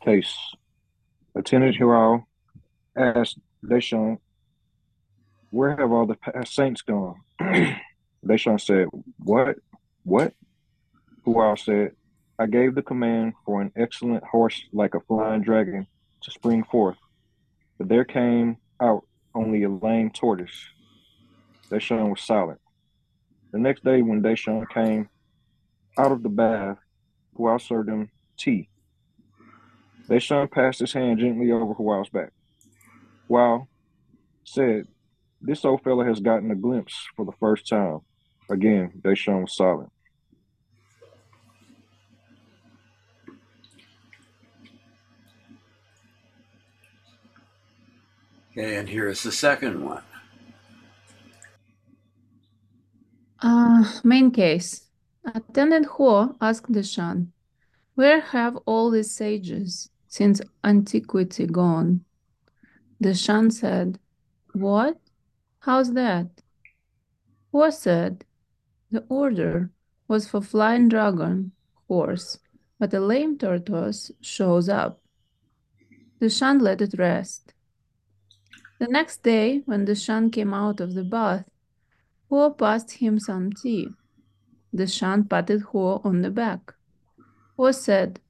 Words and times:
case. 0.00 0.34
Attendant 1.34 1.76
Huo 1.76 2.24
asked 2.96 3.38
Deshan, 3.64 4.18
Where 5.50 5.76
have 5.76 5.92
all 5.92 6.06
the 6.06 6.16
saints 6.44 6.82
gone? 6.82 7.16
Deshan 8.26 8.60
said, 8.60 8.88
What? 9.18 9.56
What? 10.02 10.34
Huo 11.26 11.58
said, 11.58 11.92
I 12.38 12.46
gave 12.46 12.74
the 12.74 12.82
command 12.82 13.34
for 13.44 13.60
an 13.60 13.70
excellent 13.76 14.24
horse 14.24 14.62
like 14.72 14.94
a 14.94 15.00
flying 15.00 15.42
dragon 15.42 15.86
to 16.22 16.30
spring 16.30 16.64
forth, 16.64 16.96
but 17.76 17.88
there 17.88 18.04
came 18.04 18.56
out 18.80 19.04
only 19.34 19.62
a 19.64 19.68
lame 19.68 20.10
tortoise. 20.10 20.64
Deshan 21.70 22.08
was 22.08 22.22
silent. 22.22 22.58
The 23.52 23.58
next 23.58 23.84
day, 23.84 24.00
when 24.00 24.22
Deshan 24.22 24.68
came 24.70 25.10
out 25.98 26.12
of 26.12 26.22
the 26.22 26.30
bath, 26.30 26.78
Huo 27.36 27.60
served 27.60 27.90
him 27.90 28.10
tea. 28.38 28.69
Deshan 30.10 30.50
passed 30.50 30.80
his 30.80 30.92
hand 30.92 31.20
gently 31.20 31.52
over 31.52 31.72
Huo's 31.72 32.08
back. 32.08 32.32
Huo 33.28 33.68
said, 34.42 34.88
This 35.40 35.64
old 35.64 35.84
fellow 35.84 36.04
has 36.04 36.18
gotten 36.18 36.50
a 36.50 36.56
glimpse 36.56 37.06
for 37.14 37.24
the 37.24 37.32
first 37.38 37.68
time. 37.68 38.00
Again, 38.50 38.90
Deshan 39.00 39.42
was 39.42 39.54
silent. 39.54 39.92
Okay, 48.50 48.78
and 48.78 48.88
here 48.88 49.06
is 49.06 49.22
the 49.22 49.30
second 49.30 49.84
one. 49.84 50.02
Uh, 53.40 53.84
main 54.02 54.32
case. 54.32 54.88
Attendant 55.24 55.86
Huo 55.86 56.34
asked 56.40 56.72
Deshan, 56.72 57.28
Where 57.94 58.20
have 58.20 58.56
all 58.66 58.90
these 58.90 59.14
sages 59.14 59.88
since 60.10 60.42
antiquity 60.64 61.46
gone? 61.46 62.04
Deshan 63.02 63.50
said, 63.50 63.98
What? 64.52 64.98
How's 65.60 65.94
that? 65.94 66.42
Huo 67.54 67.72
said, 67.72 68.24
The 68.90 69.04
order 69.08 69.70
was 70.08 70.28
for 70.28 70.42
flying 70.42 70.88
dragon, 70.88 71.52
horse, 71.88 72.38
but 72.78 72.92
a 72.92 73.00
lame 73.00 73.38
tortoise 73.38 74.10
shows 74.20 74.68
up. 74.68 75.00
Deshan 76.20 76.60
let 76.60 76.82
it 76.82 76.98
rest. 76.98 77.54
The 78.80 78.88
next 78.88 79.22
day, 79.22 79.62
when 79.66 79.86
Deshan 79.86 80.32
came 80.32 80.52
out 80.52 80.80
of 80.80 80.94
the 80.94 81.04
bath, 81.04 81.48
Huo 82.30 82.56
passed 82.56 82.92
him 82.92 83.18
some 83.20 83.52
tea. 83.52 83.88
Deshan 84.74 85.28
patted 85.28 85.62
Huo 85.72 86.04
on 86.04 86.22
the 86.22 86.30
back. 86.30 86.74
Huo 87.56 87.72
said, 87.74 88.20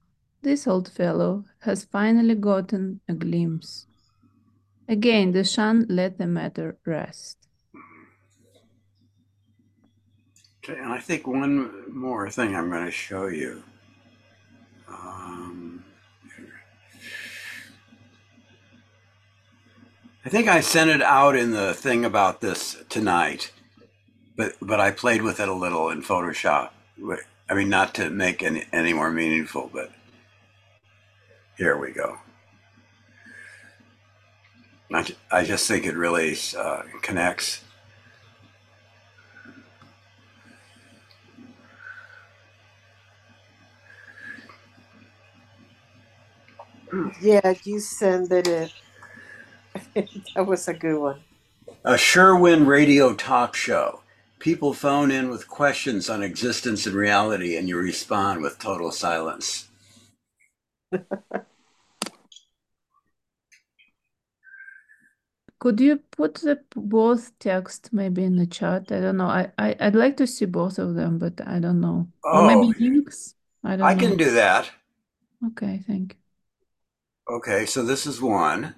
This 0.42 0.66
old 0.66 0.91
fellow 0.91 1.44
has 1.61 1.84
finally 1.84 2.34
gotten 2.34 3.00
a 3.08 3.14
glimpse. 3.14 3.86
Again, 4.89 5.33
Deshan 5.33 5.86
let 5.89 6.19
the 6.19 6.27
matter 6.27 6.77
rest. 6.84 7.36
Okay, 10.64 10.78
and 10.78 10.92
I 10.92 10.98
think 10.98 11.27
one 11.27 11.91
more 11.92 12.28
thing 12.31 12.55
I'm 12.55 12.70
going 12.70 12.84
to 12.84 12.91
show 12.91 13.27
you. 13.27 13.62
Um, 14.88 15.84
I 20.25 20.28
think 20.28 20.48
I 20.48 20.61
sent 20.61 20.91
it 20.91 21.03
out 21.03 21.34
in 21.36 21.53
the 21.53 21.72
thing 21.72 22.05
about 22.05 22.41
this 22.41 22.77
tonight, 22.88 23.53
but 24.36 24.55
but 24.61 24.81
I 24.81 24.91
played 24.91 25.22
with 25.22 25.41
it 25.41 25.48
a 25.48 25.55
little 25.55 25.88
in 25.88 26.03
Photoshop. 26.03 26.70
I 27.48 27.55
mean, 27.55 27.69
not 27.69 27.94
to 27.94 28.11
make 28.11 28.42
any 28.42 28.66
any 28.72 28.92
more 28.92 29.11
meaningful, 29.11 29.70
but 29.72 29.91
here 31.61 31.77
we 31.77 31.92
go. 31.92 32.16
I, 34.94 35.06
I 35.30 35.44
just 35.44 35.69
think 35.69 35.84
it 35.84 35.94
really 35.94 36.34
uh, 36.56 36.84
connects. 37.03 37.62
Yeah, 47.20 47.54
you 47.65 47.81
send 47.81 48.32
it 48.32 48.49
in. 48.49 48.70
that 50.34 50.47
was 50.47 50.66
a 50.69 50.75
good 50.75 50.99
one. 50.99 51.20
A 51.84 51.99
Sherwin 51.99 52.66
radio 52.66 53.15
talk 53.15 53.54
show. 53.54 54.00
People 54.38 54.72
phone 54.72 55.10
in 55.10 55.28
with 55.28 55.49
questions 55.49 56.09
on 56.09 56.22
existence 56.22 56.87
and 56.87 56.97
reality, 56.97 57.56
and 57.56 57.69
you 57.69 57.76
respond 57.76 58.41
with 58.43 58.59
total 58.59 58.91
silence. 58.93 59.69
Could 65.60 65.81
you 65.81 65.98
put 65.98 66.34
the 66.37 66.65
both 66.75 67.38
text 67.38 67.93
maybe 67.93 68.25
in 68.25 68.37
the 68.37 68.47
chat? 68.47 68.91
I 68.93 69.00
don't 69.00 69.16
know. 69.19 69.26
I, 69.28 69.53
I 69.59 69.76
I'd 69.81 69.94
like 69.94 70.16
to 70.19 70.26
see 70.26 70.47
both 70.47 70.78
of 70.78 70.94
them, 70.94 71.19
but 71.19 71.41
I 71.47 71.60
don't 71.60 71.81
know. 71.81 72.10
Or 72.32 72.43
maybe 72.43 72.66
Oh, 72.66 72.75
links. 72.81 73.34
I 73.65 73.76
don't 73.76 73.87
I 73.87 73.94
know. 73.94 74.00
can 74.00 74.16
do 74.16 74.31
that. 74.32 74.70
Okay, 75.47 75.78
thank 75.87 76.12
you. 76.15 76.19
Okay, 77.31 77.65
so 77.66 77.82
this 77.82 78.06
is 78.06 78.20
one, 78.20 78.75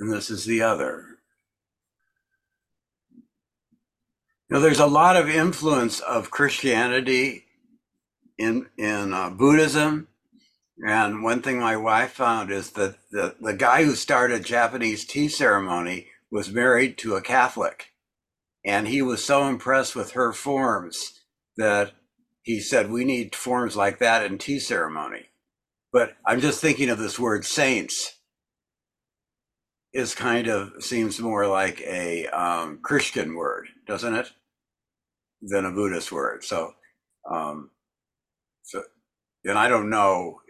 and 0.00 0.12
this 0.12 0.30
is 0.30 0.44
the 0.44 0.62
other. 0.62 1.18
Now, 4.50 4.60
there's 4.60 4.80
a 4.80 4.86
lot 4.86 5.16
of 5.16 5.28
influence 5.28 6.00
of 6.00 6.30
Christianity 6.30 7.44
in 8.38 8.68
in 8.78 9.14
uh, 9.14 9.30
Buddhism, 9.30 10.07
and 10.86 11.22
one 11.22 11.42
thing 11.42 11.58
my 11.58 11.76
wife 11.76 12.12
found 12.12 12.50
is 12.50 12.70
that 12.72 12.96
the 13.10 13.34
the 13.40 13.54
guy 13.54 13.84
who 13.84 13.94
started 13.94 14.44
Japanese 14.44 15.04
tea 15.04 15.28
ceremony 15.28 16.08
was 16.30 16.50
married 16.50 16.98
to 16.98 17.16
a 17.16 17.22
Catholic, 17.22 17.92
and 18.64 18.86
he 18.86 19.02
was 19.02 19.24
so 19.24 19.48
impressed 19.48 19.96
with 19.96 20.12
her 20.12 20.32
forms 20.32 21.20
that 21.56 21.92
he 22.42 22.60
said, 22.60 22.90
"We 22.90 23.04
need 23.04 23.34
forms 23.34 23.76
like 23.76 23.98
that 23.98 24.24
in 24.24 24.38
tea 24.38 24.60
ceremony." 24.60 25.30
But 25.92 26.16
I'm 26.24 26.40
just 26.40 26.60
thinking 26.60 26.90
of 26.90 26.98
this 26.98 27.18
word 27.18 27.44
"saints" 27.44 28.18
is 29.92 30.14
kind 30.14 30.46
of 30.48 30.72
seems 30.80 31.18
more 31.18 31.46
like 31.48 31.80
a 31.80 32.26
um, 32.28 32.78
Christian 32.82 33.34
word, 33.34 33.68
doesn't 33.86 34.14
it, 34.14 34.30
than 35.42 35.64
a 35.64 35.72
Buddhist 35.72 36.12
word? 36.12 36.44
So, 36.44 36.74
um, 37.28 37.70
so, 38.62 38.82
and 39.44 39.58
I 39.58 39.68
don't 39.68 39.90
know 39.90 40.40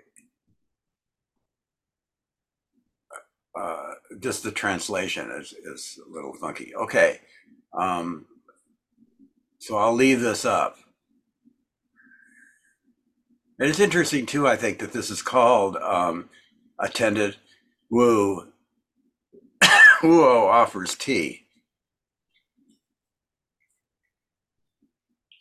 uh, 3.59 3.95
just 4.21 4.43
the 4.43 4.53
translation 4.53 5.31
is, 5.31 5.53
is 5.53 5.99
a 6.07 6.13
little 6.13 6.35
funky. 6.35 6.75
Okay. 6.75 7.21
Um, 7.73 8.27
so 9.59 9.77
I'll 9.77 9.95
leave 9.95 10.21
this 10.21 10.45
up. 10.45 10.77
And 13.59 13.69
it's 13.69 13.81
interesting 13.81 14.25
too, 14.25 14.47
I 14.47 14.57
think, 14.57 14.79
that 14.79 14.93
this 14.93 15.11
is 15.11 15.21
called 15.21 15.77
um, 15.77 16.31
attended 16.79 17.37
Huo 17.91 18.47
Huo 20.01 20.47
offers 20.47 20.95
tea, 20.95 21.47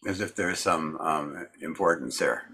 as 0.08 0.20
if 0.20 0.36
there's 0.36 0.60
some 0.60 0.98
um, 1.00 1.48
importance 1.62 2.18
there. 2.18 2.46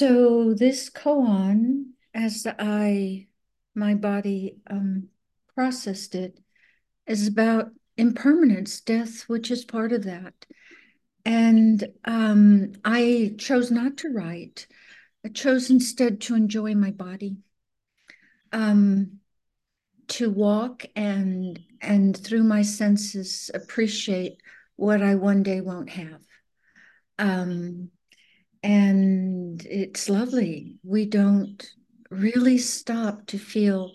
So 0.00 0.54
this 0.54 0.88
koan, 0.88 1.90
as 2.14 2.46
I 2.58 3.26
my 3.74 3.92
body 3.92 4.56
um, 4.66 5.08
processed 5.54 6.14
it, 6.14 6.40
is 7.06 7.28
about 7.28 7.72
impermanence, 7.98 8.80
death, 8.80 9.24
which 9.28 9.50
is 9.50 9.66
part 9.66 9.92
of 9.92 10.04
that. 10.04 10.32
And 11.26 11.86
um, 12.06 12.72
I 12.82 13.34
chose 13.36 13.70
not 13.70 13.98
to 13.98 14.08
write. 14.08 14.66
I 15.22 15.28
chose 15.28 15.68
instead 15.68 16.22
to 16.22 16.34
enjoy 16.34 16.74
my 16.74 16.92
body, 16.92 17.36
um, 18.52 19.18
to 20.08 20.30
walk 20.30 20.86
and 20.96 21.60
and 21.82 22.16
through 22.16 22.44
my 22.44 22.62
senses 22.62 23.50
appreciate 23.52 24.40
what 24.76 25.02
I 25.02 25.16
one 25.16 25.42
day 25.42 25.60
won't 25.60 25.90
have. 25.90 26.22
Um, 27.18 27.90
and 28.62 29.64
it's 29.66 30.08
lovely. 30.08 30.78
We 30.84 31.06
don't 31.06 31.64
really 32.10 32.58
stop 32.58 33.26
to 33.26 33.38
feel 33.38 33.92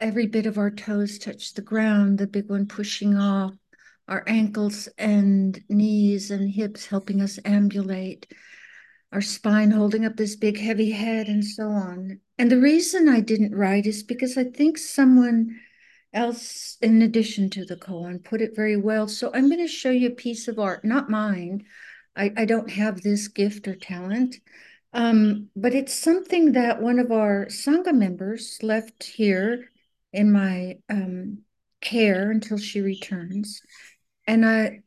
every 0.00 0.26
bit 0.26 0.46
of 0.46 0.58
our 0.58 0.70
toes 0.70 1.18
touch 1.18 1.54
the 1.54 1.62
ground, 1.62 2.18
the 2.18 2.26
big 2.26 2.48
one 2.48 2.66
pushing 2.66 3.16
off, 3.16 3.54
our 4.08 4.24
ankles 4.26 4.88
and 4.98 5.62
knees 5.68 6.30
and 6.30 6.50
hips 6.50 6.86
helping 6.86 7.20
us 7.20 7.38
ambulate, 7.44 8.32
our 9.12 9.20
spine 9.20 9.70
holding 9.70 10.04
up 10.04 10.16
this 10.16 10.36
big 10.36 10.58
heavy 10.58 10.90
head, 10.90 11.28
and 11.28 11.44
so 11.44 11.64
on. 11.64 12.18
And 12.38 12.50
the 12.50 12.60
reason 12.60 13.08
I 13.08 13.20
didn't 13.20 13.54
write 13.54 13.86
is 13.86 14.02
because 14.02 14.36
I 14.36 14.44
think 14.44 14.78
someone 14.78 15.60
else 16.12 16.76
in 16.80 17.02
addition 17.02 17.50
to 17.50 17.64
the 17.64 17.76
koan, 17.76 18.22
put 18.24 18.40
it 18.40 18.56
very 18.56 18.76
well. 18.76 19.06
So 19.06 19.30
I'm 19.32 19.48
going 19.48 19.60
to 19.60 19.68
show 19.68 19.90
you 19.90 20.08
a 20.08 20.14
piece 20.14 20.48
of 20.48 20.58
art, 20.58 20.84
not 20.84 21.10
mine. 21.10 21.64
I, 22.20 22.32
I 22.36 22.44
don't 22.44 22.70
have 22.70 23.00
this 23.00 23.28
gift 23.28 23.66
or 23.66 23.74
talent, 23.74 24.36
um, 24.92 25.48
but 25.56 25.74
it's 25.74 25.94
something 25.94 26.52
that 26.52 26.82
one 26.82 26.98
of 26.98 27.10
our 27.10 27.46
Sangha 27.46 27.94
members 27.94 28.58
left 28.62 29.04
here 29.04 29.70
in 30.12 30.30
my 30.30 30.76
um, 30.90 31.38
care 31.80 32.30
until 32.30 32.58
she 32.58 32.82
returns. 32.82 33.62
And 34.26 34.44
I, 34.44 34.80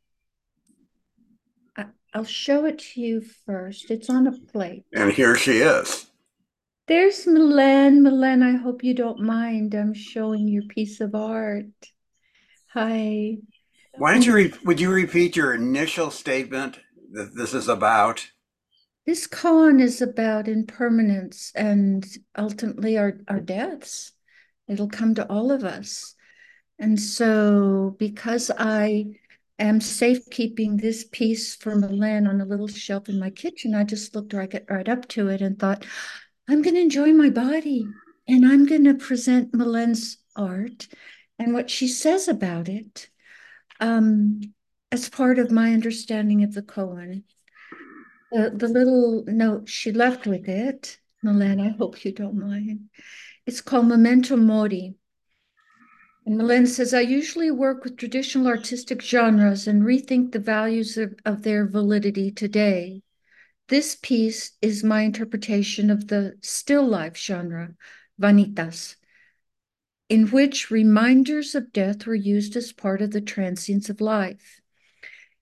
I, 1.75 1.85
I'll 2.13 2.23
show 2.23 2.65
it 2.65 2.77
to 2.79 3.01
you 3.01 3.23
first. 3.47 3.89
It's 3.89 4.11
on 4.11 4.27
a 4.27 4.31
plate. 4.31 4.83
And 4.93 5.11
here 5.11 5.35
she 5.35 5.57
is. 5.57 6.05
There's 6.85 7.25
Milan. 7.25 8.03
Milan, 8.03 8.43
I 8.43 8.57
hope 8.57 8.83
you 8.83 8.93
don't 8.93 9.21
mind. 9.21 9.73
I'm 9.73 9.95
showing 9.95 10.47
your 10.47 10.63
piece 10.63 11.01
of 11.01 11.15
art. 11.15 11.65
Hi. 12.73 13.37
Why 13.97 14.13
don't 14.13 14.25
you 14.25 14.35
re- 14.35 14.53
would 14.65 14.79
you 14.79 14.91
repeat 14.91 15.35
your 15.35 15.55
initial 15.55 16.11
statement 16.11 16.79
that 17.13 17.35
this 17.35 17.53
is 17.53 17.67
about? 17.69 18.27
This 19.05 19.27
koan 19.27 19.81
is 19.81 20.01
about 20.01 20.47
impermanence 20.47 21.51
and 21.55 22.05
ultimately 22.37 22.97
our, 22.97 23.19
our 23.27 23.39
deaths. 23.39 24.13
It'll 24.67 24.89
come 24.89 25.15
to 25.15 25.29
all 25.29 25.51
of 25.51 25.63
us. 25.63 26.15
And 26.79 26.99
so, 26.99 27.95
because 27.99 28.49
I 28.57 29.05
am 29.59 29.79
safekeeping 29.79 30.77
this 30.77 31.05
piece 31.11 31.55
for 31.55 31.75
Milan 31.75 32.27
on 32.27 32.41
a 32.41 32.45
little 32.45 32.67
shelf 32.67 33.09
in 33.09 33.19
my 33.19 33.29
kitchen, 33.29 33.75
I 33.75 33.83
just 33.83 34.15
looked 34.15 34.33
right, 34.33 34.63
right 34.69 34.89
up 34.89 35.07
to 35.09 35.27
it 35.27 35.41
and 35.41 35.59
thought, 35.59 35.85
I'm 36.49 36.61
going 36.61 36.75
to 36.75 36.81
enjoy 36.81 37.13
my 37.13 37.29
body 37.29 37.87
and 38.27 38.45
I'm 38.45 38.65
going 38.65 38.85
to 38.85 38.95
present 38.95 39.53
Milan's 39.53 40.17
art 40.35 40.87
and 41.37 41.53
what 41.53 41.69
she 41.69 41.87
says 41.87 42.27
about 42.27 42.69
it 42.69 43.09
um, 43.79 44.41
as 44.93 45.09
part 45.09 45.39
of 45.39 45.49
my 45.49 45.73
understanding 45.73 46.43
of 46.43 46.53
the 46.53 46.61
koan. 46.61 47.23
The, 48.31 48.51
the 48.55 48.67
little 48.67 49.23
note 49.25 49.67
she 49.67 49.91
left 49.91 50.27
with 50.27 50.47
it, 50.47 50.99
Milan, 51.23 51.59
I 51.59 51.69
hope 51.69 52.05
you 52.05 52.11
don't 52.11 52.37
mind. 52.37 52.89
It's 53.47 53.59
called 53.59 53.87
Memento 53.87 54.37
Mori. 54.37 54.93
And 56.27 56.37
Milan 56.37 56.67
says, 56.67 56.93
I 56.93 56.99
usually 56.99 57.49
work 57.49 57.83
with 57.83 57.97
traditional 57.97 58.45
artistic 58.45 59.01
genres 59.01 59.67
and 59.67 59.81
rethink 59.81 60.31
the 60.31 60.37
values 60.37 60.95
of, 60.95 61.15
of 61.25 61.41
their 61.41 61.65
validity 61.65 62.29
today. 62.29 63.01
This 63.69 63.97
piece 63.99 64.51
is 64.61 64.83
my 64.83 65.01
interpretation 65.01 65.89
of 65.89 66.07
the 66.07 66.33
still 66.41 66.87
life 66.87 67.17
genre, 67.17 67.73
vanitas, 68.21 68.95
in 70.07 70.27
which 70.27 70.69
reminders 70.69 71.55
of 71.55 71.73
death 71.73 72.05
were 72.05 72.13
used 72.13 72.55
as 72.55 72.71
part 72.71 73.01
of 73.01 73.09
the 73.09 73.21
transience 73.21 73.89
of 73.89 73.99
life. 73.99 74.59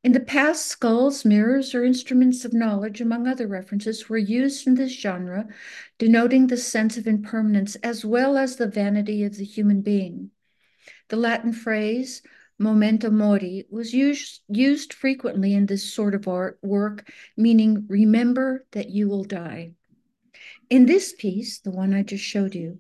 In 0.04 0.14
the 0.14 0.20
past, 0.20 0.66
skulls, 0.66 1.24
mirrors, 1.24 1.76
or 1.76 1.84
instruments 1.84 2.44
of 2.44 2.54
knowledge, 2.54 3.02
among 3.02 3.28
other 3.28 3.46
references, 3.46 4.10
were 4.10 4.18
used 4.18 4.66
in 4.66 4.74
this 4.74 4.92
genre, 4.92 5.48
denoting 6.00 6.48
the 6.48 6.58
sense 6.58 6.98
of 6.98 7.06
impermanence 7.06 7.76
as 7.76 8.04
well 8.04 8.36
as 8.36 8.56
the 8.56 8.66
vanity 8.66 9.24
of 9.24 9.38
the 9.38 9.46
human 9.46 9.82
being. 9.82 10.32
The 11.10 11.18
Latin 11.18 11.54
phrase, 11.54 12.24
memento 12.58 13.12
mori, 13.12 13.68
was 13.70 13.94
used, 13.94 14.42
used 14.48 14.92
frequently 14.92 15.54
in 15.54 15.68
this 15.68 15.94
sort 15.94 16.16
of 16.16 16.28
art 16.28 16.58
work, 16.64 17.08
meaning 17.38 17.86
remember 17.88 18.66
that 18.72 18.90
you 18.90 19.08
will 19.08 19.24
die. 19.24 19.74
In 20.72 20.88
this 20.88 21.14
piece, 21.14 21.60
the 21.60 21.70
one 21.70 21.94
I 21.94 22.02
just 22.02 22.24
showed 22.24 22.56
you, 22.56 22.80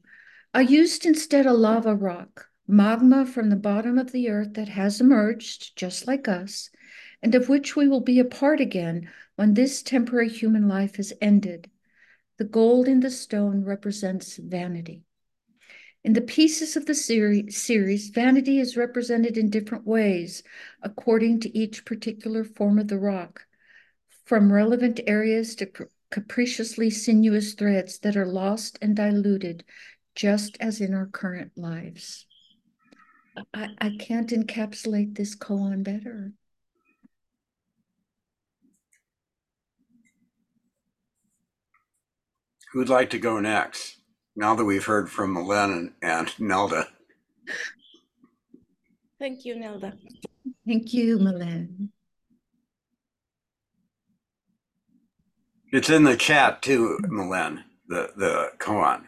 I 0.56 0.62
used 0.62 1.06
instead 1.06 1.45
a 1.45 1.53
lava 1.53 1.94
rock, 1.94 2.47
magma 2.67 3.27
from 3.27 3.51
the 3.51 3.56
bottom 3.56 4.00
of 4.00 4.12
the 4.12 4.29
earth 4.29 4.56
that 4.56 4.69
has 4.69 5.00
emerged, 5.00 5.75
just 5.75 6.07
like 6.07 6.27
us, 6.27 6.71
and 7.21 7.35
of 7.35 7.50
which 7.50 7.75
we 7.75 7.88
will 7.88 8.01
be 8.01 8.19
a 8.19 8.25
part 8.25 8.59
again 8.59 9.09
when 9.35 9.53
this 9.53 9.81
temporary 9.81 10.29
human 10.29 10.68
life 10.68 11.00
is 11.00 11.13
ended. 11.21 11.69
The 12.38 12.45
gold 12.45 12.88
in 12.88 13.01
the 13.01 13.12
stone 13.12 13.63
represents 13.63 14.38
vanity. 14.38 15.03
In 16.03 16.13
the 16.13 16.21
pieces 16.21 16.75
of 16.75 16.88
the 16.88 16.95
series, 16.95 18.09
vanity 18.09 18.59
is 18.59 18.75
represented 18.75 19.38
in 19.38 19.51
different 19.51 19.85
ways 19.85 20.41
according 20.81 21.41
to 21.41 21.56
each 21.56 21.85
particular 21.85 22.44
form 22.44 22.79
of 22.79 22.88
the 22.88 22.97
rock, 22.97 23.45
from 24.25 24.51
relevant 24.51 25.00
areas 25.06 25.56
to 25.57 25.69
capriciously 26.09 26.89
sinuous 26.89 27.53
threads 27.53 28.00
that 28.00 28.17
are 28.17 28.25
lost 28.25 28.79
and 28.81 28.95
diluted, 28.95 29.63
just 30.15 30.57
as 30.59 30.81
in 30.81 30.94
our 30.94 31.06
current 31.06 31.51
lives. 31.56 32.25
I, 33.53 33.69
I 33.79 33.97
can't 34.00 34.29
encapsulate 34.29 35.15
this 35.15 35.35
koan 35.35 35.83
better. 35.83 36.33
Who'd 42.73 42.89
like 42.89 43.09
to 43.12 43.19
go 43.19 43.39
next? 43.39 44.01
now 44.35 44.56
that 44.56 44.65
we've 44.65 44.85
heard 44.85 45.09
from 45.09 45.33
Milan 45.33 45.71
and, 45.71 45.94
and 46.01 46.39
Nelda. 46.39 46.88
Thank 49.19 49.45
you, 49.45 49.59
Nelda. 49.59 49.94
Thank 50.65 50.94
you, 50.94 51.19
Milan. 51.19 51.91
It's 55.71 55.89
in 55.89 56.03
the 56.03 56.18
chat 56.18 56.62
too, 56.62 57.00
Milan, 57.07 57.63
the, 57.88 58.12
the 58.18 58.51
koan. 58.57 59.03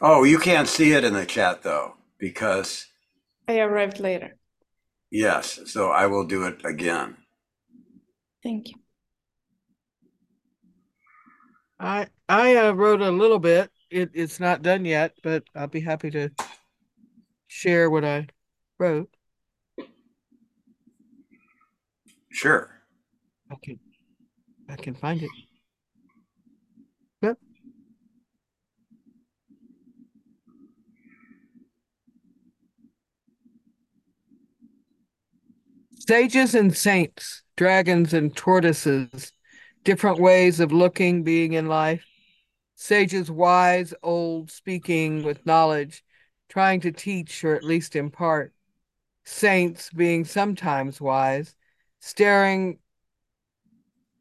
Oh, 0.00 0.24
you 0.24 0.38
can't 0.38 0.68
see 0.68 0.92
it 0.92 1.04
in 1.04 1.14
the 1.14 1.26
chat 1.26 1.62
though, 1.62 1.94
because. 2.18 2.86
I 3.46 3.60
arrived 3.60 3.98
later. 3.98 4.36
Yes, 5.10 5.60
so 5.66 5.90
I 5.90 6.06
will 6.06 6.26
do 6.26 6.44
it 6.44 6.64
again. 6.64 7.16
Thank 8.42 8.68
you. 8.68 8.74
I 11.80 12.08
I 12.28 12.56
uh, 12.56 12.72
wrote 12.72 13.00
a 13.00 13.10
little 13.10 13.38
bit. 13.38 13.70
It 13.90 14.10
it's 14.14 14.40
not 14.40 14.62
done 14.62 14.84
yet, 14.84 15.12
but 15.22 15.44
I'll 15.54 15.68
be 15.68 15.80
happy 15.80 16.10
to 16.10 16.30
share 17.46 17.90
what 17.90 18.04
I 18.04 18.26
wrote. 18.78 19.10
Sure. 22.30 22.70
I 23.50 23.54
can 23.62 23.78
I 24.68 24.76
can 24.76 24.94
find 24.94 25.22
it. 25.22 25.30
Yep. 27.22 27.38
Sages 35.94 36.54
and 36.54 36.76
saints, 36.76 37.42
dragons 37.56 38.12
and 38.12 38.34
tortoises 38.36 39.32
different 39.88 40.20
ways 40.20 40.60
of 40.60 40.70
looking, 40.70 41.22
being 41.22 41.54
in 41.54 41.66
life. 41.66 42.04
Sages 42.74 43.30
wise, 43.30 43.94
old, 44.02 44.50
speaking 44.50 45.22
with 45.22 45.46
knowledge, 45.46 46.04
trying 46.50 46.78
to 46.78 46.92
teach 46.92 47.42
or 47.42 47.54
at 47.54 47.64
least 47.64 47.96
impart. 47.96 48.52
Saints 49.24 49.88
being 49.88 50.26
sometimes 50.26 51.00
wise, 51.00 51.56
staring 52.00 52.80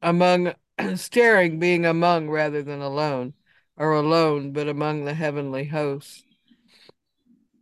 among, 0.02 0.54
staring 0.96 1.60
being 1.60 1.86
among 1.86 2.30
rather 2.30 2.64
than 2.64 2.82
alone, 2.82 3.34
or 3.76 3.92
alone 3.92 4.54
but 4.54 4.70
among 4.70 5.04
the 5.04 5.14
heavenly 5.14 5.66
hosts. 5.66 6.24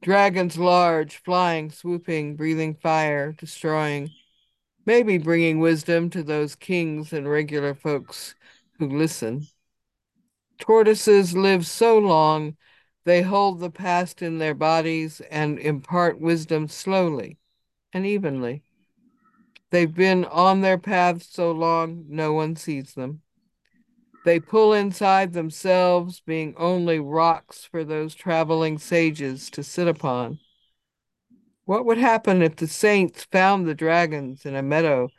Dragons 0.03 0.59
large, 0.59 1.24
flying, 1.24 1.71
swooping, 1.71 2.35
breathing 2.35 2.75
fire, 2.75 3.31
destroying 3.31 4.12
maybe 4.86 5.18
bringing 5.18 5.60
wisdom 5.60 6.10
to 6.12 6.24
those 6.24 6.56
kings 6.56 7.13
and 7.13 7.30
regular 7.30 7.74
folks 7.74 8.36
who 8.80 8.88
listen. 8.88 9.48
Tortoises 10.60 11.36
live 11.36 11.65
so 11.65 11.98
long, 11.98 12.56
they 13.04 13.22
hold 13.22 13.60
the 13.60 13.70
past 13.70 14.22
in 14.22 14.38
their 14.38 14.54
bodies 14.54 15.22
and 15.30 15.60
impart 15.60 16.20
wisdom 16.20 16.68
slowly 16.68 17.38
and 17.94 18.06
evenly. 18.06 18.63
They've 19.72 19.94
been 19.94 20.25
on 20.25 20.62
their 20.62 20.77
path 20.77 21.24
so 21.24 21.51
long, 21.51 22.06
no 22.08 22.34
one 22.34 22.56
sees 22.56 22.94
them. 22.94 23.22
They 24.24 24.39
pull 24.39 24.74
inside 24.74 25.34
themselves, 25.34 26.20
being 26.20 26.56
only 26.58 27.00
rocks 27.00 27.63
for 27.63 27.84
those 27.84 28.15
traveling 28.15 28.80
sages 28.80 29.51
to 29.51 29.62
sit 29.62 29.88
upon. 29.88 30.39
What 31.65 31.86
would 31.86 31.98
happen 31.98 32.43
if 32.43 32.55
the 32.55 32.67
saints 32.67 33.24
found 33.31 33.67
the 33.67 33.74
dragons 33.74 34.45
in 34.45 34.55
a 34.55 34.62
meadow 34.62 35.10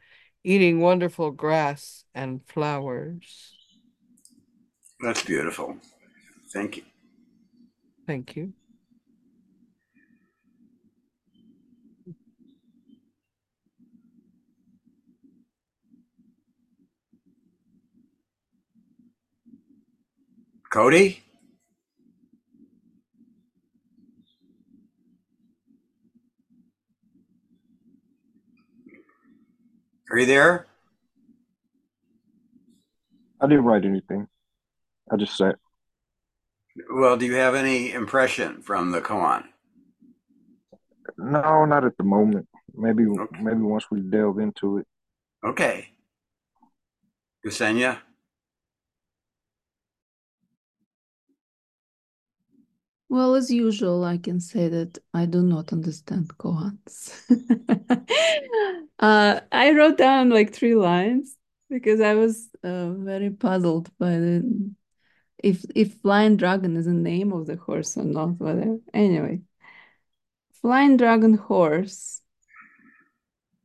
eating 0.45 0.81
wonderful 0.81 1.33
grass 1.33 2.05
and 2.15 2.41
flowers? 2.47 3.53
That's 5.00 5.25
beautiful. 5.25 5.76
Thank 6.53 6.76
you. 6.76 6.85
Thank 8.07 8.37
you. 8.37 8.53
Cody? 20.71 21.25
Are 30.11 30.19
you 30.19 30.27
there? 30.27 30.67
I 33.41 33.47
didn't 33.47 33.65
write 33.65 33.85
anything. 33.85 34.29
I 35.11 35.17
just 35.17 35.37
sat. 35.37 35.57
Well, 36.91 37.17
do 37.17 37.27
you 37.27 37.35
have 37.35 37.55
any 37.55 37.93
impression 37.93 38.63
from 38.63 38.91
the 38.91 39.01
koan? 39.01 39.45
No, 41.19 41.65
not 41.65 41.85
at 41.85 41.97
the 41.97 42.05
moment. 42.05 42.49
Maybe 42.75 43.07
Okay. 43.07 43.43
maybe 43.43 43.61
once 43.61 43.91
we 43.91 44.01
delve 44.01 44.39
into 44.39 44.79
it. 44.79 44.87
Okay. 45.45 45.89
Ksenia? 47.45 47.99
Well, 53.09 53.35
as 53.37 53.51
usual, 53.51 54.05
I 54.05 54.19
can 54.19 54.41
say 54.41 54.69
that 54.69 54.99
I 55.15 55.27
do 55.27 55.43
not 55.43 55.73
understand 55.73 56.37
koans. 56.39 57.13
uh, 58.99 59.41
I 59.53 59.73
wrote 59.73 59.97
down 59.97 60.31
like 60.31 60.53
three 60.53 60.75
lines 60.75 61.37
because 61.71 62.01
I 62.01 62.15
was 62.15 62.49
uh, 62.65 62.91
very 62.91 63.31
puzzled 63.31 63.91
by 63.99 64.11
the 64.19 64.73
if 65.43 65.65
if 65.75 65.95
flying 66.03 66.37
dragon 66.37 66.77
is 66.77 66.87
the 66.87 66.95
name 66.95 67.33
of 67.33 67.47
the 67.47 67.57
horse 67.57 67.97
or 67.97 68.05
not, 68.05 68.41
whatever. 68.41 68.79
Anyway, 68.95 69.43
flying 70.61 70.97
dragon 70.97 71.35
horse, 71.35 72.23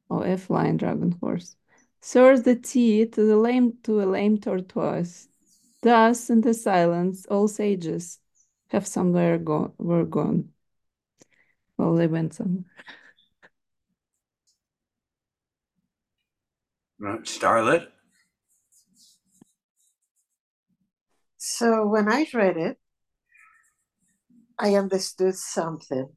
or 0.10 0.26
a 0.28 0.38
flying 0.38 0.78
dragon 0.78 1.12
horse, 1.22 1.56
serves 2.02 2.44
the 2.44 2.56
tea 2.56 3.06
to 3.08 3.24
the 3.26 3.38
lame 3.38 3.74
to 3.84 4.02
a 4.02 4.06
lame 4.06 4.38
tortoise. 4.38 5.28
Thus, 5.82 6.30
in 6.30 6.42
the 6.42 6.54
silence, 6.54 7.26
all 7.26 7.48
sages 7.48 8.21
have 8.72 8.88
somewhere 8.88 9.38
gone 9.38 9.74
were 9.78 10.06
gone. 10.06 10.50
Well, 11.78 11.96
they 11.96 12.08
went 12.08 12.34
somewhere. 12.34 12.64
Uh, 17.06 17.18
Starlet? 17.24 17.88
So 21.38 21.86
when 21.88 22.10
I 22.10 22.26
read 22.34 22.56
it, 22.58 22.78
I 24.58 24.76
understood 24.76 25.36
something. 25.36 26.10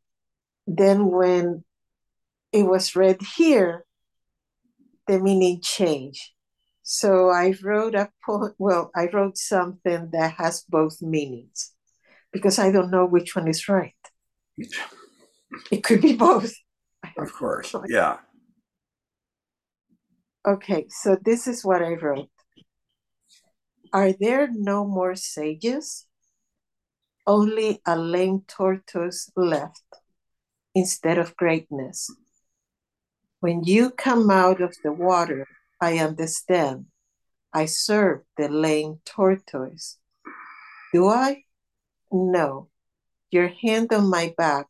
Then 0.67 1.07
when 1.07 1.65
it 2.53 2.63
was 2.65 2.95
read 2.95 3.21
here, 3.37 3.85
the 5.09 5.19
meaning 5.19 5.61
changed. 5.61 6.31
So 6.83 7.31
I 7.31 7.55
wrote 7.63 7.95
a 7.95 8.11
po- 8.25 8.55
well, 8.59 8.91
I 8.95 9.09
wrote 9.13 9.39
something 9.39 10.11
that 10.13 10.35
has 10.35 10.63
both 10.69 11.01
meanings 11.03 11.74
because 12.35 12.59
I 12.59 12.73
don't 12.73 12.91
know 12.91 13.07
which 13.07 13.37
one 13.37 13.49
is 13.49 13.69
right. 13.69 13.95
It 15.71 15.85
could 15.85 16.03
be 16.03 16.15
both. 16.15 16.53
Of 17.17 17.33
course. 17.33 17.75
Yeah. 17.89 18.19
Okay, 20.47 20.87
so 20.91 21.17
this 21.25 21.47
is 21.47 21.65
what 21.65 21.81
I 21.81 21.95
wrote. 21.95 22.29
Are 23.95 24.13
there 24.13 24.49
no 24.53 24.85
more 24.85 25.15
sages? 25.15 26.07
Only 27.27 27.81
a 27.87 27.97
lame 27.97 28.43
tortoise 28.47 29.31
left 29.37 29.81
instead 30.75 31.17
of 31.17 31.37
greatness. 31.37 32.11
When 33.41 33.65
you 33.65 33.91
come 33.91 34.29
out 34.29 34.61
of 34.61 34.77
the 34.83 34.93
water, 34.93 35.47
I 35.81 35.99
understand. 35.99 36.87
I 37.55 37.65
serve 37.65 38.21
the 38.37 38.49
lame 38.49 39.01
tortoise. 39.07 39.97
Do 40.93 41.09
I? 41.09 41.45
No. 42.15 42.69
Your 43.33 43.49
hand 43.49 43.93
on 43.93 44.09
my 44.09 44.33
back 44.39 44.69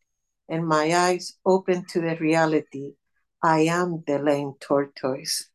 and 0.48 0.66
my 0.66 0.94
eyes 0.94 1.34
open 1.44 1.84
to 1.90 2.00
the 2.00 2.16
reality. 2.16 2.94
I 3.42 3.60
am 3.60 4.02
the 4.06 4.18
lame 4.18 4.54
tortoise. 4.60 5.50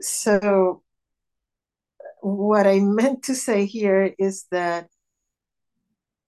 So, 0.00 0.82
what 2.22 2.66
I 2.66 2.80
meant 2.80 3.24
to 3.24 3.34
say 3.34 3.66
here 3.66 4.14
is 4.18 4.46
that 4.50 4.88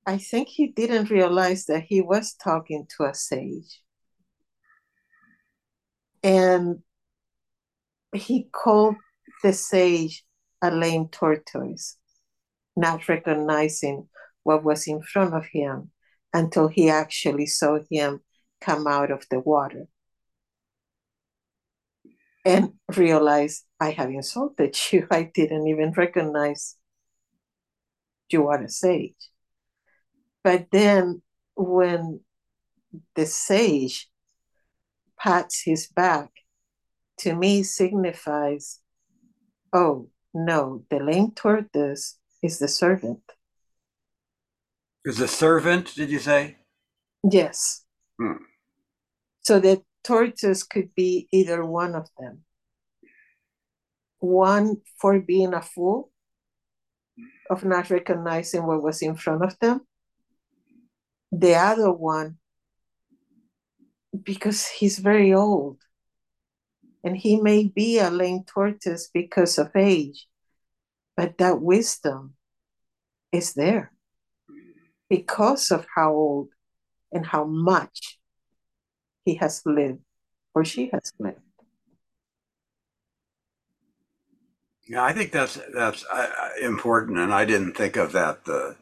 I 0.07 0.19
think 0.19 0.49
he 0.49 0.67
didn't 0.67 1.09
realize 1.11 1.65
that 1.67 1.85
he 1.85 2.03
was 2.03 2.35
talking 2.35 2.87
to 2.97 3.05
a 3.05 3.15
sage. 3.15 3.83
And 6.23 6.83
he 8.13 8.45
called 8.53 8.97
the 9.43 9.55
sage 9.55 10.25
a 10.61 10.71
lame 10.71 11.09
tortoise, 11.09 11.97
not 12.79 13.09
recognizing 13.09 14.09
what 14.45 14.65
was 14.65 14.87
in 14.87 15.03
front 15.03 15.35
of 15.35 15.47
him 15.47 15.91
until 16.33 16.69
he 16.69 16.89
actually 16.89 17.47
saw 17.47 17.79
him 17.91 18.21
come 18.61 18.87
out 18.87 19.11
of 19.11 19.25
the 19.31 19.41
water 19.41 19.89
and 22.45 22.73
realized 22.97 23.65
I 23.81 23.91
have 23.91 24.11
insulted 24.11 24.77
you. 24.93 25.07
I 25.11 25.31
didn't 25.35 25.67
even 25.69 25.93
recognize 25.93 26.77
you 28.31 28.49
are 28.49 28.63
a 28.63 28.69
sage. 28.69 29.31
But 30.43 30.67
then 30.73 31.23
when 31.57 32.21
the 33.15 33.27
sage 33.27 34.09
pats 35.19 35.63
his 35.65 35.89
back, 35.89 36.31
to 37.19 37.35
me 37.35 37.63
signifies, 37.63 38.81
oh 39.73 40.09
no, 40.33 40.85
the 40.91 41.01
lame 41.01 41.33
tortoise 41.33 42.18
is 42.43 42.59
the 42.59 42.69
servant. 42.69 43.21
Is 45.05 45.19
the 45.19 45.29
servant, 45.29 45.95
did 45.95 46.11
you 46.11 46.19
say? 46.19 46.59
Yes. 47.29 47.85
Hmm. 48.21 48.45
So 49.43 49.59
the 49.61 49.83
tortoise 50.05 50.63
could 50.63 50.95
be 50.95 51.29
either 51.33 51.65
one 51.65 51.95
of 51.95 52.09
them. 52.19 52.45
One 54.19 54.79
for 55.01 55.21
being 55.21 55.55
a 55.55 55.63
fool, 55.63 56.11
of 57.51 57.65
not 57.65 57.91
recognizing 57.91 58.67
what 58.67 58.83
was 58.83 59.03
in 59.03 59.15
front 59.15 59.43
of 59.43 59.59
them. 59.59 59.81
The 61.33 61.55
other 61.55 61.93
one, 61.93 62.39
because 64.23 64.67
he's 64.67 64.99
very 64.99 65.33
old. 65.33 65.79
And 67.05 67.17
he 67.17 67.41
may 67.41 67.67
be 67.67 67.99
a 67.99 68.11
lame 68.11 68.45
tortoise 68.45 69.09
because 69.13 69.57
of 69.59 69.71
age, 69.77 70.28
but 71.19 71.37
that 71.39 71.61
wisdom 71.61 72.35
is 73.33 73.53
there 73.55 73.91
because 75.11 75.73
of 75.73 75.85
how 75.97 76.13
old 76.13 76.49
and 77.11 77.27
how 77.27 77.43
much 77.43 78.21
he 79.25 79.35
has 79.35 79.61
lived 79.67 79.99
or 80.55 80.65
she 80.65 80.91
has 80.93 81.13
lived. 81.19 81.41
Yeah, 84.87 85.03
I 85.03 85.13
think 85.13 85.33
that's 85.33 85.59
that's 85.75 86.05
uh, 86.05 86.31
uh, 86.41 86.65
important, 86.65 87.19
and 87.19 87.35
I 87.35 87.45
didn't 87.45 87.77
think 87.77 87.97
of 87.97 88.13
that. 88.13 88.45
The 88.45 88.77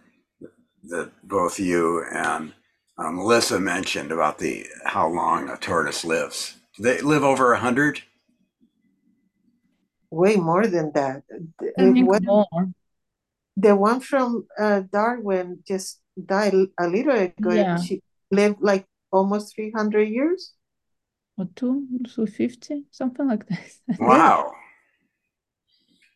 that 0.90 1.10
both 1.24 1.58
you 1.58 2.04
and 2.12 2.52
uh, 2.98 3.10
Melissa 3.12 3.58
mentioned 3.58 4.12
about 4.12 4.38
the 4.38 4.66
how 4.84 5.08
long 5.08 5.48
a 5.48 5.56
tortoise 5.56 6.04
lives. 6.04 6.56
Do 6.76 6.82
they 6.82 7.00
live 7.00 7.24
over 7.24 7.54
a 7.54 7.58
hundred? 7.58 8.02
Way 10.22 10.36
more 10.36 10.66
than 10.66 10.86
that. 10.98 11.22
The- 11.28 12.02
what- 12.10 12.22
more. 12.24 12.72
the 13.64 13.74
one 13.88 14.00
from 14.00 14.28
uh, 14.58 14.80
Darwin 14.98 15.46
just 15.70 16.00
died 16.34 16.54
a 16.84 16.86
little 16.88 17.12
ago. 17.26 17.52
Yeah. 17.52 17.76
She 17.84 18.02
lived 18.30 18.58
like 18.60 18.84
almost 19.12 19.54
300 19.54 20.08
years. 20.18 20.52
Or 21.38 21.46
two, 21.54 21.84
two 22.14 22.26
fifty, 22.26 22.76
something 22.90 23.26
like 23.28 23.44
that. 23.48 23.68
Wow. 24.00 24.52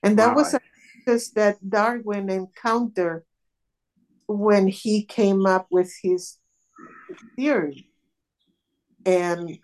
And 0.02 0.18
that 0.18 0.28
Wow. 0.28 0.36
was 0.40 0.54
a 0.54 0.60
process 1.04 1.28
that 1.38 1.54
Darwin 1.60 2.30
encountered 2.30 3.24
when 4.26 4.64
he 4.68 5.04
came 5.04 5.44
up 5.44 5.66
with 5.70 5.92
his 6.02 6.38
theory. 7.36 7.90
And 9.04 9.58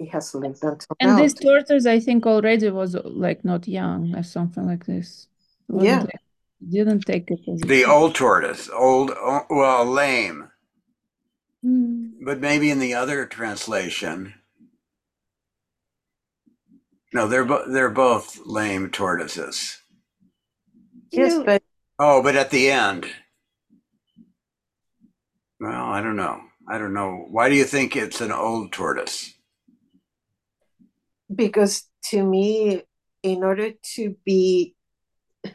he 0.00 0.06
has 0.06 0.34
lived 0.34 0.64
until 0.64 0.96
And 0.98 1.10
now. 1.10 1.16
this 1.22 1.34
tortoise, 1.34 1.84
I 1.86 2.00
think, 2.00 2.26
already 2.26 2.70
was 2.70 2.94
like 3.04 3.44
not 3.44 3.68
young 3.68 4.14
or 4.16 4.22
something 4.22 4.66
like 4.66 4.86
this. 4.86 5.28
Wasn't 5.68 5.86
Yeah. 5.88 6.00
like- 6.00 6.26
didn't 6.76 7.02
take 7.06 7.30
it 7.30 7.40
as 7.50 7.62
a 7.62 7.66
The 7.66 7.84
old 7.84 8.14
tortoise, 8.14 8.68
old, 8.70 9.10
well, 9.50 9.84
lame, 9.86 10.50
Hmm. 11.62 12.24
but 12.24 12.38
maybe 12.40 12.70
in 12.70 12.78
the 12.80 12.94
other 12.94 13.26
translation. 13.26 14.34
No, 17.12 17.26
they're 17.28 17.44
bo- 17.44 17.68
they're 17.70 17.90
both 18.06 18.38
lame 18.46 18.90
tortoises. 18.90 19.78
yes, 21.10 21.42
but 21.44 21.62
Oh, 21.98 22.22
but 22.22 22.36
at 22.36 22.50
the 22.50 22.70
end. 22.70 23.06
Well, 25.60 25.84
I 25.96 26.00
don't 26.00 26.16
know. 26.16 26.40
I 26.66 26.78
don't 26.78 26.94
know. 26.94 27.26
Why 27.30 27.48
do 27.50 27.54
you 27.54 27.64
think 27.64 27.94
it's 27.96 28.20
an 28.22 28.32
old 28.32 28.72
tortoise? 28.72 29.34
Because 31.34 31.88
to 32.06 32.22
me, 32.24 32.82
in 33.22 33.44
order 33.44 33.72
to 33.94 34.16
be, 34.24 34.74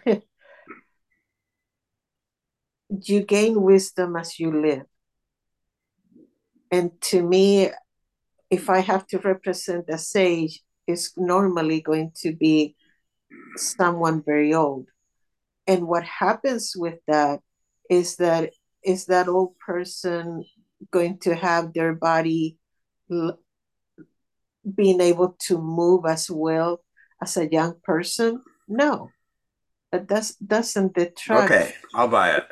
you 2.89 3.24
gain 3.24 3.62
wisdom 3.62 4.15
as 4.15 4.39
you 4.39 4.62
live. 4.62 4.86
And 6.72 6.91
to 7.10 7.22
me, 7.22 7.72
if 8.50 8.70
I 8.70 8.79
have 8.79 9.08
to 9.08 9.20
represent 9.20 9.86
a 9.89 9.98
sage, 9.98 10.62
is 10.88 11.13
normally 11.17 11.82
going 11.82 12.12
to 12.15 12.36
be 12.36 12.75
someone 13.55 14.22
very 14.24 14.53
old. 14.53 14.88
And 15.67 15.88
what 15.88 16.03
happens 16.03 16.74
with 16.75 17.00
that 17.08 17.39
is 17.89 18.17
that 18.17 18.51
is 18.84 19.05
that 19.05 19.27
old 19.27 19.58
person 19.58 20.46
going 20.91 21.17
to 21.20 21.34
have 21.34 21.74
their 21.74 21.94
body 21.94 22.58
being 24.74 25.01
able 25.01 25.36
to 25.48 25.57
move 25.57 26.05
as 26.05 26.29
well 26.29 26.81
as 27.22 27.38
a 27.38 27.51
young 27.51 27.75
person? 27.84 28.41
No. 28.67 29.12
That 29.91 30.07
does, 30.07 30.36
doesn't 30.36 30.95
detract. 30.95 31.51
Okay, 31.51 31.74
I'll 31.93 32.07
buy 32.07 32.31
it. 32.31 32.48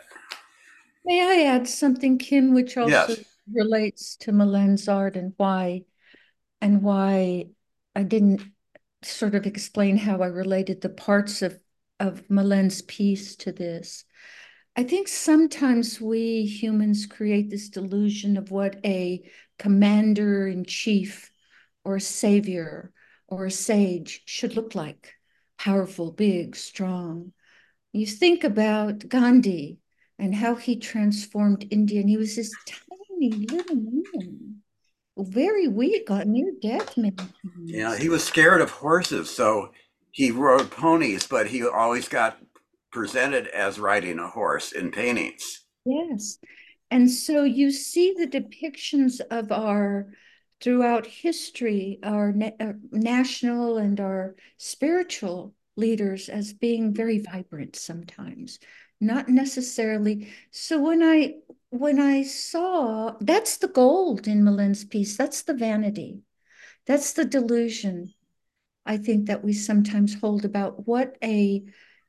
May 1.05 1.21
I 1.21 1.47
add 1.47 1.67
something, 1.67 2.17
Kim, 2.17 2.53
which 2.53 2.77
also 2.77 2.91
Yes. 2.91 3.25
relates 3.51 4.15
to 4.17 4.31
Milen's 4.31 4.87
art 4.87 5.17
and 5.17 5.33
why 5.37 5.83
and 6.61 6.81
why 6.81 7.47
I 7.93 8.03
didn't 8.03 8.41
sort 9.01 9.35
of 9.35 9.45
explain 9.45 9.97
how 9.97 10.21
I 10.21 10.27
related 10.27 10.79
the 10.79 10.89
parts 10.89 11.41
of, 11.41 11.59
of 11.99 12.29
Milen's 12.29 12.81
piece 12.81 13.35
to 13.37 13.51
this. 13.51 14.05
I 14.77 14.83
think 14.83 15.09
sometimes 15.09 15.99
we 15.99 16.45
humans 16.45 17.05
create 17.05 17.49
this 17.49 17.67
delusion 17.67 18.37
of 18.37 18.49
what 18.49 18.77
a 18.85 19.29
commander 19.59 20.47
in 20.47 20.63
chief 20.63 21.32
or 21.83 21.97
a 21.97 22.01
savior 22.01 22.91
or 23.27 23.45
a 23.45 23.51
sage 23.51 24.21
should 24.25 24.55
look 24.55 24.75
like 24.75 25.13
powerful, 25.57 26.11
big, 26.11 26.55
strong. 26.55 27.31
You 27.91 28.05
think 28.05 28.43
about 28.43 29.07
Gandhi 29.07 29.77
and 30.19 30.33
how 30.33 30.55
he 30.55 30.77
transformed 30.77 31.67
India, 31.71 32.01
and 32.01 32.09
he 32.09 32.17
was 32.17 32.35
this 32.35 32.53
tiny 32.65 33.31
little 33.31 33.75
man, 33.75 34.57
very 35.17 35.67
weak, 35.67 36.09
on 36.09 36.31
near 36.31 36.51
death 36.61 36.97
many. 36.97 37.15
Yeah, 37.65 37.97
he 37.97 38.09
was 38.09 38.23
scared 38.23 38.61
of 38.61 38.71
horses, 38.71 39.29
so 39.29 39.71
he 40.11 40.31
rode 40.31 40.69
ponies, 40.69 41.27
but 41.27 41.47
he 41.47 41.65
always 41.65 42.07
got 42.07 42.37
presented 42.91 43.47
as 43.47 43.79
riding 43.79 44.19
a 44.19 44.27
horse 44.27 44.71
in 44.71 44.91
paintings. 44.91 45.61
Yes. 45.85 46.37
And 46.91 47.09
so 47.09 47.43
you 47.43 47.71
see 47.71 48.13
the 48.15 48.27
depictions 48.27 49.19
of 49.31 49.51
our 49.51 50.13
throughout 50.63 51.05
history, 51.05 51.99
our 52.03 52.33
na- 52.33 52.51
uh, 52.59 52.73
national 52.91 53.77
and 53.77 53.99
our 53.99 54.35
spiritual 54.57 55.53
leaders 55.75 56.29
as 56.29 56.53
being 56.53 56.93
very 56.95 57.19
vibrant 57.19 57.75
sometimes, 57.75 58.59
not 59.01 59.29
necessarily. 59.29 60.29
So 60.51 60.81
when 60.81 61.03
I 61.03 61.35
when 61.69 61.99
I 61.99 62.23
saw 62.23 63.15
that's 63.21 63.57
the 63.57 63.67
gold 63.67 64.27
in 64.27 64.43
malin's 64.45 64.85
piece, 64.85 65.17
that's 65.17 65.43
the 65.43 65.53
vanity, 65.55 66.21
that's 66.87 67.13
the 67.13 67.25
delusion. 67.25 68.13
I 68.85 68.97
think 68.97 69.27
that 69.27 69.43
we 69.43 69.53
sometimes 69.53 70.13
hold 70.15 70.45
about 70.45 70.87
what 70.87 71.17
a 71.23 71.63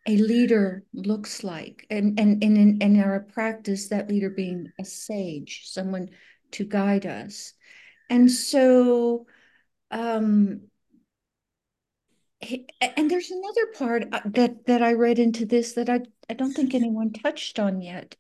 a 0.07 0.19
leader 0.19 0.85
looks 0.93 1.43
like, 1.43 1.87
and 1.91 2.21
and, 2.21 2.43
and 2.45 2.57
in, 2.59 2.79
in 2.83 3.01
our 3.01 3.21
practice, 3.21 3.89
that 3.89 4.09
leader 4.09 4.31
being 4.31 4.71
a 4.79 4.85
sage, 4.85 5.63
someone 5.65 6.11
to 6.53 6.65
guide 6.65 7.07
us. 7.07 7.54
And 8.11 8.31
so, 8.31 9.27
um, 9.91 10.63
and 12.81 13.11
there's 13.11 13.31
another 13.31 13.67
part 13.79 14.05
uh, 14.13 14.21
that 14.27 14.67
that 14.67 14.83
I 14.83 14.93
read 14.93 15.19
into 15.19 15.47
this 15.47 15.73
that 15.75 15.89
I 15.89 16.01
I 16.29 16.35
don't 16.35 16.53
think 16.53 16.75
anyone 16.75 17.13
touched 17.13 17.59
on 17.59 17.81
yet, 17.81 18.17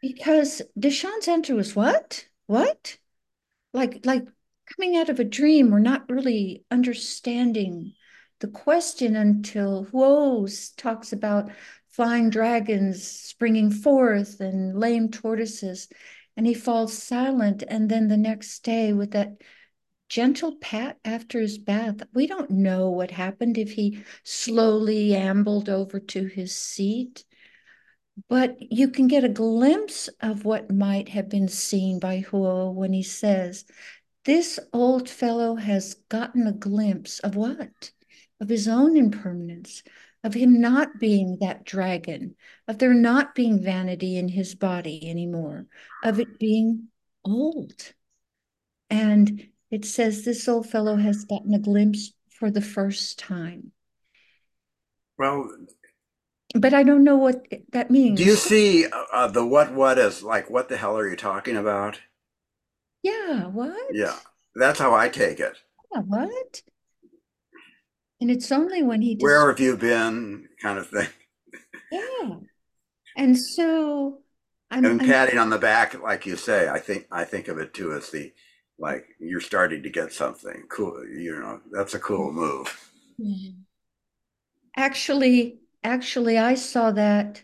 because 0.00 0.62
Deshan's 0.78 1.28
answer 1.28 1.54
was 1.54 1.74
what? 1.74 2.26
What, 2.46 2.98
like 3.72 4.06
like 4.06 4.26
coming 4.76 4.96
out 4.96 5.08
of 5.08 5.18
a 5.18 5.24
dream 5.24 5.74
or 5.74 5.80
not 5.80 6.08
really 6.08 6.64
understanding 6.70 7.94
the 8.40 8.48
question 8.48 9.16
until 9.16 9.86
Huo 9.86 10.76
talks 10.76 11.12
about 11.12 11.50
flying 11.88 12.30
dragons 12.30 13.02
springing 13.02 13.72
forth 13.72 14.38
and 14.38 14.78
lame 14.78 15.10
tortoises, 15.10 15.88
and 16.38 16.46
he 16.46 16.54
falls 16.54 16.96
silent. 16.96 17.64
And 17.66 17.88
then 17.88 18.06
the 18.06 18.16
next 18.16 18.60
day, 18.60 18.92
with 18.92 19.10
that 19.10 19.42
gentle 20.08 20.54
pat 20.56 20.96
after 21.04 21.40
his 21.40 21.58
bath, 21.58 22.04
we 22.14 22.28
don't 22.28 22.48
know 22.50 22.90
what 22.90 23.10
happened 23.10 23.58
if 23.58 23.72
he 23.72 24.04
slowly 24.22 25.16
ambled 25.16 25.68
over 25.68 25.98
to 25.98 26.26
his 26.26 26.54
seat. 26.54 27.24
But 28.28 28.56
you 28.60 28.88
can 28.88 29.08
get 29.08 29.24
a 29.24 29.28
glimpse 29.28 30.08
of 30.20 30.44
what 30.44 30.70
might 30.70 31.08
have 31.08 31.28
been 31.28 31.48
seen 31.48 31.98
by 31.98 32.22
Huo 32.22 32.72
when 32.72 32.92
he 32.92 33.02
says, 33.02 33.64
This 34.24 34.60
old 34.72 35.10
fellow 35.10 35.56
has 35.56 35.94
gotten 36.08 36.46
a 36.46 36.52
glimpse 36.52 37.18
of 37.18 37.34
what? 37.34 37.90
of 38.40 38.48
his 38.48 38.68
own 38.68 38.96
impermanence, 38.96 39.82
of 40.24 40.34
him 40.34 40.60
not 40.60 40.98
being 40.98 41.38
that 41.40 41.64
dragon, 41.64 42.34
of 42.66 42.78
there 42.78 42.94
not 42.94 43.34
being 43.34 43.62
vanity 43.62 44.16
in 44.16 44.28
his 44.28 44.54
body 44.54 45.08
anymore, 45.08 45.66
of 46.02 46.18
it 46.18 46.38
being 46.38 46.88
old. 47.24 47.92
And 48.90 49.48
it 49.70 49.84
says 49.84 50.24
this 50.24 50.48
old 50.48 50.68
fellow 50.68 50.96
has 50.96 51.24
gotten 51.24 51.54
a 51.54 51.58
glimpse 51.58 52.12
for 52.30 52.50
the 52.50 52.62
first 52.62 53.18
time. 53.18 53.72
Well, 55.18 55.50
but 56.54 56.72
I 56.72 56.82
don't 56.82 57.04
know 57.04 57.16
what 57.16 57.46
that 57.72 57.90
means. 57.90 58.18
Do 58.18 58.24
you 58.24 58.36
see 58.36 58.86
uh, 58.86 59.28
the 59.28 59.44
what 59.44 59.72
what 59.72 59.98
is 59.98 60.22
like 60.22 60.48
what 60.48 60.68
the 60.68 60.76
hell 60.76 60.96
are 60.96 61.08
you 61.08 61.16
talking 61.16 61.56
about? 61.56 62.00
Yeah, 63.02 63.46
what? 63.46 63.90
Yeah, 63.92 64.16
that's 64.54 64.78
how 64.78 64.94
I 64.94 65.08
take 65.08 65.40
it. 65.40 65.56
Yeah, 65.92 66.00
what? 66.00 66.62
And 68.20 68.30
it's 68.30 68.50
only 68.50 68.82
when 68.82 69.02
he 69.02 69.16
Where 69.20 69.48
have 69.48 69.60
you 69.60 69.76
been? 69.76 70.48
kind 70.60 70.78
of 70.78 70.88
thing. 70.88 71.08
Yeah. 71.90 72.36
And 73.16 73.38
so 73.38 74.18
I'm, 74.70 74.84
and 74.84 75.00
patting 75.00 75.38
I'm, 75.38 75.44
on 75.44 75.50
the 75.50 75.58
back, 75.58 76.00
like 76.02 76.26
you 76.26 76.36
say, 76.36 76.68
I 76.68 76.78
think 76.78 77.06
I 77.10 77.24
think 77.24 77.48
of 77.48 77.58
it 77.58 77.72
too 77.72 77.92
as 77.92 78.10
the 78.10 78.32
like 78.78 79.06
you're 79.18 79.40
starting 79.40 79.82
to 79.82 79.90
get 79.90 80.12
something 80.12 80.64
cool. 80.68 81.04
You 81.06 81.40
know, 81.40 81.60
that's 81.72 81.94
a 81.94 81.98
cool 81.98 82.32
move. 82.32 82.90
Mm-hmm. 83.20 83.60
Actually, 84.76 85.60
actually, 85.82 86.38
I 86.38 86.54
saw 86.54 86.92
that 86.92 87.42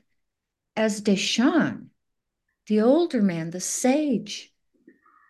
as 0.76 1.00
Deshan, 1.00 1.86
the 2.66 2.80
older 2.80 3.22
man, 3.22 3.50
the 3.50 3.60
sage, 3.60 4.52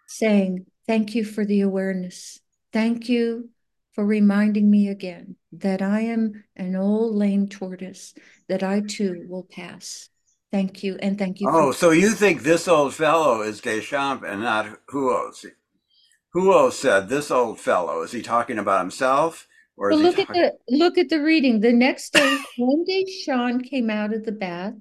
saying, 0.07 0.67
Thank 0.87 1.15
you 1.15 1.25
for 1.25 1.45
the 1.45 1.63
awareness. 1.63 2.41
Thank 2.73 3.09
you 3.09 3.51
for 3.95 4.05
reminding 4.05 4.71
me 4.71 4.89
again 4.89 5.37
that 5.53 5.81
I 5.81 6.01
am 6.01 6.45
an 6.57 6.75
old 6.75 7.15
lame 7.15 7.49
tortoise, 7.49 8.13
that 8.49 8.63
I 8.63 8.81
too 8.81 9.25
will 9.29 9.45
pass. 9.45 10.09
Thank 10.51 10.83
you, 10.83 10.97
and 11.01 11.19
thank 11.19 11.41
you. 11.41 11.49
Oh, 11.51 11.73
so 11.73 11.91
you 11.91 12.11
think 12.11 12.43
this 12.43 12.69
old 12.69 12.95
fellow 12.95 13.43
is 13.43 13.61
Deshan 13.61 14.23
and 14.29 14.43
not 14.43 14.67
Huo? 14.87 15.33
Huo 16.35 16.73
said 16.73 17.09
this 17.09 17.31
old 17.31 17.61
fellow. 17.61 18.03
Is 18.03 18.13
he 18.13 18.23
talking 18.23 18.59
about 18.59 18.81
himself? 18.81 19.47
Or 19.77 19.91
well, 19.91 19.99
look 19.99 20.17
talking- 20.17 20.43
at 20.43 20.53
the 20.69 20.77
look 20.77 20.99
at 20.99 21.09
the 21.09 21.23
reading. 21.23 21.61
The 21.61 21.73
next 21.73 22.13
day, 22.13 22.39
one 22.59 22.85
day 22.85 23.05
Sean 23.25 23.61
came 23.61 23.91
out 23.91 24.13
of 24.13 24.25
the 24.25 24.33
bath. 24.33 24.75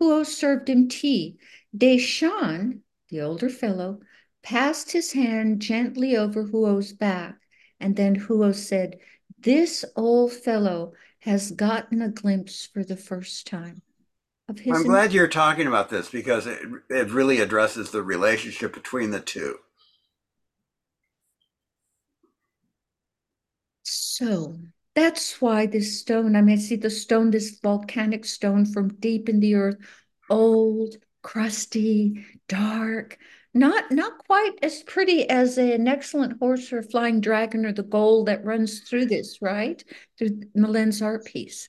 Huo 0.00 0.24
served 0.26 0.68
him 0.68 0.88
tea. 0.88 1.36
Deshan, 1.76 2.80
the 3.10 3.20
older 3.20 3.48
fellow, 3.48 4.00
passed 4.42 4.90
his 4.90 5.12
hand 5.12 5.60
gently 5.60 6.16
over 6.16 6.44
Huo's 6.44 6.92
back 6.92 7.36
and 7.82 7.96
then 7.96 8.16
Huo 8.16 8.54
said, 8.54 8.98
This 9.40 9.84
old 9.96 10.32
fellow 10.32 10.92
has 11.20 11.50
gotten 11.50 12.00
a 12.00 12.08
glimpse 12.08 12.66
for 12.66 12.84
the 12.84 12.96
first 12.96 13.46
time 13.46 13.82
of 14.48 14.60
his. 14.60 14.76
I'm 14.76 14.84
glad 14.84 15.12
you're 15.12 15.28
talking 15.28 15.66
about 15.66 15.90
this 15.90 16.08
because 16.08 16.46
it, 16.46 16.60
it 16.88 17.10
really 17.10 17.40
addresses 17.40 17.90
the 17.90 18.02
relationship 18.02 18.72
between 18.72 19.10
the 19.10 19.20
two. 19.20 19.58
So 23.82 24.56
that's 24.94 25.40
why 25.40 25.66
this 25.66 26.00
stone, 26.00 26.36
I 26.36 26.42
mean, 26.42 26.58
see 26.58 26.76
the 26.76 26.90
stone, 26.90 27.30
this 27.30 27.58
volcanic 27.60 28.24
stone 28.24 28.64
from 28.64 28.94
deep 28.94 29.28
in 29.28 29.40
the 29.40 29.54
earth, 29.56 29.76
old, 30.30 30.96
crusty, 31.22 32.24
dark, 32.48 33.18
not 33.54 33.90
not 33.90 34.18
quite 34.26 34.58
as 34.62 34.82
pretty 34.82 35.28
as 35.28 35.58
an 35.58 35.86
excellent 35.86 36.38
horse 36.38 36.72
or 36.72 36.82
flying 36.82 37.20
dragon 37.20 37.66
or 37.66 37.72
the 37.72 37.82
gold 37.82 38.26
that 38.26 38.44
runs 38.44 38.80
through 38.80 39.06
this, 39.06 39.38
right? 39.42 39.82
Through 40.18 40.42
Milen's 40.54 41.02
art 41.02 41.24
piece. 41.24 41.68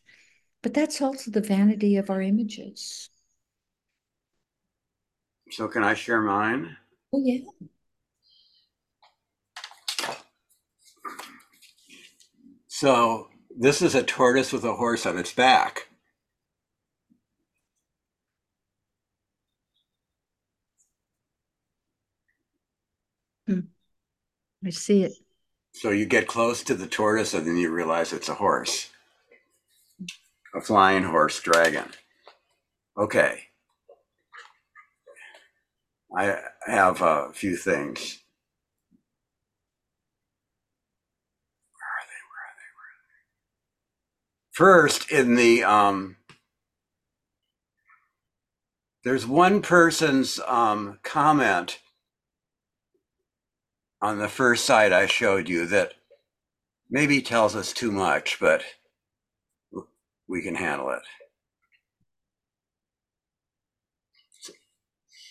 But 0.62 0.74
that's 0.74 1.02
also 1.02 1.30
the 1.30 1.42
vanity 1.42 1.98
of 1.98 2.10
our 2.10 2.22
images. 2.22 3.10
So 5.52 5.68
can 5.68 5.84
I 5.84 5.94
share 5.94 6.22
mine? 6.22 6.78
Oh 7.14 7.22
yeah. 7.24 7.42
So 12.68 13.28
this 13.56 13.82
is 13.82 13.94
a 13.94 14.04
tortoise 14.04 14.52
with 14.52 14.64
a 14.64 14.74
horse 14.74 15.06
on 15.06 15.18
its 15.18 15.32
back. 15.32 15.90
I 24.66 24.70
see 24.70 25.04
it. 25.04 25.14
So 25.74 25.90
you 25.90 26.06
get 26.06 26.28
close 26.28 26.64
to 26.64 26.76
the 26.76 26.88
tortoise 26.88 27.34
and 27.34 27.46
then 27.48 27.58
you 27.58 27.72
realize 27.72 28.14
it's 28.14 28.30
a 28.30 28.36
horse. 28.36 28.90
A 30.56 30.62
flying 30.62 31.04
horse 31.04 31.42
dragon. 31.42 31.86
Okay. 32.98 33.46
I 36.16 36.38
have 36.68 37.02
a 37.02 37.32
few 37.34 37.58
things. 37.58 38.20
Where 41.74 41.90
are 41.90 42.06
they? 42.06 42.22
Where 42.30 42.44
are 42.46 42.56
they? 42.56 42.70
Where 42.78 42.92
are 42.92 43.02
they? 44.38 45.00
First, 45.00 45.12
in 45.12 45.36
the 45.36 45.64
um, 45.64 46.18
there's 49.04 49.26
one 49.26 49.64
person's 49.64 50.40
um, 50.46 51.00
comment 51.02 51.80
on 54.04 54.20
the 54.20 54.28
first 54.28 54.66
side 54.66 54.92
I 54.92 55.06
showed 55.06 55.48
you 55.48 55.66
that 55.68 55.94
maybe 56.92 57.22
tells 57.22 57.56
us 57.56 57.72
too 57.72 57.90
much, 57.90 58.38
but 58.40 58.62
we 60.28 60.42
can 60.42 60.56
handle 60.56 60.90
it. 60.90 61.02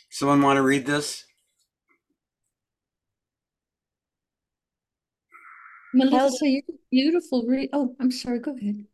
Someone 0.08 0.40
want 0.40 0.56
to 0.56 0.62
read 0.62 0.86
this? 0.86 1.24
Melissa, 5.94 6.48
you 6.48 6.62
beautiful. 6.90 7.44
Re- 7.46 7.68
oh, 7.74 7.94
I'm 8.00 8.10
sorry. 8.10 8.38
Go 8.38 8.56
ahead. 8.56 8.86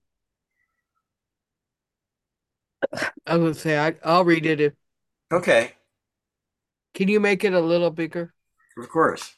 I 3.26 3.36
was 3.36 3.40
gonna 3.42 3.54
say 3.54 3.78
I, 3.78 3.94
I'll 4.04 4.24
read 4.24 4.44
it. 4.44 4.60
If 4.60 4.72
Okay, 5.32 5.72
can 6.94 7.06
you 7.06 7.20
make 7.20 7.44
it 7.44 7.52
a 7.52 7.60
little 7.60 7.90
bigger? 7.90 8.34
of 8.76 8.88
course. 8.88 9.36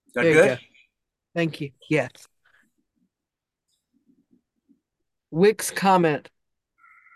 that 0.13 0.23
There 0.23 0.31
you 0.31 0.33
good? 0.41 0.57
go. 0.59 0.63
Thank 1.35 1.61
you. 1.61 1.71
Yes. 1.89 2.11
Wick's 5.29 5.71
comment. 5.71 6.29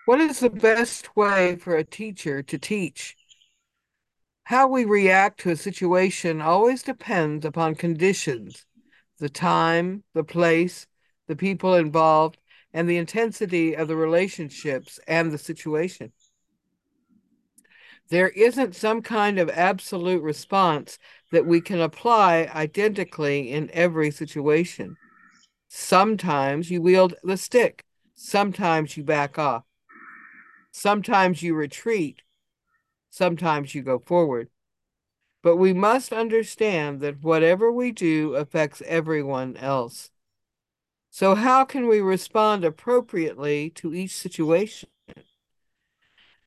What 0.05 0.21
is 0.21 0.39
the 0.39 0.49
best 0.49 1.15
way 1.15 1.55
for 1.57 1.75
a 1.75 1.83
teacher 1.83 2.43
to 2.43 2.57
teach? 2.57 3.15
How 4.43 4.67
we 4.67 4.85
react 4.85 5.39
to 5.41 5.49
a 5.49 5.55
situation 5.55 6.39
always 6.39 6.83
depends 6.83 7.45
upon 7.45 7.75
conditions, 7.75 8.65
the 9.19 9.29
time, 9.29 10.03
the 10.13 10.23
place, 10.23 10.85
the 11.27 11.35
people 11.35 11.73
involved, 11.73 12.37
and 12.71 12.87
the 12.87 12.97
intensity 12.97 13.75
of 13.75 13.87
the 13.87 13.95
relationships 13.95 14.99
and 15.07 15.31
the 15.31 15.37
situation. 15.37 16.13
There 18.09 18.29
isn't 18.29 18.75
some 18.75 19.01
kind 19.01 19.39
of 19.39 19.49
absolute 19.49 20.21
response 20.21 20.99
that 21.31 21.45
we 21.45 21.59
can 21.59 21.81
apply 21.81 22.49
identically 22.53 23.51
in 23.51 23.71
every 23.73 24.11
situation. 24.11 24.95
Sometimes 25.67 26.69
you 26.69 26.81
wield 26.81 27.15
the 27.23 27.37
stick, 27.37 27.83
sometimes 28.13 28.95
you 28.95 29.03
back 29.03 29.39
off, 29.39 29.63
sometimes 30.71 31.41
you 31.41 31.55
retreat, 31.55 32.21
sometimes 33.09 33.73
you 33.73 33.81
go 33.81 33.97
forward. 33.97 34.49
But 35.41 35.57
we 35.57 35.73
must 35.73 36.13
understand 36.13 37.01
that 37.01 37.23
whatever 37.23 37.71
we 37.71 37.91
do 37.91 38.35
affects 38.35 38.81
everyone 38.85 39.57
else. 39.57 40.11
So, 41.09 41.33
how 41.35 41.65
can 41.65 41.87
we 41.87 42.01
respond 42.01 42.65
appropriately 42.65 43.69
to 43.71 43.93
each 43.93 44.15
situation? 44.15 44.89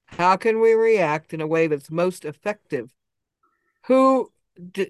How 0.09 0.37
can 0.37 0.61
we 0.61 0.73
react 0.73 1.33
in 1.33 1.41
a 1.41 1.47
way 1.47 1.67
that's 1.67 1.91
most 1.91 2.25
effective? 2.25 2.93
Who 3.87 4.33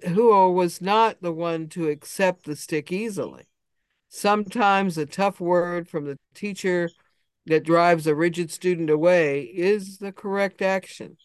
who 0.09 0.53
was 0.53 0.81
not 0.81 1.21
the 1.21 1.33
one 1.33 1.69
to 1.69 1.89
accept 1.89 2.45
the 2.45 2.57
stick 2.57 2.91
easily. 2.91 3.45
Sometimes 4.09 4.97
a 4.97 5.05
tough 5.05 5.41
word 5.41 5.89
from 5.89 6.07
the 6.07 6.17
teacher 6.35 6.89
that 7.47 7.65
drives 7.65 8.07
a 8.07 8.15
rigid 8.15 8.51
student 8.51 8.89
away 8.89 9.43
is 9.43 9.99
the 9.99 10.13
correct 10.13 10.63
action. 10.63 11.17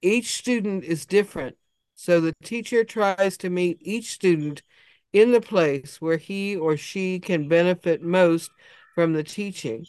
Each 0.00 0.34
student 0.34 0.84
is 0.84 1.06
different, 1.06 1.56
so 1.94 2.20
the 2.20 2.34
teacher 2.42 2.84
tries 2.84 3.36
to 3.38 3.50
meet 3.50 3.78
each 3.80 4.12
student 4.12 4.62
in 5.12 5.32
the 5.32 5.40
place 5.40 6.00
where 6.00 6.16
he 6.16 6.56
or 6.56 6.76
she 6.76 7.20
can 7.20 7.48
benefit 7.48 8.02
most 8.02 8.50
from 8.94 9.12
the 9.12 9.22
teaching. 9.22 9.86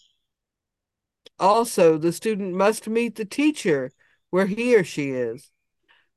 Also, 1.39 1.97
the 1.97 2.11
student 2.11 2.53
must 2.53 2.87
meet 2.87 3.15
the 3.15 3.25
teacher 3.25 3.91
where 4.29 4.45
he 4.47 4.75
or 4.75 4.83
she 4.83 5.11
is. 5.11 5.51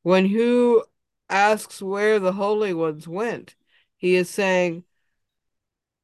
When 0.02 0.28
Huo 0.28 0.83
asks 1.28 1.83
where 1.83 2.18
the 2.18 2.33
holy 2.33 2.74
ones 2.74 3.09
went, 3.09 3.54
he 3.96 4.16
is 4.16 4.31
saying, 4.31 4.85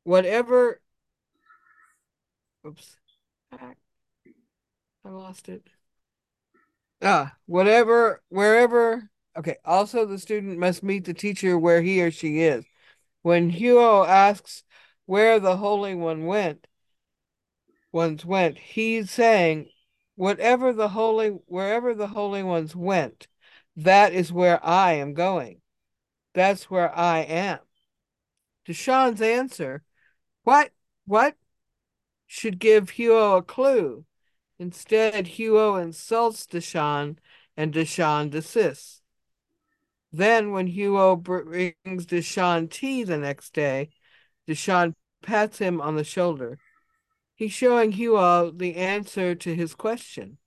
whatever. 0.05 0.81
Oops, 2.67 2.97
I 3.53 3.75
lost 5.09 5.49
it. 5.49 5.69
Ah, 7.03 7.37
whatever, 7.47 8.23
wherever. 8.29 9.11
Okay. 9.37 9.57
Also, 9.65 10.07
the 10.07 10.19
student 10.19 10.59
must 10.59 10.83
meet 10.83 11.05
the 11.05 11.15
teacher 11.15 11.59
where 11.59 11.83
he 11.83 12.03
or 12.03 12.11
she 12.11 12.41
is. 12.41 12.65
When 13.23 13.51
Huo 13.53 14.07
asks 14.07 14.65
where 15.07 15.41
the 15.41 15.57
Holy 15.57 15.95
One 15.95 16.27
went, 16.27 16.67
ones 17.95 18.25
went, 18.25 18.59
he's 18.59 19.11
saying, 19.11 19.71
whatever 20.17 20.73
the 20.73 20.89
holy, 20.89 21.29
wherever 21.29 21.95
the 21.95 22.09
Holy 22.09 22.43
Ones 22.43 22.77
went, 22.77 23.29
that 23.77 24.13
is 24.13 24.33
where 24.33 24.65
I 24.65 24.95
am 24.95 25.15
going. 25.15 25.61
That's 26.35 26.71
where 26.71 26.95
I 26.97 27.21
am. 27.21 27.61
Deshan's 28.67 29.23
answer, 29.23 29.83
what, 30.43 30.71
what, 31.07 31.37
should 32.27 32.59
give 32.59 32.91
Huo 32.91 33.39
a 33.39 33.43
clue. 33.43 34.05
Instead, 34.59 35.27
Huo 35.27 35.81
insults 35.81 36.47
Deshan 36.47 37.19
and 37.57 37.73
Deshan 37.73 38.31
desists. 38.31 39.03
Then, 40.13 40.53
when 40.53 40.69
Huo 40.69 41.21
brings 41.21 42.07
Deshan 42.07 42.71
tea 42.71 43.05
the 43.05 43.19
next 43.19 43.53
day, 43.53 43.91
Deshan 44.49 44.95
pats 45.23 45.59
him 45.59 45.81
on 45.81 45.97
the 45.97 46.05
shoulder. 46.05 46.59
He's 47.35 47.53
showing 47.53 47.93
Huo 47.93 48.57
the 48.57 48.77
answer 48.77 49.35
to 49.35 49.55
his 49.55 49.75
question. 49.75 50.39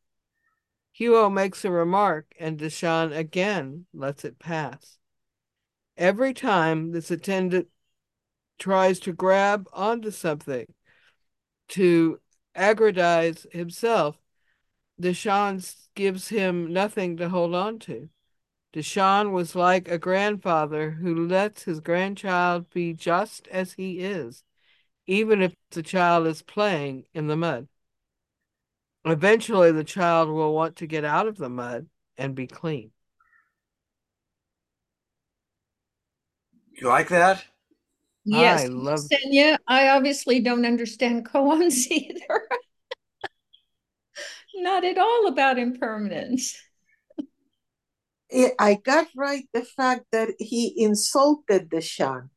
Huo 0.97 1.32
makes 1.32 1.63
a 1.65 1.71
remark, 1.71 2.34
and 2.39 2.58
Deshan 2.58 3.15
again 3.15 3.86
lets 3.93 4.26
it 4.26 4.39
pass. 4.39 4.97
Every 5.97 6.34
time 6.34 6.91
this 6.91 7.12
attendant 7.12 7.67
tries 8.58 9.00
to 9.02 9.13
grab 9.13 9.67
onto 9.73 10.12
something 10.12 10.65
to 11.69 12.19
aggrandize 12.56 13.45
himself, 13.52 14.17
Deshan 15.00 15.76
gives 15.93 16.30
him 16.30 16.73
nothing 16.73 17.17
to 17.17 17.30
hold 17.30 17.54
on 17.54 17.80
to. 17.80 18.10
Deshan 18.73 19.32
was 19.32 19.56
like 19.56 19.88
a 19.88 19.97
grandfather 19.97 20.91
who 20.91 21.28
lets 21.28 21.63
his 21.63 21.80
grandchild 21.80 22.69
be 22.69 22.93
just 22.93 23.47
as 23.50 23.73
he 23.73 24.00
is, 24.00 24.43
even 25.08 25.41
if 25.41 25.54
the 25.72 25.82
child 25.84 26.28
is 26.28 26.41
playing 26.41 27.06
in 27.13 27.28
the 27.28 27.36
mud. 27.38 27.67
Eventually, 29.06 29.72
the 29.72 29.86
child 29.86 30.30
will 30.30 30.54
want 30.54 30.78
to 30.78 30.88
get 30.88 31.06
out 31.06 31.28
of 31.28 31.38
the 31.38 31.50
mud 31.50 31.88
and 32.17 32.36
be 32.36 32.46
clean. 32.46 32.91
You 36.74 36.89
like 36.89 37.08
that? 37.10 37.43
Yes, 38.26 38.65
I 38.65 38.67
love 38.67 39.00
Senya. 39.00 39.58
I 39.67 39.89
obviously 39.89 40.41
don't 40.41 40.65
understand 40.65 41.26
koans 41.26 41.88
either. 41.89 42.41
Not 44.56 44.84
at 44.84 44.98
all 44.98 45.28
about 45.28 45.58
impermanence. 45.58 46.56
I- 48.32 48.52
I 48.60 48.74
got 48.76 49.08
right 49.15 49.48
the 49.54 49.63
fact 49.63 50.08
that 50.12 50.32
he 50.39 50.74
insulted 50.84 51.70
Deshan. 51.70 52.30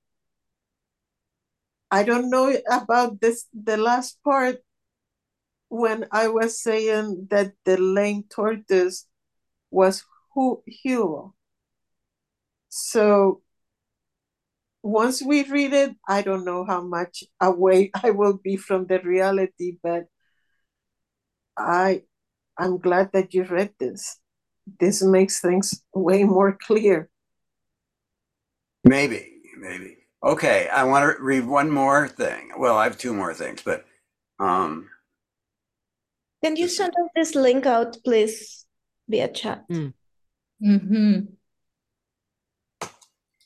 I 1.91 2.05
don't 2.05 2.31
know 2.31 2.55
about 2.71 3.21
this 3.21 3.47
the 3.53 3.77
last 3.77 4.23
part 4.23 4.59
when 5.69 6.07
I 6.13 6.29
was 6.29 6.61
saying 6.63 7.29
that 7.31 7.53
the 7.65 7.77
lame 7.77 8.25
tortoise 8.29 9.07
was 9.71 10.05
who 10.35 10.63
Hugo. 10.67 11.35
So 12.69 13.43
once 14.83 15.23
we 15.23 15.45
read 15.45 15.73
it, 15.73 15.97
I 16.09 16.23
don't 16.23 16.45
know 16.45 16.65
how 16.65 16.83
much 16.83 17.25
away 17.41 17.91
I 18.03 18.11
will 18.11 18.35
be 18.35 18.57
from 18.57 18.87
the 18.87 19.01
reality, 19.01 19.79
but 19.83 20.05
I 21.57 22.03
I'm 22.59 22.79
glad 22.79 23.11
that 23.13 23.33
you 23.35 23.45
read 23.45 23.73
this. 23.79 24.19
This 24.79 25.03
makes 25.03 25.41
things 25.41 25.83
way 25.95 26.25
more 26.25 26.57
clear. 26.61 27.09
Maybe, 28.85 29.27
maybe. 29.59 30.00
Okay, 30.23 30.69
I 30.69 30.85
want 30.85 31.17
to 31.17 31.23
read 31.23 31.47
one 31.47 31.71
more 31.71 32.07
thing. 32.07 32.51
Well, 32.59 32.77
I 32.77 32.85
have 32.85 32.99
two 32.99 33.15
more 33.15 33.33
things, 33.33 33.63
but 33.63 33.87
um, 34.39 34.91
Can 36.45 36.57
you 36.57 36.69
send 36.69 36.91
us 36.91 37.11
this 37.15 37.35
link 37.35 37.67
out, 37.67 37.97
please, 38.05 38.67
via 39.09 39.29
chat? 39.29 39.65
Mm. 39.71 39.95
Mm-hmm. 40.63 41.21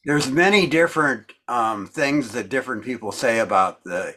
there's 0.05 0.31
many 0.31 0.67
different 0.67 1.33
um, 1.49 1.87
things 1.87 2.33
that 2.33 2.49
different 2.49 2.85
people 2.85 3.13
say 3.13 3.39
about 3.39 3.85
the 3.85 4.17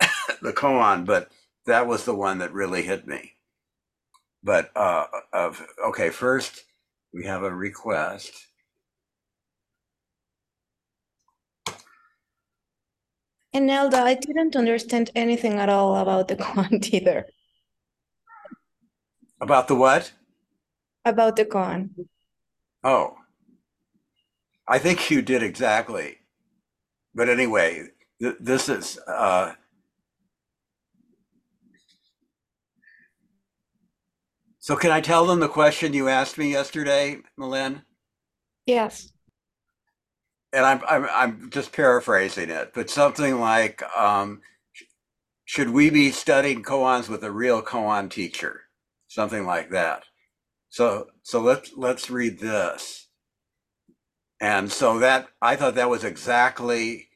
the 0.42 0.52
koan, 0.52 1.06
but 1.06 1.30
that 1.66 1.86
was 1.86 2.04
the 2.04 2.14
one 2.14 2.38
that 2.38 2.52
really 2.52 2.82
hit 2.82 3.06
me. 3.06 3.34
But 4.42 4.70
uh, 4.76 5.06
of 5.32 5.64
okay, 5.88 6.10
first 6.10 6.64
we 7.12 7.24
have 7.26 7.42
a 7.42 7.54
request. 7.54 8.32
And 13.56 13.68
Nelda, 13.68 14.02
I 14.02 14.12
didn't 14.12 14.54
understand 14.54 15.10
anything 15.14 15.54
at 15.54 15.70
all 15.70 15.96
about 15.96 16.28
the 16.28 16.36
koan 16.44 16.86
either. 16.92 17.24
About 19.40 19.66
the 19.66 19.74
what? 19.74 20.12
About 21.06 21.36
the 21.36 21.46
con. 21.46 21.94
Oh, 22.84 23.16
I 24.68 24.78
think 24.78 25.10
you 25.10 25.22
did 25.22 25.42
exactly. 25.42 26.18
But 27.14 27.30
anyway, 27.30 27.84
th- 28.20 28.36
this 28.40 28.68
is 28.68 28.98
uh, 29.08 29.52
so. 34.58 34.76
Can 34.76 34.90
I 34.90 35.00
tell 35.00 35.24
them 35.24 35.40
the 35.40 35.48
question 35.48 35.94
you 35.94 36.10
asked 36.10 36.36
me 36.36 36.52
yesterday, 36.52 37.20
Malin? 37.38 37.80
Yes. 38.66 39.14
And 40.56 40.66
I'm 40.66 40.82
I'm 40.88 41.08
I'm 41.12 41.50
just 41.50 41.72
paraphrasing 41.72 42.50
it, 42.50 42.72
but 42.74 42.90
something 42.90 43.40
like, 43.40 43.82
um, 43.96 44.40
should 45.44 45.70
we 45.70 45.90
be 45.90 46.12
studying 46.12 46.64
koans 46.64 47.10
with 47.10 47.24
a 47.24 47.32
real 47.32 47.62
koan 47.62 48.10
teacher? 48.10 48.62
Something 49.08 49.46
like 49.46 49.70
that. 49.72 50.04
So 50.70 51.08
so 51.22 51.42
let's 51.42 51.72
let's 51.76 52.10
read 52.10 52.40
this. 52.40 53.08
And 54.40 54.72
so 54.72 54.98
that 55.00 55.28
I 55.42 55.56
thought 55.56 55.76
that 55.76 55.90
was 55.90 56.04
exactly 56.04 57.08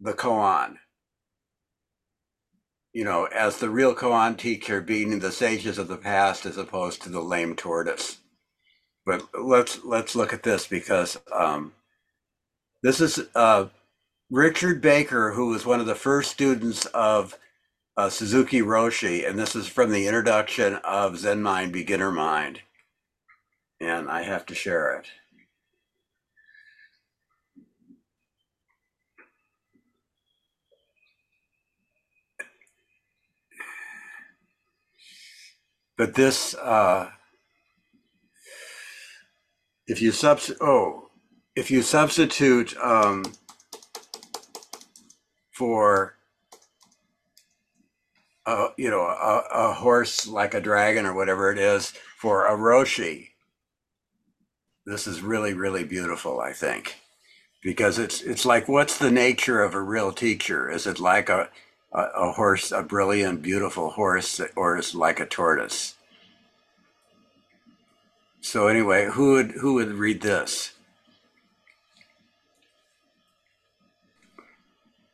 the 0.00 0.14
koan. 0.14 0.76
You 2.92 3.04
know, 3.04 3.26
as 3.26 3.58
the 3.58 3.70
real 3.70 3.94
koan 3.96 4.38
teacher 4.38 4.80
being 4.80 5.18
the 5.18 5.32
sages 5.32 5.78
of 5.78 5.88
the 5.88 5.98
past 5.98 6.46
as 6.46 6.58
opposed 6.58 7.02
to 7.02 7.10
the 7.10 7.22
lame 7.22 7.56
tortoise. 7.56 8.18
But 9.06 9.24
let's 9.34 9.84
let's 9.84 10.16
look 10.16 10.32
at 10.32 10.44
this 10.44 10.68
because 10.68 11.18
um, 11.34 11.72
this 12.82 13.00
is 13.00 13.20
uh, 13.34 13.66
Richard 14.30 14.80
Baker, 14.80 15.32
who 15.32 15.48
was 15.48 15.66
one 15.66 15.80
of 15.80 15.86
the 15.86 15.94
first 15.94 16.30
students 16.30 16.86
of 16.86 17.38
uh, 17.96 18.08
Suzuki 18.08 18.60
Roshi, 18.60 19.28
and 19.28 19.38
this 19.38 19.54
is 19.54 19.66
from 19.66 19.90
the 19.90 20.06
introduction 20.06 20.76
of 20.76 21.18
Zen 21.18 21.42
Mind, 21.42 21.72
Beginner 21.72 22.10
Mind. 22.10 22.60
And 23.80 24.08
I 24.08 24.22
have 24.22 24.46
to 24.46 24.54
share 24.54 24.96
it. 24.98 25.06
But 35.98 36.14
this, 36.14 36.54
uh, 36.54 37.10
if 39.86 40.00
you 40.00 40.12
subs, 40.12 40.50
oh, 40.58 41.09
if 41.60 41.70
you 41.70 41.82
substitute 41.82 42.74
um, 42.78 43.22
for 45.52 46.16
a, 48.46 48.68
you 48.78 48.88
know 48.88 49.02
a, 49.02 49.44
a 49.52 49.72
horse 49.74 50.26
like 50.26 50.54
a 50.54 50.60
dragon 50.60 51.04
or 51.04 51.12
whatever 51.12 51.52
it 51.52 51.58
is 51.58 51.92
for 52.16 52.46
a 52.46 52.56
roshi, 52.56 53.28
this 54.86 55.06
is 55.06 55.20
really 55.20 55.52
really 55.52 55.84
beautiful. 55.84 56.40
I 56.40 56.54
think 56.54 56.96
because 57.62 57.98
it's 57.98 58.22
it's 58.22 58.46
like 58.46 58.66
what's 58.66 58.96
the 58.96 59.10
nature 59.10 59.62
of 59.62 59.74
a 59.74 59.82
real 59.82 60.12
teacher? 60.12 60.70
Is 60.70 60.86
it 60.86 60.98
like 60.98 61.28
a 61.28 61.50
a, 61.92 62.02
a 62.16 62.32
horse, 62.32 62.72
a 62.72 62.82
brilliant, 62.82 63.42
beautiful 63.42 63.90
horse, 63.90 64.40
or 64.56 64.78
is 64.78 64.94
it 64.94 64.98
like 64.98 65.20
a 65.20 65.26
tortoise? 65.26 65.94
So 68.40 68.66
anyway, 68.66 69.10
who 69.10 69.32
would 69.32 69.50
who 69.50 69.74
would 69.74 69.92
read 69.92 70.22
this? 70.22 70.72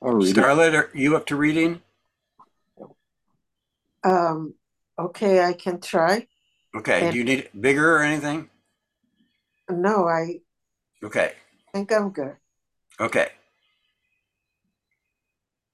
I'll 0.07 0.14
read 0.14 0.38
it. 0.38 0.45
Starlet, 0.45 0.75
are 0.75 0.90
you 0.95 1.16
up 1.16 1.27
to 1.27 1.37
reading? 1.37 1.83
Um, 4.05 4.55
okay, 4.99 5.42
I 5.45 5.53
can 5.53 5.81
try. 5.81 6.29
Okay. 6.77 7.01
And 7.03 7.12
Do 7.12 7.19
you 7.19 7.25
need 7.25 7.40
it 7.40 7.61
bigger 7.61 7.97
or 7.97 8.03
anything? 8.03 8.49
no, 9.69 10.07
I 10.07 10.40
Okay. 11.03 11.33
think 11.73 11.92
I'm 11.92 12.11
good. 12.11 12.37
Okay. 13.01 13.29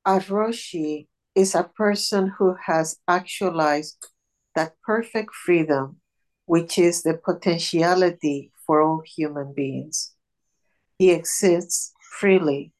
A 0.06 0.18
Roshi 0.18 1.08
is 1.34 1.54
a 1.54 1.64
person 1.64 2.32
who 2.38 2.56
has 2.66 2.98
actualized 3.06 4.08
that 4.54 4.74
perfect 4.82 5.34
freedom, 5.34 6.00
which 6.46 6.78
is 6.78 7.02
the 7.02 7.14
potentiality 7.14 8.50
for 8.66 8.80
all 8.82 9.02
human 9.04 9.52
beings. 9.54 10.12
He 10.98 11.10
exists 11.10 11.92
freely 12.18 12.72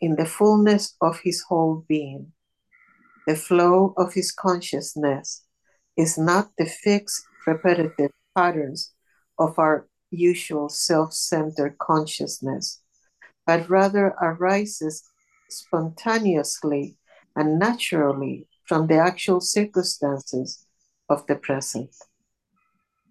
in 0.00 0.16
the 0.16 0.26
fullness 0.26 0.96
of 1.00 1.20
his 1.20 1.42
whole 1.42 1.84
being. 1.88 2.32
The 3.26 3.36
flow 3.36 3.94
of 3.96 4.14
his 4.14 4.32
consciousness 4.32 5.44
is 5.96 6.16
not 6.16 6.50
the 6.56 6.66
fixed, 6.66 7.24
repetitive 7.46 8.12
patterns 8.34 8.92
of 9.38 9.58
our 9.58 9.88
usual 10.10 10.68
self 10.68 11.12
centered 11.12 11.76
consciousness, 11.78 12.80
but 13.46 13.68
rather 13.68 14.14
arises 14.22 15.02
spontaneously 15.50 16.96
and 17.36 17.58
naturally 17.58 18.46
from 18.66 18.86
the 18.86 18.98
actual 18.98 19.40
circumstances 19.40 20.66
of 21.08 21.26
the 21.26 21.36
present. 21.36 21.90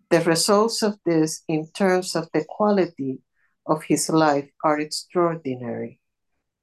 The 0.09 0.21
results 0.21 0.81
of 0.83 0.99
this, 1.05 1.43
in 1.47 1.67
terms 1.71 2.15
of 2.15 2.29
the 2.33 2.45
quality 2.47 3.19
of 3.65 3.83
his 3.83 4.09
life, 4.09 4.49
are 4.63 4.79
extraordinary 4.79 5.99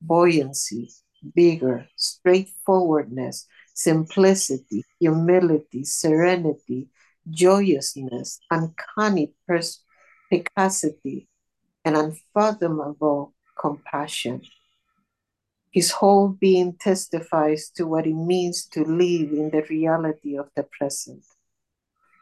buoyancy, 0.07 0.91
vigor, 1.35 1.87
straightforwardness, 1.97 3.47
simplicity, 3.75 4.85
humility, 5.01 5.85
serenity, 5.85 6.89
joyousness, 7.31 8.41
uncanny 8.51 9.33
perspicacity, 9.49 11.29
and 11.85 11.97
unfathomable 11.97 13.35
compassion. 13.59 14.43
His 15.71 15.91
whole 15.91 16.29
being 16.29 16.75
testifies 16.75 17.71
to 17.77 17.87
what 17.87 18.07
it 18.07 18.15
means 18.15 18.65
to 18.67 18.85
live 18.85 19.33
in 19.33 19.51
the 19.51 19.65
reality 19.69 20.37
of 20.37 20.49
the 20.55 20.63
present 20.63 21.25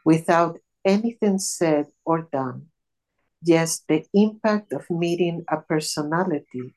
without 0.03 0.59
anything 0.83 1.37
said 1.37 1.87
or 2.05 2.27
done. 2.31 2.67
Yes, 3.43 3.83
the 3.87 4.05
impact 4.13 4.73
of 4.73 4.89
meeting 4.89 5.45
a 5.49 5.57
personality 5.57 6.73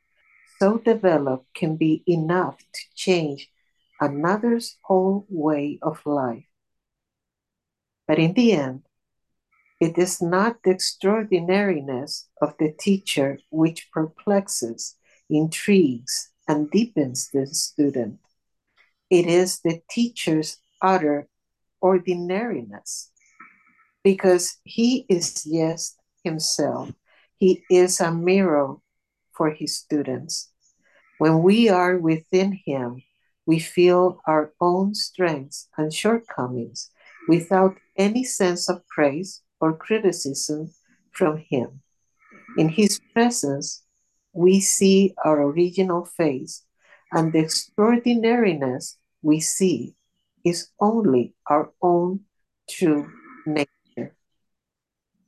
so 0.59 0.79
developed 0.79 1.53
can 1.55 1.77
be 1.77 2.03
enough 2.07 2.59
to 2.59 2.81
change 2.95 3.49
another's 4.01 4.77
whole 4.83 5.27
way 5.29 5.79
of 5.83 6.05
life. 6.05 6.45
But 8.07 8.19
in 8.19 8.35
the 8.35 8.53
end, 8.53 8.83
it 9.81 9.99
is 9.99 10.23
not 10.23 10.63
the 10.63 10.71
extraordinariness 10.71 12.29
of 12.41 12.55
the 12.59 12.73
teacher 12.73 13.39
which 13.51 13.91
perplexes, 13.93 14.97
intrigues, 15.29 16.31
and 16.49 16.71
deepens 16.71 17.29
the 17.33 17.47
student. 17.47 18.21
It 19.11 19.27
is 19.27 19.61
the 19.61 19.83
teacher's 19.91 20.59
utter 20.81 21.29
ordinariness, 21.83 23.11
because 24.03 24.57
he 24.65 25.05
is 25.09 25.45
just 25.45 25.99
himself. 26.25 26.93
He 27.37 27.65
is 27.71 28.01
a 28.01 28.11
mirror 28.11 28.77
for 29.37 29.51
his 29.51 29.77
students. 29.77 30.51
When 31.19 31.43
we 31.43 31.69
are 31.69 31.99
within 31.99 32.61
him, 32.65 33.03
we 33.47 33.59
feel 33.59 34.21
our 34.27 34.53
own 34.61 34.95
strengths 34.95 35.69
and 35.77 35.93
shortcomings 35.93 36.91
without 37.29 37.77
any 37.97 38.25
sense 38.25 38.69
of 38.69 38.87
praise 38.89 39.43
or 39.61 39.77
criticism 39.77 40.73
from 41.13 41.39
him. 41.39 41.83
In 42.57 42.69
his 42.69 43.01
presence, 43.13 43.83
we 44.33 44.61
see 44.61 45.15
our 45.25 45.41
original 45.43 46.05
face, 46.05 46.65
and 47.13 47.33
the 47.33 47.41
extraordinariness 47.41 48.99
we 49.23 49.41
see 49.41 49.95
is 50.45 50.69
only 50.81 51.35
our 51.49 51.73
own 51.81 52.21
true 52.69 53.11
nature. 53.47 54.15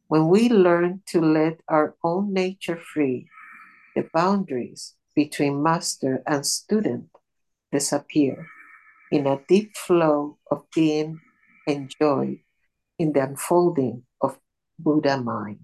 When 0.09 0.29
we 0.29 0.49
learn 0.49 1.03
to 1.09 1.21
let 1.21 1.61
our 1.69 1.95
own 2.03 2.33
nature 2.33 2.77
free, 2.77 3.29
the 3.99 4.09
boundaries 4.15 4.95
between 5.17 5.61
master 5.61 6.23
and 6.25 6.47
student 6.47 7.11
disappear 7.73 8.47
in 9.11 9.27
a 9.27 9.41
deep 9.49 9.77
flow 9.77 10.39
of 10.53 10.63
being 10.73 11.19
enjoyed 11.67 12.39
in 12.99 13.13
the 13.13 13.23
unfolding 13.25 14.05
of 14.21 14.39
Buddha 14.79 15.21
mind. 15.21 15.59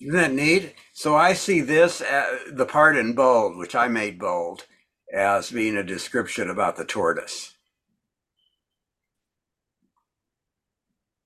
Isn't 0.00 0.14
that 0.14 0.32
neat? 0.32 0.74
So 0.94 1.14
I 1.14 1.34
see 1.34 1.60
this, 1.60 2.00
uh, 2.00 2.38
the 2.50 2.66
part 2.66 2.96
in 2.96 3.14
bold, 3.14 3.58
which 3.58 3.74
I 3.74 3.88
made 3.88 4.18
bold, 4.18 4.66
as 5.12 5.50
being 5.50 5.76
a 5.76 5.84
description 5.84 6.48
about 6.48 6.76
the 6.76 6.86
tortoise. 6.86 7.54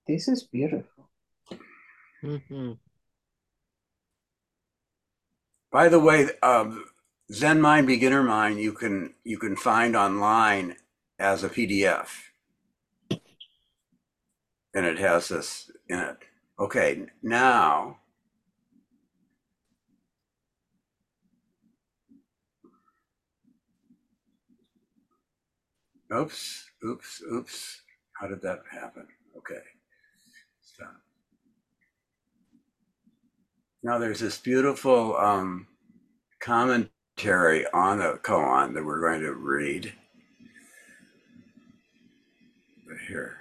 This 0.09 0.27
is 0.27 0.43
beautiful. 0.43 1.09
Mhm. 2.23 2.79
By 5.71 5.89
the 5.89 6.01
way, 6.01 6.29
um, 6.43 6.85
Zen 7.33 7.61
Mind 7.61 7.87
Beginner 7.87 8.23
Mind, 8.23 8.61
you 8.61 8.73
can 8.73 9.15
you 9.25 9.39
can 9.39 9.57
find 9.57 9.97
online 9.97 10.77
as 11.19 11.45
a 11.45 11.49
PDF, 11.49 12.09
and 14.75 14.87
it 14.87 14.99
has 14.99 15.29
this 15.29 15.71
in 15.89 15.99
it. 15.99 16.19
Okay, 16.59 17.07
now 17.23 17.99
Oops, 26.13 26.71
oops, 26.85 27.23
oops. 27.33 27.83
How 28.13 28.29
did 28.29 28.41
that 28.43 28.63
happen? 28.71 29.07
Okay. 29.37 29.63
Now 33.87 33.99
there's 33.99 34.19
this 34.19 34.37
beautiful 34.37 35.17
um, 35.17 35.69
commentary 36.41 37.69
on 37.73 38.01
the 38.01 38.19
koan 38.21 38.75
that 38.75 38.85
we're 38.85 39.01
going 39.01 39.21
to 39.21 39.33
read. 39.33 39.93
Right 42.85 42.99
here. 43.07 43.37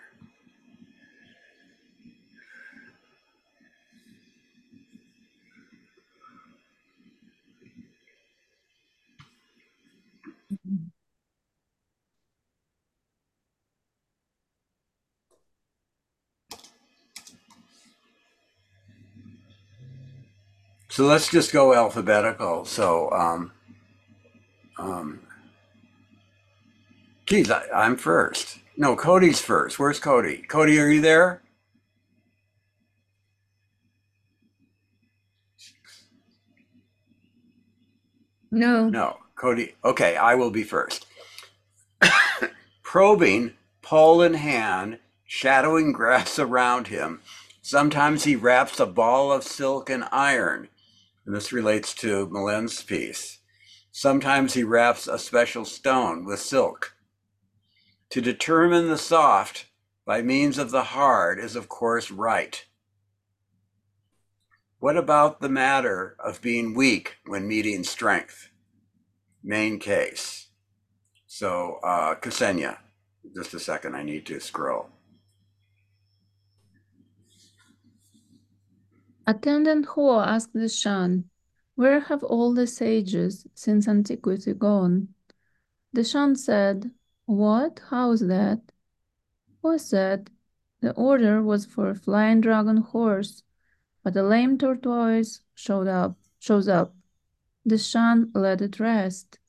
So 20.95 21.05
let's 21.05 21.27
just 21.27 21.51
go 21.51 21.73
alphabetical. 21.73 22.63
So, 22.63 23.11
um, 23.11 23.51
um, 24.79 25.19
geez, 27.25 27.51
I, 27.51 27.63
I'm 27.75 27.97
first. 27.97 28.59
No, 28.77 28.95
Cody's 28.95 29.41
first. 29.41 29.77
Where's 29.77 29.99
Cody? 29.99 30.37
Cody, 30.47 30.79
are 30.79 30.87
you 30.87 31.01
there? 31.01 31.41
No, 38.49 38.87
No, 38.87 39.17
Cody. 39.35 39.75
Okay, 39.83 40.15
I 40.15 40.35
will 40.35 40.49
be 40.49 40.63
first. 40.63 41.07
Probing, 42.83 43.51
pole 43.81 44.21
in 44.21 44.35
hand, 44.35 44.99
shadowing 45.25 45.91
grass 45.91 46.39
around 46.39 46.87
him. 46.87 47.19
Sometimes 47.61 48.23
he 48.23 48.37
wraps 48.37 48.79
a 48.79 48.85
ball 48.85 49.33
of 49.33 49.43
silk 49.43 49.89
and 49.89 50.05
iron. 50.09 50.69
And 51.25 51.35
this 51.35 51.51
relates 51.51 51.93
to 51.95 52.27
Milen's 52.29 52.83
piece. 52.83 53.39
Sometimes 53.91 54.53
he 54.53 54.63
wraps 54.63 55.07
a 55.07 55.17
special 55.17 55.65
stone 55.65 56.25
with 56.25 56.39
silk. 56.39 56.95
To 58.11 58.21
determine 58.21 58.89
the 58.89 58.97
soft 58.97 59.65
by 60.05 60.21
means 60.21 60.57
of 60.57 60.71
the 60.71 60.83
hard 60.83 61.39
is, 61.39 61.55
of 61.55 61.67
course, 61.67 62.11
right. 62.11 62.63
What 64.79 64.97
about 64.97 65.41
the 65.41 65.49
matter 65.49 66.15
of 66.19 66.41
being 66.41 66.75
weak 66.75 67.17
when 67.25 67.47
meeting 67.47 67.83
strength? 67.83 68.49
Main 69.43 69.79
case. 69.79 70.49
So, 71.25 71.79
uh, 71.83 72.15
Ksenia, 72.15 72.77
just 73.35 73.53
a 73.53 73.59
second, 73.59 73.95
I 73.95 74.03
need 74.03 74.25
to 74.27 74.39
scroll. 74.39 74.89
Attendant 79.27 79.87
Huo 79.87 80.23
asked 80.23 80.53
Deshan, 80.53 81.23
Where 81.73 81.99
have 81.99 82.23
all 82.23 82.53
the 82.53 82.67
sages 82.67 83.47
since 83.55 83.87
antiquity 83.87 84.53
gone? 84.53 85.15
Deshan 85.95 86.37
said, 86.37 86.91
What? 87.25 87.81
How's 87.89 88.19
that? 88.19 88.61
Huo 89.63 89.79
said, 89.79 90.29
The 90.81 90.93
order 90.93 91.41
was 91.41 91.65
for 91.65 91.89
a 91.89 91.95
flying 91.95 92.39
dragon 92.39 92.77
horse, 92.77 93.41
but 94.03 94.15
a 94.15 94.21
lame 94.21 94.59
tortoise 94.59 95.41
showed 95.55 95.87
up, 95.87 96.17
shows 96.37 96.67
up. 96.67 96.93
Deshan 97.67 98.29
let 98.35 98.61
it 98.61 98.79
rest. 98.79 99.39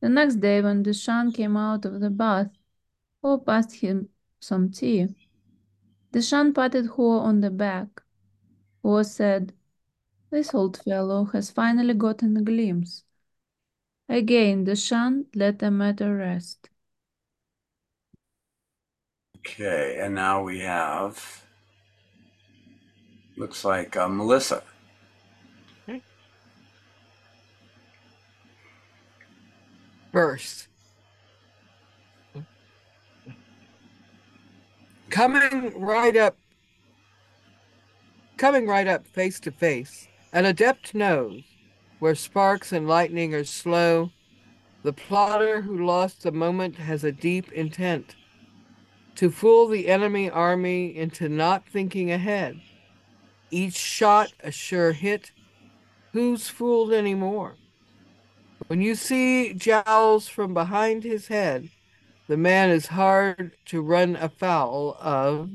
The 0.00 0.10
next 0.10 0.36
day, 0.36 0.60
when 0.60 0.84
Deshan 0.84 1.32
came 1.32 1.56
out 1.56 1.86
of 1.86 2.00
the 2.00 2.10
bath, 2.10 2.50
Huo 3.22 3.38
passed 3.46 3.76
him 3.76 4.10
some 4.40 4.70
tea. 4.70 5.08
Deshan 6.12 6.54
patted 6.54 6.84
Huo 6.90 7.20
on 7.20 7.40
the 7.40 7.50
back. 7.50 8.03
Huo 8.84 9.04
said, 9.04 9.54
This 10.30 10.54
old 10.54 10.76
fellow 10.76 11.24
has 11.32 11.50
finally 11.50 11.94
gotten 11.94 12.36
a 12.36 12.42
glimpse. 12.42 13.04
Again, 14.08 14.66
Deshan 14.66 15.24
let 15.34 15.58
the 15.58 15.70
matter 15.70 16.14
rest. 16.14 16.68
Okay, 19.38 19.98
and 20.00 20.14
now 20.14 20.42
we 20.42 20.60
have, 20.60 21.44
looks 23.36 23.64
like 23.64 23.96
uh, 23.96 24.08
Melissa. 24.08 24.62
First. 30.12 30.68
Coming 35.10 35.80
right 35.80 36.16
up 36.16 36.36
coming 38.44 38.66
right 38.66 38.86
up 38.86 39.06
face 39.06 39.40
to 39.40 39.50
face, 39.50 40.06
an 40.34 40.44
adept 40.44 40.94
knows 40.94 41.42
where 41.98 42.14
sparks 42.14 42.72
and 42.72 42.86
lightning 42.86 43.32
are 43.32 43.42
slow. 43.42 44.10
The 44.82 44.92
plotter 44.92 45.62
who 45.62 45.86
lost 45.86 46.22
the 46.22 46.30
moment 46.30 46.76
has 46.76 47.04
a 47.04 47.10
deep 47.10 47.50
intent 47.52 48.16
to 49.14 49.30
fool 49.30 49.66
the 49.66 49.88
enemy 49.88 50.28
army 50.28 50.94
into 50.94 51.26
not 51.26 51.66
thinking 51.66 52.10
ahead. 52.10 52.60
Each 53.50 53.78
shot 53.78 54.34
a 54.40 54.50
sure 54.50 54.92
hit. 54.92 55.30
Who's 56.12 56.46
fooled 56.50 56.92
anymore? 56.92 57.56
When 58.66 58.82
you 58.82 58.94
see 58.94 59.54
jowls 59.54 60.28
from 60.28 60.52
behind 60.52 61.02
his 61.02 61.28
head, 61.28 61.70
the 62.28 62.36
man 62.36 62.68
is 62.68 62.88
hard 62.88 63.52
to 63.64 63.80
run 63.80 64.16
afoul 64.16 64.98
of. 65.00 65.48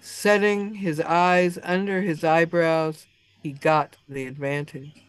Setting 0.00 0.74
his 0.74 1.00
eyes 1.00 1.58
under 1.62 2.02
his 2.02 2.24
eyebrows, 2.24 3.06
he 3.42 3.52
got 3.52 3.96
the 4.08 4.26
advantage. 4.26 5.04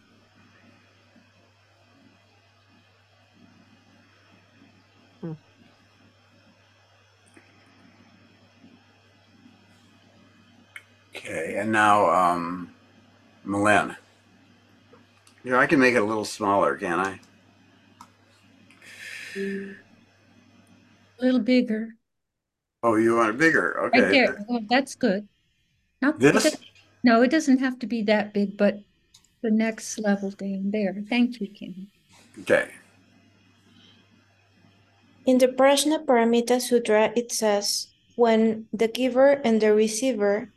Hmm. 5.20 5.32
Okay, 11.14 11.56
and 11.58 11.72
now 11.72 12.10
um, 12.10 12.70
Melen. 13.46 13.96
You 15.44 15.52
know, 15.52 15.58
I 15.58 15.66
can 15.66 15.78
make 15.80 15.94
it 15.94 16.02
a 16.02 16.04
little 16.04 16.24
smaller, 16.24 16.76
can 16.76 16.98
I? 17.00 17.20
a 19.36 21.24
little 21.24 21.40
bigger. 21.40 21.96
Oh, 22.82 22.96
you 22.96 23.16
want 23.16 23.30
it 23.30 23.38
bigger? 23.38 23.76
Right 23.92 24.02
Okay. 24.02 24.10
there. 24.10 24.44
Well, 24.48 24.64
that's 24.68 24.94
good. 24.94 25.28
No, 26.00 26.10
it 26.10 26.18
This? 26.18 26.32
doesn't- 26.32 26.60
no, 27.04 27.22
it 27.22 27.30
doesn't 27.30 27.58
have 27.58 27.78
to 27.80 27.86
be 27.86 28.02
that 28.04 28.32
big, 28.32 28.56
but 28.56 28.80
the 29.42 29.50
next 29.50 29.98
level 29.98 30.30
down 30.30 30.70
there. 30.70 30.94
Thank 31.08 31.40
you, 31.40 31.48
Kim. 31.48 31.88
Okay. 32.40 32.70
In 35.26 35.38
the 35.38 35.48
Prajna 35.48 36.04
Paramita 36.04 36.60
Sutra, 36.60 37.12
it 37.14 37.32
says, 37.32 37.88
when 38.16 38.66
the 38.72 38.88
giver 38.88 39.32
and 39.44 39.60
the 39.60 39.74
receiver, 39.74 40.50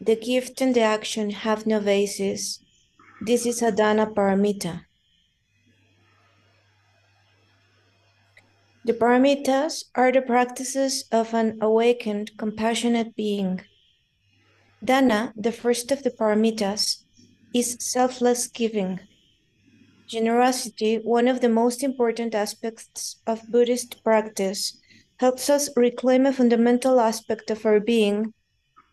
the 0.00 0.16
gift 0.16 0.60
and 0.60 0.74
the 0.74 0.80
action 0.82 1.30
have 1.30 1.66
no 1.66 1.80
basis, 1.80 2.60
this 3.20 3.46
is 3.46 3.62
a 3.62 3.72
Dana 3.72 4.06
Paramita. 4.06 4.84
The 8.86 8.92
Paramitas 8.92 9.84
are 9.94 10.12
the 10.12 10.20
practices 10.20 11.04
of 11.10 11.32
an 11.32 11.56
awakened, 11.62 12.32
compassionate 12.36 13.16
being. 13.16 13.62
Dana, 14.84 15.32
the 15.36 15.52
first 15.52 15.90
of 15.90 16.02
the 16.02 16.10
Paramitas, 16.10 17.02
is 17.54 17.78
selfless 17.80 18.46
giving. 18.46 19.00
Generosity, 20.06 20.96
one 20.96 21.28
of 21.28 21.40
the 21.40 21.48
most 21.48 21.82
important 21.82 22.34
aspects 22.34 23.22
of 23.26 23.50
Buddhist 23.50 24.04
practice, 24.04 24.78
helps 25.16 25.48
us 25.48 25.70
reclaim 25.76 26.26
a 26.26 26.32
fundamental 26.32 27.00
aspect 27.00 27.50
of 27.50 27.64
our 27.64 27.80
being, 27.80 28.34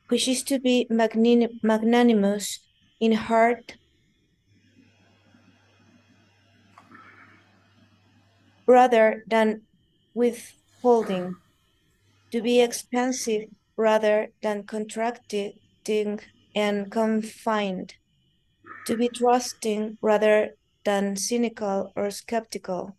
which 0.08 0.26
is 0.26 0.42
to 0.44 0.58
be 0.58 0.88
magnin- 0.90 1.60
magnanimous 1.62 2.60
in 3.02 3.12
heart 3.12 3.76
rather 8.66 9.26
than 9.28 9.64
withholding, 10.14 11.42
to 12.32 12.42
be 12.42 12.62
expansive 12.62 13.50
rather 13.78 14.30
than 14.42 14.66
contracting 14.66 15.60
and 16.56 16.92
confined, 16.92 17.96
to 18.86 18.98
be 18.98 19.10
trusting 19.10 19.98
rather 20.02 20.58
than 20.86 21.16
cynical 21.16 21.94
or 21.96 22.12
skeptical. 22.12 22.98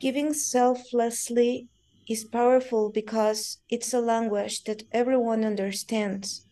Giving 0.00 0.32
selflessly 0.34 1.68
is 2.08 2.24
powerful 2.24 2.90
because 2.90 3.62
it's 3.68 3.94
a 3.94 4.00
language 4.00 4.64
that 4.64 4.82
everyone 4.90 5.44
understands. 5.44 6.48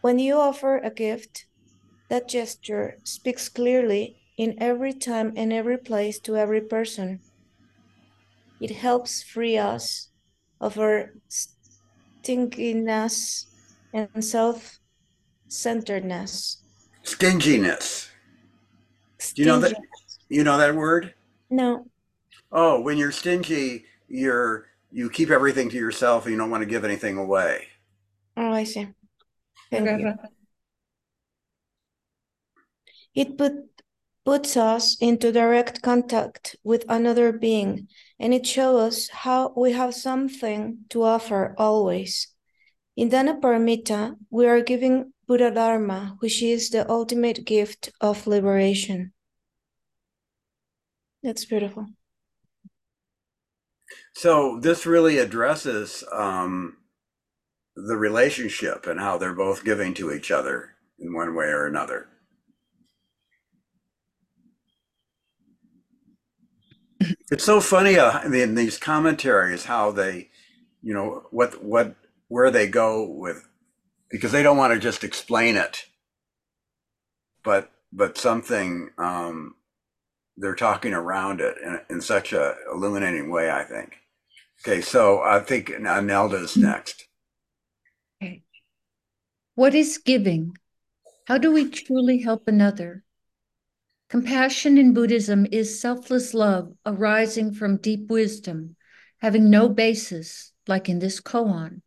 When 0.00 0.18
you 0.18 0.36
offer 0.36 0.78
a 0.78 0.90
gift, 0.90 1.48
that 2.08 2.28
gesture 2.28 3.00
speaks 3.04 3.50
clearly 3.50 4.22
in 4.38 4.62
every 4.62 4.94
time 4.94 5.34
and 5.36 5.52
every 5.52 5.78
place 5.78 6.20
to 6.22 6.36
every 6.36 6.62
person. 6.62 7.25
It 8.60 8.70
helps 8.70 9.22
free 9.22 9.58
us 9.58 10.08
of 10.60 10.78
our 10.78 11.12
stinginess 12.22 13.46
and 13.92 14.24
self 14.24 14.78
centeredness. 15.48 16.62
Stinginess. 17.02 18.10
Do 19.34 19.42
you 19.42 19.48
know 19.48 19.60
that? 19.60 19.76
You 20.28 20.44
know 20.44 20.58
that 20.58 20.74
word? 20.74 21.14
No. 21.50 21.86
Oh, 22.50 22.80
when 22.80 22.96
you're 22.96 23.12
stingy, 23.12 23.84
you're 24.08 24.66
you 24.90 25.10
keep 25.10 25.30
everything 25.30 25.68
to 25.68 25.76
yourself 25.76 26.24
and 26.24 26.32
you 26.32 26.38
don't 26.38 26.50
want 26.50 26.62
to 26.62 26.66
give 26.66 26.84
anything 26.84 27.18
away. 27.18 27.68
Oh, 28.36 28.52
I 28.52 28.64
see. 28.64 28.88
Thank 29.70 30.00
you. 30.00 30.14
It 33.14 33.38
put, 33.38 33.52
puts 34.26 34.56
us 34.56 34.96
into 35.00 35.30
direct 35.30 35.80
contact 35.82 36.56
with 36.64 36.84
another 36.88 37.32
being, 37.32 37.86
and 38.18 38.34
it 38.34 38.44
shows 38.44 38.80
us 38.80 39.08
how 39.08 39.54
we 39.56 39.70
have 39.70 39.94
something 39.94 40.78
to 40.90 41.04
offer 41.04 41.54
always. 41.56 42.26
In 42.96 43.08
Dana 43.08 43.38
Paramita, 43.40 44.16
we 44.28 44.48
are 44.48 44.60
giving 44.60 45.12
Buddha 45.28 45.52
Dharma, 45.52 46.16
which 46.18 46.42
is 46.42 46.70
the 46.70 46.90
ultimate 46.90 47.44
gift 47.44 47.92
of 48.00 48.26
liberation. 48.26 49.12
That's 51.22 51.44
beautiful. 51.44 51.86
So 54.14 54.58
this 54.60 54.86
really 54.86 55.18
addresses 55.18 56.02
um, 56.12 56.78
the 57.76 57.96
relationship 57.96 58.88
and 58.88 58.98
how 58.98 59.18
they're 59.18 59.34
both 59.34 59.64
giving 59.64 59.94
to 59.94 60.12
each 60.12 60.32
other 60.32 60.74
in 60.98 61.14
one 61.14 61.36
way 61.36 61.46
or 61.46 61.66
another. 61.66 62.08
It's 67.30 67.44
so 67.44 67.60
funny 67.60 67.98
uh, 67.98 68.22
in 68.22 68.54
these 68.54 68.78
commentaries 68.78 69.64
how 69.64 69.90
they, 69.90 70.30
you 70.82 70.94
know, 70.94 71.26
what 71.30 71.62
what 71.62 71.96
where 72.28 72.50
they 72.50 72.68
go 72.68 73.04
with, 73.08 73.48
because 74.10 74.32
they 74.32 74.42
don't 74.42 74.56
want 74.56 74.72
to 74.74 74.78
just 74.78 75.02
explain 75.02 75.56
it, 75.56 75.86
but 77.42 77.72
but 77.92 78.16
something 78.16 78.90
um, 78.98 79.56
they're 80.36 80.54
talking 80.54 80.92
around 80.92 81.40
it 81.40 81.56
in, 81.64 81.80
in 81.90 82.00
such 82.00 82.32
a 82.32 82.54
illuminating 82.72 83.30
way. 83.30 83.50
I 83.50 83.64
think. 83.64 83.96
Okay, 84.64 84.80
so 84.80 85.20
I 85.22 85.40
think 85.40 85.72
Nelda's 85.80 86.56
next. 86.56 87.06
Okay. 88.22 88.42
What 89.54 89.74
is 89.74 89.98
giving? 89.98 90.56
How 91.26 91.38
do 91.38 91.50
we 91.50 91.68
truly 91.68 92.18
help 92.18 92.46
another? 92.46 93.02
Compassion 94.08 94.78
in 94.78 94.94
Buddhism 94.94 95.46
is 95.50 95.80
selfless 95.80 96.32
love 96.32 96.72
arising 96.86 97.52
from 97.52 97.76
deep 97.76 98.08
wisdom, 98.08 98.76
having 99.18 99.50
no 99.50 99.68
basis, 99.68 100.52
like 100.68 100.88
in 100.88 101.00
this 101.00 101.20
koan. 101.20 101.82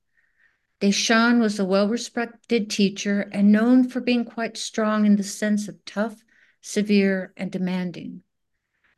Deshan 0.81 1.39
was 1.39 1.59
a 1.59 1.65
well 1.65 1.87
respected 1.87 2.69
teacher 2.69 3.29
and 3.31 3.53
known 3.53 3.87
for 3.87 4.01
being 4.01 4.25
quite 4.25 4.57
strong 4.57 5.05
in 5.05 5.15
the 5.15 5.23
sense 5.23 5.69
of 5.69 5.83
tough, 5.85 6.21
severe, 6.59 7.31
and 7.37 7.51
demanding. 7.51 8.23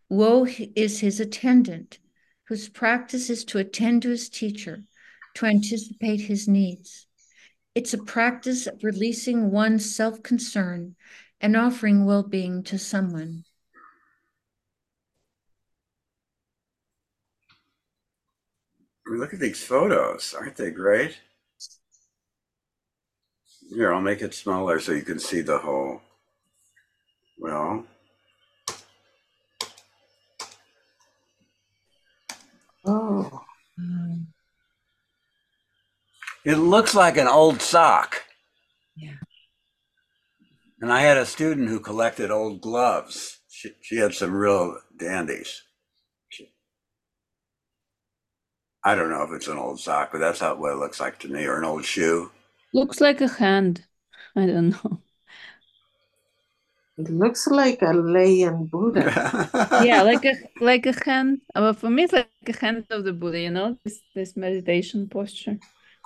Huo 0.10 0.72
is 0.76 1.00
his 1.02 1.20
attendant, 1.20 2.00
whose 2.46 2.70
practice 2.70 3.30
is 3.30 3.46
to 3.46 3.60
attend 3.60 4.02
to 4.02 4.10
his 4.10 4.30
teacher, 4.30 4.84
to 5.36 5.46
anticipate 5.46 6.22
his 6.22 6.48
needs. 6.48 7.06
It's 7.76 7.94
a 7.94 8.04
practice 8.04 8.66
of 8.66 8.84
releasing 8.84 9.52
one's 9.52 9.96
self 9.96 10.24
concern 10.24 10.96
and 11.42 11.58
offering 11.58 12.06
well 12.06 12.24
being 12.24 12.64
to 12.64 12.78
someone. 12.78 13.44
Look 19.08 19.34
at 19.34 19.40
these 19.40 19.64
photos. 19.64 20.34
Aren't 20.34 20.56
they 20.56 20.72
great? 20.72 21.18
Here, 23.70 23.94
I'll 23.94 24.02
make 24.02 24.22
it 24.22 24.34
smaller 24.34 24.80
so 24.80 24.92
you 24.94 25.02
can 25.02 25.20
see 25.20 25.42
the 25.42 25.58
whole. 25.58 26.02
Well, 27.38 27.86
Oh, 32.86 33.42
um, 33.78 34.28
it 36.44 36.56
looks 36.56 36.96
like 36.96 37.18
an 37.18 37.28
old 37.28 37.62
sock. 37.62 38.24
Yeah. 38.96 39.14
And 40.82 40.92
I 40.92 41.00
had 41.02 41.18
a 41.18 41.26
student 41.26 41.70
who 41.70 41.80
collected 41.80 42.30
old 42.30 42.60
gloves. 42.60 43.40
She, 43.50 43.72
she 43.82 43.96
had 43.98 44.14
some 44.14 44.34
real 44.34 44.78
dandies. 44.98 45.62
She- 46.30 46.54
I 48.84 48.96
don't 48.96 49.10
know 49.10 49.24
if 49.24 49.32
it's 49.32 49.48
an 49.48 49.58
old 49.58 49.80
sock, 49.80 50.12
but 50.12 50.20
that's 50.20 50.40
how 50.40 50.56
what 50.56 50.74
it 50.74 50.78
looks 50.78 51.00
like 51.00 51.20
to 51.20 51.28
me, 51.30 51.46
or 51.46 51.58
an 51.58 51.64
old 51.66 51.86
shoe. 51.86 52.32
Looks 52.74 53.00
like 53.00 53.22
a 53.22 53.28
hand. 53.30 53.86
I 54.36 54.46
don't 54.46 54.70
know. 54.72 55.02
it 56.98 57.10
looks 57.10 57.48
like 57.48 57.82
a 57.82 57.94
laying 57.94 58.66
Buddha. 58.68 59.50
Yeah, 59.78 60.04
like 60.04 60.26
a 60.26 60.36
like 60.60 60.86
a 60.86 60.94
hand. 61.06 61.42
Well, 61.56 61.74
for 61.74 61.90
me, 61.90 62.04
it's 62.04 62.14
like 62.14 62.30
a 62.48 62.58
hand 62.58 62.86
of 62.90 63.04
the 63.04 63.14
Buddha. 63.14 63.40
You 63.40 63.52
know, 63.52 63.78
this 63.84 64.02
this 64.16 64.36
meditation 64.38 65.08
posture. 65.10 65.58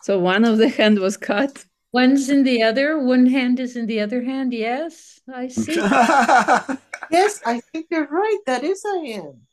So 0.03 0.19
one 0.19 0.45
of 0.45 0.57
the 0.57 0.69
hand 0.69 0.99
was 0.99 1.17
cut. 1.17 1.65
One's 1.96 2.30
in 2.30 2.43
the 2.43 2.62
other, 2.62 3.00
one 3.00 3.26
hand 3.26 3.58
is 3.58 3.78
in 3.78 3.86
the 3.86 4.02
other 4.02 4.22
hand. 4.22 4.52
Yes, 4.52 5.22
I 5.34 5.48
see. 5.48 5.76
yes, 7.10 7.39
I 7.46 7.62
think 7.72 7.88
you're 7.89 8.06
right. 8.08 8.39
That 8.46 8.66
is 8.66 8.84
I 8.86 8.98
am. 9.16 9.48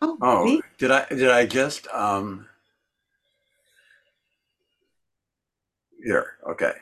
Oh, 0.00 0.16
oh, 0.22 0.62
did 0.78 0.90
I 0.90 1.04
did 1.10 1.28
I 1.28 1.44
just 1.44 1.86
um 1.88 2.46
here? 6.02 6.38
Okay. 6.48 6.72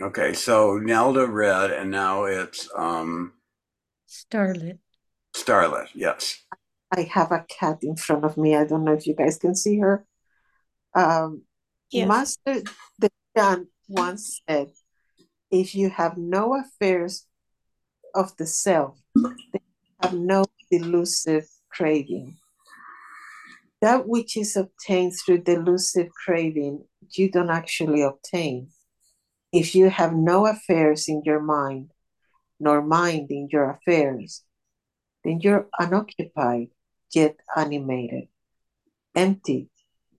Okay, 0.00 0.34
so 0.34 0.76
Nelda 0.76 1.26
read, 1.26 1.70
and 1.70 1.90
now 1.90 2.24
it's 2.24 2.68
um 2.76 3.32
Starlit. 4.06 4.78
Starlet. 5.34 5.88
Yes. 5.94 6.44
I 6.94 7.02
have 7.02 7.32
a 7.32 7.44
cat 7.48 7.78
in 7.82 7.96
front 7.96 8.24
of 8.24 8.36
me. 8.36 8.54
I 8.54 8.64
don't 8.64 8.84
know 8.84 8.92
if 8.92 9.06
you 9.06 9.14
guys 9.14 9.38
can 9.38 9.54
see 9.54 9.78
her. 9.78 10.06
Um, 10.94 11.42
Yes. 11.90 12.08
Master 12.08 12.62
Deshan 13.00 13.66
once 13.88 14.42
said, 14.48 14.70
if 15.50 15.74
you 15.74 15.88
have 15.90 16.16
no 16.16 16.56
affairs 16.58 17.26
of 18.14 18.36
the 18.36 18.46
self, 18.46 18.98
then 19.14 19.36
you 19.52 19.94
have 20.02 20.12
no 20.14 20.44
delusive 20.70 21.46
craving. 21.70 22.38
That 23.80 24.08
which 24.08 24.36
is 24.36 24.56
obtained 24.56 25.12
through 25.14 25.42
delusive 25.42 26.08
craving, 26.24 26.84
you 27.12 27.30
don't 27.30 27.50
actually 27.50 28.02
obtain. 28.02 28.68
If 29.52 29.74
you 29.74 29.90
have 29.90 30.14
no 30.14 30.46
affairs 30.46 31.08
in 31.08 31.22
your 31.24 31.40
mind, 31.40 31.92
nor 32.58 32.82
mind 32.82 33.30
in 33.30 33.48
your 33.50 33.70
affairs, 33.70 34.42
then 35.24 35.40
you're 35.40 35.68
unoccupied, 35.78 36.68
yet 37.12 37.36
animated, 37.56 38.28
empty, 39.14 39.70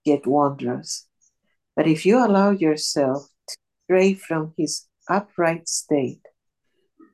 yet 0.04 0.26
wondrous. 0.26 1.06
But 1.76 1.86
if 1.86 2.04
you 2.06 2.18
allow 2.18 2.50
yourself 2.50 3.28
to 3.48 3.56
stray 3.84 4.14
from 4.14 4.54
his 4.56 4.86
upright 5.08 5.68
state, 5.68 6.26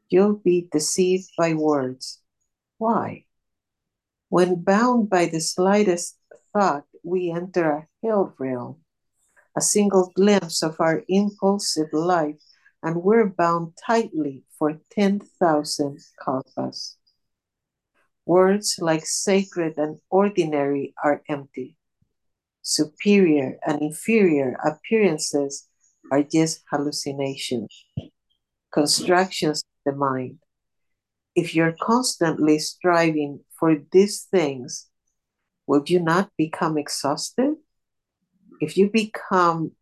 you'll 0.09 0.37
be 0.37 0.69
deceived 0.71 1.31
by 1.37 1.55
words. 1.55 2.21
Why? 2.79 3.25
When 4.29 4.63
bound 4.63 5.11
by 5.11 5.27
the 5.27 5.41
slightest 5.41 6.19
thought, 6.53 6.85
we 7.03 7.31
enter 7.31 7.71
a 7.71 7.87
hell 8.03 8.35
realm. 8.39 8.84
A 9.57 9.61
single 9.61 10.13
glimpse 10.15 10.63
of 10.63 10.81
our 10.81 11.03
impulsive 11.09 11.89
life 11.93 12.41
and 12.85 13.03
we're 13.03 13.27
bound 13.27 13.73
tightly 13.85 14.45
for 14.59 14.79
10,000 14.91 15.99
kalpas. 16.23 16.97
Words 18.27 18.77
like 18.79 19.07
sacred 19.07 19.75
and 19.79 19.99
ordinary 20.11 20.95
are 21.03 21.23
empty. 21.29 21.77
Superior 22.61 23.59
and 23.67 23.81
inferior 23.81 24.57
appearances 24.65 25.67
are 26.13 26.23
just 26.23 26.63
hallucinations, 26.71 27.87
constructions 28.71 29.63
of 29.63 29.93
the 29.93 29.99
mind. 29.99 30.39
If 31.35 31.55
you're 31.55 31.77
constantly 31.81 32.59
striving 32.59 33.41
for 33.59 33.77
these 33.93 34.25
things, 34.31 34.89
would 35.67 35.89
you 35.89 36.01
not 36.01 36.31
become 36.37 36.77
exhausted? 36.77 37.55
If 38.65 38.79
you 38.79 38.89
become 38.89 39.73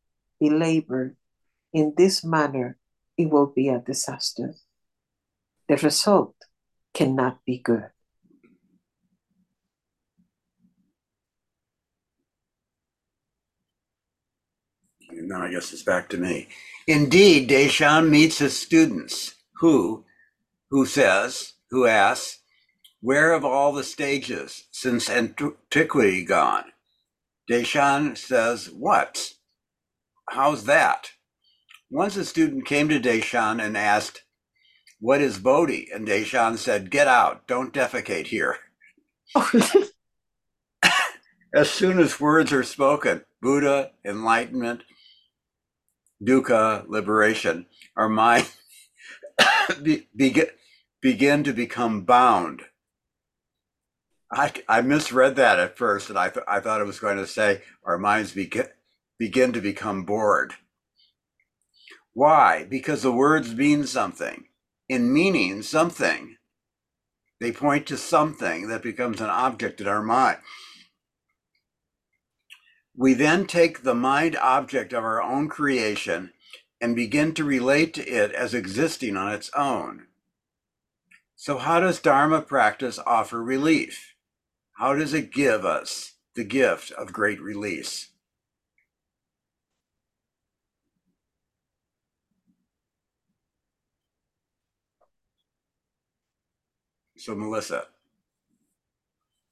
belabored 0.41 1.15
in 1.73 1.95
this 1.97 2.25
manner, 2.25 2.79
it 3.17 3.31
will 3.31 3.47
be 3.47 3.69
a 3.69 3.79
disaster. 3.79 4.57
The 5.69 5.77
result 5.77 6.35
cannot 6.93 7.45
be 7.45 7.59
good. 7.59 7.91
now 15.13 15.45
I 15.45 15.53
guess 15.53 15.73
it's 15.73 15.85
back 15.85 16.09
to 16.09 16.17
me. 16.17 16.49
Indeed, 16.89 17.49
Deshan 17.49 18.09
meets 18.09 18.39
his 18.39 18.59
students 18.59 19.37
who, 19.61 20.05
who 20.71 20.87
says, 20.87 21.53
who 21.71 21.87
asks, 21.87 22.41
where 23.01 23.33
have 23.33 23.45
all 23.45 23.73
the 23.73 23.85
stages 23.85 24.65
since 24.73 25.09
antiquity 25.09 26.25
gone? 26.25 26.73
Deshan 27.51 28.17
says, 28.17 28.71
what? 28.71 29.33
How's 30.31 30.65
that? 30.65 31.13
Once 31.91 32.17
a 32.17 32.25
student 32.25 32.67
came 32.67 32.89
to 32.89 33.01
Deshan 33.01 33.63
and 33.63 33.77
asked, 33.77 34.23
what 35.01 35.21
is 35.21 35.39
Bodhi? 35.39 35.89
And 35.93 36.07
Deshan 36.07 36.57
said, 36.57 36.91
get 36.91 37.09
out, 37.09 37.47
don't 37.47 37.75
defecate 37.75 38.29
here. 38.29 38.59
as 41.55 41.71
soon 41.71 41.99
as 41.99 42.21
words 42.21 42.53
are 42.53 42.63
spoken, 42.63 43.25
Buddha, 43.41 43.91
enlightenment, 44.05 44.83
dukkha, 46.23 46.89
liberation, 46.89 47.67
our 47.97 48.09
mind 48.09 48.49
be, 49.83 50.09
begin, 50.15 50.47
begin 51.01 51.45
to 51.45 51.53
become 51.53 52.03
bound. 52.03 52.63
I, 54.33 54.53
I 54.69 54.83
misread 54.83 55.37
that 55.37 55.61
at 55.61 55.79
first, 55.79 56.11
and 56.11 56.19
I, 56.19 56.31
th- 56.31 56.47
I 56.49 56.61
thought 56.61 56.83
it 56.83 56.87
was 56.87 57.01
going 57.01 57.19
to 57.19 57.27
say 57.27 57.63
our 57.85 57.99
minds 57.99 58.33
begin, 58.33 58.69
begin 59.19 59.53
to 59.55 59.63
become 59.63 60.05
bored. 60.05 60.55
Why? 62.15 62.65
Because 62.69 63.03
the 63.03 63.13
words 63.13 63.55
mean 63.55 63.87
something. 63.87 64.47
In 64.89 65.13
meaning 65.13 65.63
something, 65.63 66.37
they 67.41 67.53
point 67.53 67.87
to 67.89 67.97
something 67.99 68.69
that 68.69 68.83
becomes 68.83 69.21
an 69.21 69.31
object 69.31 69.81
in 69.81 69.89
our 69.89 70.03
mind. 70.03 70.39
We 72.97 73.15
then 73.15 73.47
take 73.47 73.83
the 73.85 73.95
mind 73.95 74.37
object 74.37 74.93
of 74.93 75.05
our 75.05 75.23
own 75.23 75.49
creation 75.49 76.33
and 76.81 76.97
begin 76.97 77.35
to 77.35 77.45
relate 77.45 77.95
to 77.95 78.07
it 78.09 78.33
as 78.33 78.55
existing 78.55 79.17
on 79.17 79.33
its 79.33 79.51
own. 79.57 80.07
So, 81.37 81.59
how 81.59 81.81
does 81.81 82.01
Dharma 82.01 82.43
practice 82.43 82.99
offer 83.07 83.43
relief? 83.43 84.12
How 84.75 84.95
does 84.95 85.15
it 85.15 85.33
give 85.33 85.65
us 85.65 86.13
the 86.35 86.45
gift 86.45 86.91
of 86.93 87.13
great 87.13 87.41
release? 87.41 88.11
So, 97.17 97.35
Melissa. 97.35 97.87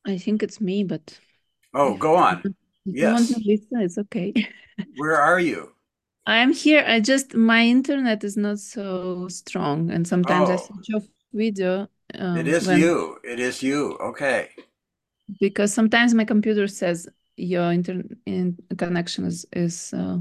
I 0.07 0.18
think 0.18 0.43
it's 0.43 0.61
me, 0.61 0.85
but. 0.85 1.18
Oh, 1.75 1.97
go 1.97 2.16
on. 2.16 2.55
Yes. 2.85 3.31
Lisa, 3.45 3.66
it's 3.81 3.99
okay. 3.99 4.33
Where 4.97 5.16
are 5.16 5.39
you? 5.39 5.73
I'm 6.27 6.53
here. 6.53 6.85
I 6.87 7.01
just 7.01 7.35
my 7.35 7.62
internet 7.66 8.25
is 8.25 8.37
not 8.37 8.59
so 8.59 9.29
strong, 9.29 9.91
and 9.91 10.07
sometimes 10.07 10.49
I 10.51 10.55
Oh, 10.55 10.57
switch 10.57 10.89
off 10.95 11.09
video 11.33 11.89
it 12.12 12.21
um, 12.21 12.47
is 12.47 12.66
when 12.66 12.79
you. 12.79 13.18
It 13.25 13.41
is 13.41 13.62
you. 13.62 13.97
Okay. 14.01 14.51
Because 15.39 15.72
sometimes 15.72 16.14
my 16.14 16.24
computer 16.24 16.66
says 16.66 17.09
your 17.37 17.72
internet 17.72 18.07
in 18.26 18.59
connection 18.76 19.24
is 19.24 19.47
is 19.53 19.93
uh, 19.95 20.18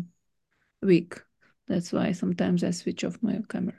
weak. 0.81 1.21
That's 1.67 1.93
why 1.93 2.13
sometimes 2.13 2.63
I 2.63 2.71
switch 2.71 3.03
off 3.03 3.21
my 3.21 3.41
camera. 3.47 3.75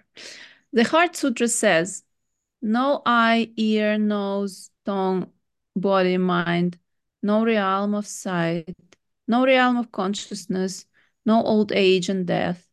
The 0.73 0.85
Heart 0.85 1.17
Sutra 1.17 1.49
says, 1.49 2.05
"No 2.63 3.03
eye, 3.07 3.53
ear, 3.57 3.99
nose, 3.99 4.71
tongue, 4.85 5.31
body, 5.77 6.17
mind, 6.19 6.79
no 7.23 7.45
realm 7.45 7.95
of 7.95 8.07
sight, 8.07 8.77
no 9.27 9.45
realm 9.45 9.77
of 9.77 9.93
consciousness, 9.93 10.87
no 11.27 11.43
old 11.43 11.73
age 11.73 12.09
and 12.09 12.27
death, 12.27 12.67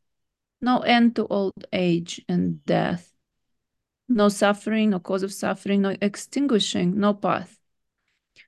no 0.61 0.79
end 0.81 1.15
to 1.15 1.27
old 1.27 1.65
age 1.73 2.21
and 2.29 2.63
death, 2.65 3.11
no 4.09 4.29
suffering, 4.29 4.91
no 4.91 4.99
cause 4.99 5.23
of 5.23 5.33
suffering, 5.33 5.81
no 5.81 5.95
extinguishing, 6.01 6.99
no 6.99 7.13
path. 7.13 7.56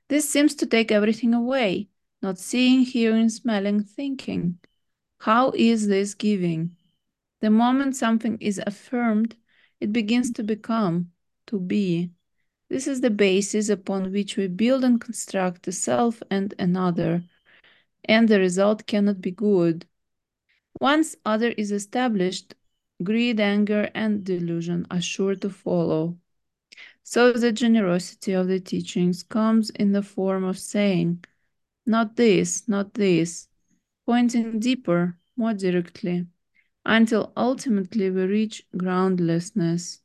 This 0.09 0.27
seems 0.27 0.55
to 0.55 0.65
take 0.65 0.91
everything 0.91 1.35
away, 1.35 1.87
not 2.21 2.39
seeing, 2.39 2.81
hearing, 2.81 3.29
smelling, 3.29 3.83
thinking. 3.83 4.57
How 5.19 5.51
is 5.51 5.87
this 5.87 6.15
giving? 6.15 6.75
The 7.41 7.51
moment 7.51 7.95
something 7.95 8.37
is 8.41 8.59
affirmed, 8.65 9.35
it 9.79 9.93
begins 9.93 10.31
to 10.33 10.43
become, 10.43 11.11
to 11.47 11.59
be. 11.59 12.09
This 12.69 12.87
is 12.87 13.01
the 13.01 13.11
basis 13.11 13.69
upon 13.69 14.11
which 14.11 14.35
we 14.35 14.47
build 14.47 14.83
and 14.83 14.99
construct 14.99 15.67
a 15.67 15.71
self 15.71 16.23
and 16.31 16.55
another, 16.57 17.23
and 18.03 18.27
the 18.27 18.39
result 18.39 18.87
cannot 18.87 19.21
be 19.21 19.31
good. 19.31 19.85
Once 20.79 21.15
other 21.23 21.49
is 21.49 21.71
established, 21.71 22.55
greed, 23.03 23.39
anger, 23.39 23.89
and 23.93 24.23
delusion 24.23 24.87
are 24.89 25.01
sure 25.01 25.35
to 25.35 25.49
follow. 25.49 26.17
So 27.09 27.33
the 27.33 27.51
generosity 27.51 28.33
of 28.33 28.47
the 28.47 28.59
teachings 28.59 29.23
comes 29.23 29.71
in 29.71 29.93
the 29.93 30.03
form 30.03 30.43
of 30.43 30.59
saying, 30.59 31.25
not 31.87 32.15
this, 32.15 32.67
not 32.67 32.93
this, 32.93 33.47
pointing 34.05 34.59
deeper, 34.59 35.17
more 35.35 35.55
directly, 35.55 36.27
until 36.85 37.33
ultimately 37.35 38.11
we 38.11 38.25
reach 38.25 38.63
groundlessness, 38.77 40.01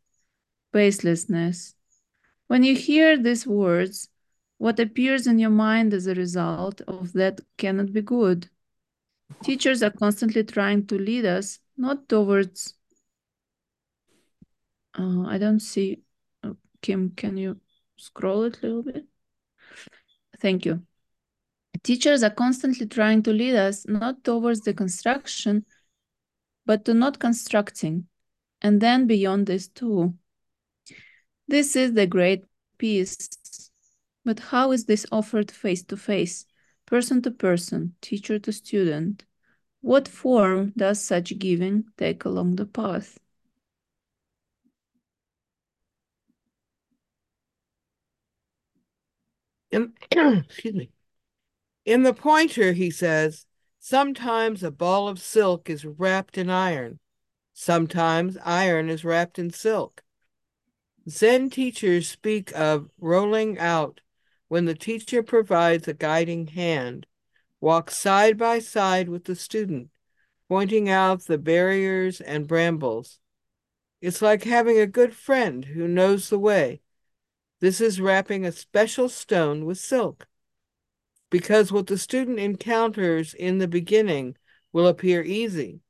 baselessness. 0.73 1.75
When 2.47 2.63
you 2.63 2.75
hear 2.75 3.19
these 3.19 3.47
words, 3.47 4.09
what 4.57 4.81
appears 4.81 5.27
in 5.27 5.39
your 5.39 5.51
mind 5.51 5.93
as 5.93 6.07
a 6.07 6.15
result 6.15 6.81
of 6.89 7.13
that 7.13 7.43
cannot 7.59 7.93
be 7.93 8.01
good. 8.01 8.49
Teachers 9.43 9.83
are 9.83 9.91
constantly 9.91 10.43
trying 10.43 10.87
to 10.87 10.99
lead 10.99 11.27
us 11.27 11.59
not 11.77 12.09
towards. 12.09 12.73
Uh, 14.99 15.25
I 15.27 15.37
don't 15.37 15.61
see. 15.61 16.04
Kim, 16.85 17.13
can 17.17 17.39
you 17.39 17.59
scroll 17.97 18.43
it 18.43 18.59
a 18.59 18.67
little 18.67 18.83
bit? 18.83 19.07
Thank 20.39 20.67
you. 20.67 20.83
Teachers 21.83 22.23
are 22.23 22.29
constantly 22.29 22.85
trying 22.85 23.23
to 23.23 23.33
lead 23.33 23.55
us 23.55 23.87
not 23.89 24.23
towards 24.23 24.61
the 24.61 24.75
construction, 24.75 25.65
but 26.67 26.85
to 26.85 26.93
not 26.93 27.19
constructing, 27.19 28.07
and 28.61 28.83
then 28.83 29.07
beyond 29.07 29.47
this 29.47 29.67
too. 29.67 30.13
This 31.49 31.75
is 31.75 31.95
the 31.95 32.07
great 32.07 32.45
peace. 32.77 33.31
But 34.23 34.41
how 34.41 34.73
is 34.73 34.85
this 34.85 35.07
offered 35.11 35.51
face 35.51 35.83
to 35.85 35.97
face, 35.97 36.45
person 36.85 37.23
to 37.23 37.31
person, 37.31 37.95
teacher 38.03 38.39
to 38.39 38.53
student? 38.53 39.25
What 39.81 40.07
form 40.07 40.75
does 40.77 41.03
such 41.03 41.39
giving 41.39 41.85
take 41.97 42.27
along 42.27 42.57
the 42.57 42.67
path? 42.67 43.19
In, 49.75 49.93
excuse 50.13 50.75
me. 50.75 50.91
In 51.85 52.05
the 52.05 52.15
pointer, 52.15 52.75
he 52.75 52.91
says, 52.93 53.45
sometimes 53.81 54.63
a 54.63 54.71
ball 54.71 55.09
of 55.09 55.19
silk 55.19 55.69
is 55.69 55.85
wrapped 55.85 56.39
in 56.39 56.49
iron. 56.49 57.01
Sometimes 57.53 58.39
iron 58.45 58.89
is 58.89 59.05
wrapped 59.05 59.37
in 59.37 59.51
silk. 59.51 60.05
Zen 61.09 61.51
teachers 61.51 62.09
speak 62.09 62.53
of 62.55 62.89
rolling 63.01 63.59
out 63.59 64.01
when 64.47 64.65
the 64.65 64.77
teacher 64.77 65.25
provides 65.25 65.89
a 65.89 65.93
guiding 65.93 66.47
hand, 66.47 67.07
walks 67.61 67.97
side 67.97 68.39
by 68.39 68.61
side 68.61 69.09
with 69.09 69.25
the 69.25 69.35
student, 69.35 69.89
pointing 70.49 70.89
out 70.89 71.25
the 71.25 71.37
barriers 71.37 72.21
and 72.21 72.47
brambles. 72.47 73.19
It's 74.01 74.23
like 74.23 74.45
having 74.45 74.79
a 74.79 74.87
good 74.87 75.17
friend 75.17 75.65
who 75.65 75.89
knows 75.89 76.29
the 76.29 76.39
way. 76.39 76.81
This 77.61 77.81
is 77.81 78.01
wrapping 78.01 78.45
a 78.45 78.53
special 78.53 79.09
stone 79.09 79.65
with 79.65 79.79
silk. 79.79 80.27
Because 81.31 81.73
what 81.73 81.87
the 81.87 81.99
student 81.99 82.39
encounters 82.39 83.35
in 83.35 83.59
the 83.59 83.69
beginning 83.69 84.37
will 84.73 84.87
appear 84.87 85.23
easy, 85.23 85.81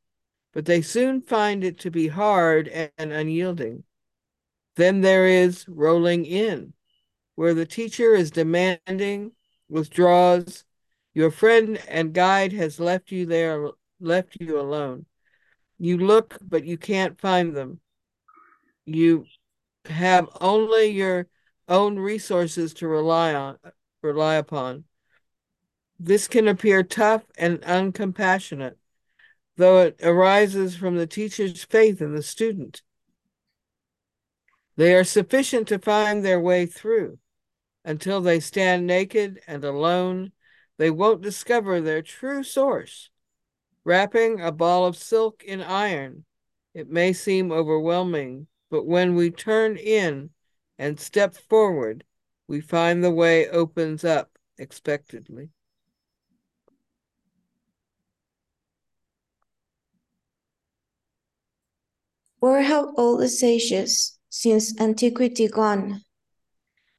but 0.53 0.65
they 0.65 0.81
soon 0.83 1.21
find 1.21 1.65
it 1.65 1.79
to 1.81 1.91
be 1.91 2.09
hard 2.09 2.69
and 2.69 3.12
unyielding. 3.12 3.85
Then 4.77 5.01
there 5.01 5.27
is 5.27 5.67
rolling 5.69 6.25
in, 6.25 6.73
where 7.35 7.55
the 7.55 7.67
teacher 7.67 8.15
is 8.15 8.31
demanding, 8.31 9.33
withdraws, 9.69 10.65
your 11.15 11.31
friend 11.31 11.81
and 11.89 12.12
guide 12.12 12.53
has 12.53 12.81
left 12.81 13.12
you 13.12 13.27
there, 13.27 13.69
left 14.01 14.37
you 14.41 14.61
alone. 14.61 15.07
You 15.79 15.99
look, 15.99 16.39
but 16.43 16.65
you 16.65 16.77
can't 16.77 17.21
find 17.21 17.55
them. 17.55 17.81
You 18.85 19.27
have 19.87 20.29
only 20.41 20.87
your 20.87 21.27
own 21.69 21.99
resources 21.99 22.75
to 22.75 22.89
rely 22.89 23.35
on, 23.35 23.59
rely 24.03 24.35
upon. 24.35 24.85
This 25.99 26.29
can 26.29 26.49
appear 26.49 26.83
tough 26.83 27.23
and 27.37 27.61
uncompassionate, 27.62 28.77
though 29.57 29.83
it 29.83 30.01
arises 30.03 30.77
from 30.77 30.97
the 30.97 31.07
teacher's 31.07 31.65
faith 31.65 32.03
in 32.03 32.15
the 32.15 32.23
student. 32.23 32.83
They 34.77 34.95
are 34.95 35.05
sufficient 35.05 35.69
to 35.69 35.79
find 35.79 36.25
their 36.25 36.41
way 36.41 36.67
through. 36.67 37.19
Until 37.85 38.21
they 38.21 38.41
stand 38.41 38.87
naked 38.87 39.41
and 39.47 39.62
alone, 39.62 40.33
they 40.79 40.91
won't 40.91 41.23
discover 41.23 41.81
their 41.81 42.03
true 42.03 42.43
source. 42.43 43.11
Wrapping 43.85 44.41
a 44.41 44.51
ball 44.51 44.87
of 44.87 44.97
silk 44.97 45.45
in 45.45 45.61
iron, 45.61 46.25
it 46.73 46.91
may 46.91 47.12
seem 47.12 47.53
overwhelming, 47.53 48.49
but 48.71 48.87
when 48.87 49.15
we 49.15 49.31
turn 49.31 49.77
in 49.77 50.31
and 50.79 50.99
step 50.99 51.35
forward, 51.37 52.05
we 52.49 52.61
find 52.61 53.03
the 53.03 53.11
way 53.11 53.49
opens 53.49 54.05
up 54.05 54.39
expectedly. 54.59 55.51
Where 62.41 62.62
have 62.62 62.89
all 62.97 63.16
the 63.16 63.29
sages 63.29 64.18
since 64.29 64.79
antiquity 64.79 65.49
gone? 65.49 66.03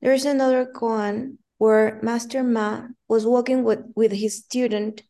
There's 0.01 0.25
another 0.25 0.65
koan 0.65 1.37
where 1.57 1.99
Master 2.01 2.43
Ma 2.43 2.87
was 3.07 3.25
walking 3.25 3.63
with, 3.63 3.81
with 3.95 4.11
his 4.11 4.37
student, 4.37 5.03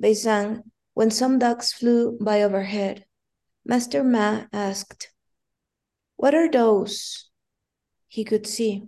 Baizhang, 0.00 0.62
when 0.94 1.10
some 1.10 1.38
ducks 1.38 1.72
flew 1.72 2.16
by 2.20 2.42
overhead. 2.42 3.04
Master 3.64 4.04
Ma 4.04 4.44
asked, 4.52 5.10
What 6.16 6.34
are 6.34 6.50
those? 6.50 7.29
He 8.10 8.24
could 8.24 8.44
see. 8.44 8.82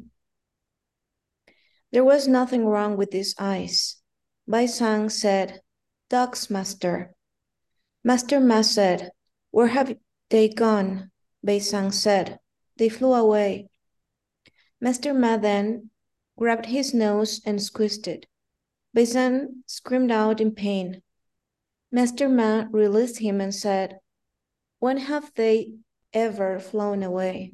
There 1.92 2.02
was 2.02 2.26
nothing 2.26 2.66
wrong 2.66 2.96
with 2.96 3.12
his 3.12 3.36
eyes. 3.38 4.02
Baizhang 4.50 5.12
said, 5.12 5.60
Ducks, 6.10 6.50
Master. 6.50 7.14
Master 8.02 8.40
Ma 8.40 8.62
said, 8.62 9.12
Where 9.52 9.68
have 9.68 9.96
they 10.28 10.48
gone, 10.48 11.12
Baizhang 11.46 11.92
said. 11.92 12.40
They 12.78 12.88
flew 12.88 13.14
away. 13.14 13.68
Master 14.80 15.14
Ma 15.14 15.36
then 15.36 15.90
grabbed 16.36 16.66
his 16.66 16.92
nose 16.92 17.40
and 17.46 17.62
squeezed 17.62 18.08
it. 18.08 18.26
Baizhang 18.92 19.62
screamed 19.66 20.10
out 20.10 20.40
in 20.40 20.50
pain. 20.50 21.00
Master 21.92 22.28
Ma 22.28 22.66
released 22.72 23.18
him 23.18 23.40
and 23.40 23.54
said, 23.54 24.00
When 24.80 24.96
have 24.96 25.30
they 25.36 25.74
ever 26.12 26.58
flown 26.58 27.04
away? 27.04 27.52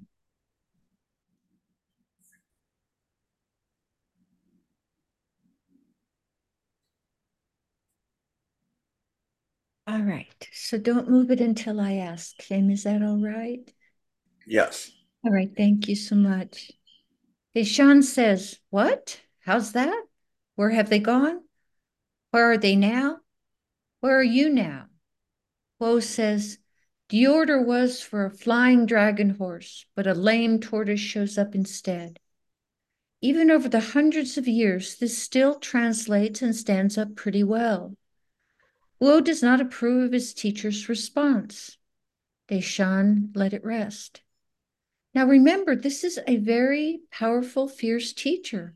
All 9.89 10.03
right. 10.03 10.49
So 10.53 10.77
don't 10.77 11.09
move 11.09 11.31
it 11.31 11.41
until 11.41 11.81
I 11.81 11.95
ask. 11.95 12.37
Tim, 12.37 12.69
is 12.71 12.85
that 12.85 13.03
all 13.03 13.17
right? 13.17 13.73
Yes. 14.47 14.91
All 15.25 15.33
right. 15.33 15.51
Thank 15.57 15.89
you 15.89 15.97
so 15.97 16.15
much. 16.15 16.71
Deshan 17.57 18.05
says, 18.05 18.59
What? 18.69 19.19
How's 19.47 19.73
that? 19.73 19.99
Where 20.57 20.69
have 20.69 20.91
they 20.91 20.99
gone? 20.99 21.41
Where 22.33 22.53
are 22.53 22.59
they 22.59 22.77
now? 22.77 23.21
Where 24.01 24.19
are 24.19 24.23
you 24.23 24.51
now? 24.51 24.89
Huo 25.81 26.03
says, 26.03 26.59
The 27.09 27.27
order 27.27 27.63
was 27.63 28.03
for 28.03 28.27
a 28.27 28.31
flying 28.31 28.85
dragon 28.85 29.31
horse, 29.31 29.87
but 29.97 30.07
a 30.07 30.13
lame 30.13 30.61
tortoise 30.61 31.01
shows 31.01 31.39
up 31.39 31.55
instead. 31.55 32.21
Even 33.23 33.51
over 33.51 33.71
the 33.71 33.81
hundreds 33.81 34.37
of 34.37 34.47
years, 34.47 34.97
this 34.97 35.17
still 35.17 35.55
translates 35.55 36.43
and 36.43 36.55
stands 36.55 36.99
up 36.99 37.17
pretty 37.17 37.43
well. 37.43 37.97
Huo 39.01 39.23
does 39.23 39.43
not 39.43 39.61
approve 39.61 40.07
of 40.07 40.13
his 40.13 40.35
teacher's 40.35 40.89
response. 40.89 41.79
Deshan 42.49 43.31
let 43.35 43.53
it 43.53 43.65
rest. 43.65 44.23
Now 45.15 45.27
remember, 45.27 45.77
this 45.77 46.05
is 46.05 46.19
a 46.27 46.37
very 46.37 47.01
powerful, 47.11 47.69
fierce 47.69 48.13
teacher, 48.13 48.75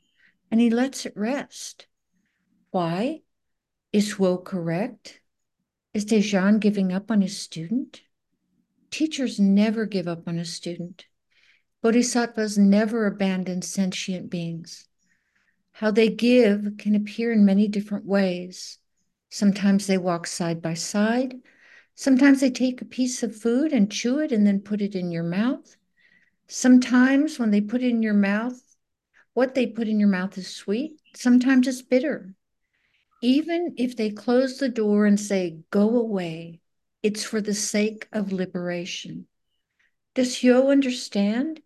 and 0.50 0.60
he 0.60 0.70
lets 0.70 1.06
it 1.06 1.16
rest. 1.16 1.86
Why? 2.70 3.22
Is 3.92 4.14
Huo 4.14 4.42
correct? 4.42 5.20
Is 5.92 6.06
Deshan 6.06 6.60
giving 6.60 6.92
up 6.92 7.10
on 7.10 7.20
his 7.20 7.36
student? 7.36 8.02
Teachers 8.90 9.40
never 9.40 9.86
give 9.86 10.06
up 10.06 10.28
on 10.28 10.38
a 10.38 10.44
student. 10.44 11.06
Bodhisattvas 11.82 12.56
never 12.56 13.06
abandon 13.06 13.60
sentient 13.60 14.30
beings. 14.30 14.86
How 15.72 15.90
they 15.90 16.08
give 16.08 16.74
can 16.78 16.94
appear 16.94 17.32
in 17.32 17.44
many 17.44 17.66
different 17.66 18.04
ways. 18.04 18.78
Sometimes 19.33 19.87
they 19.87 19.97
walk 19.97 20.26
side 20.26 20.61
by 20.61 20.74
side. 20.74 21.41
Sometimes 21.95 22.43
they 22.43 22.51
take 22.51 22.83
a 22.83 22.85
piece 22.85 23.22
of 23.22 23.35
food 23.35 23.72
and 23.72 23.91
chew 23.91 24.18
it 24.18 24.30
and 24.30 24.47
then 24.47 24.61
put 24.61 24.83
it 24.83 24.95
in 24.95 25.11
your 25.11 25.24
mouth. 25.24 25.74
Sometimes 26.49 27.39
when 27.39 27.51
they 27.51 27.62
put 27.62 27.83
it 27.83 27.89
in 27.89 28.03
your 28.03 28.12
mouth, 28.12 28.61
what 29.33 29.55
they 29.55 29.66
put 29.66 29.89
in 29.89 29.99
your 29.99 30.11
mouth 30.11 30.37
is 30.37 30.55
sweet. 30.55 31.01
Sometimes 31.16 31.66
it's 31.66 31.80
bitter. 31.80 32.35
Even 33.22 33.72
if 33.78 33.97
they 33.97 34.11
close 34.11 34.59
the 34.59 34.68
door 34.68 35.07
and 35.07 35.18
say, 35.18 35.61
go 35.70 35.97
away, 35.97 36.61
it's 37.03 37.24
for 37.24 37.41
the 37.41 37.55
sake 37.55 38.09
of 38.12 38.35
liberation. 38.35 39.26
Does 40.14 40.37
Huo 40.37 40.70
understand? 40.70 41.62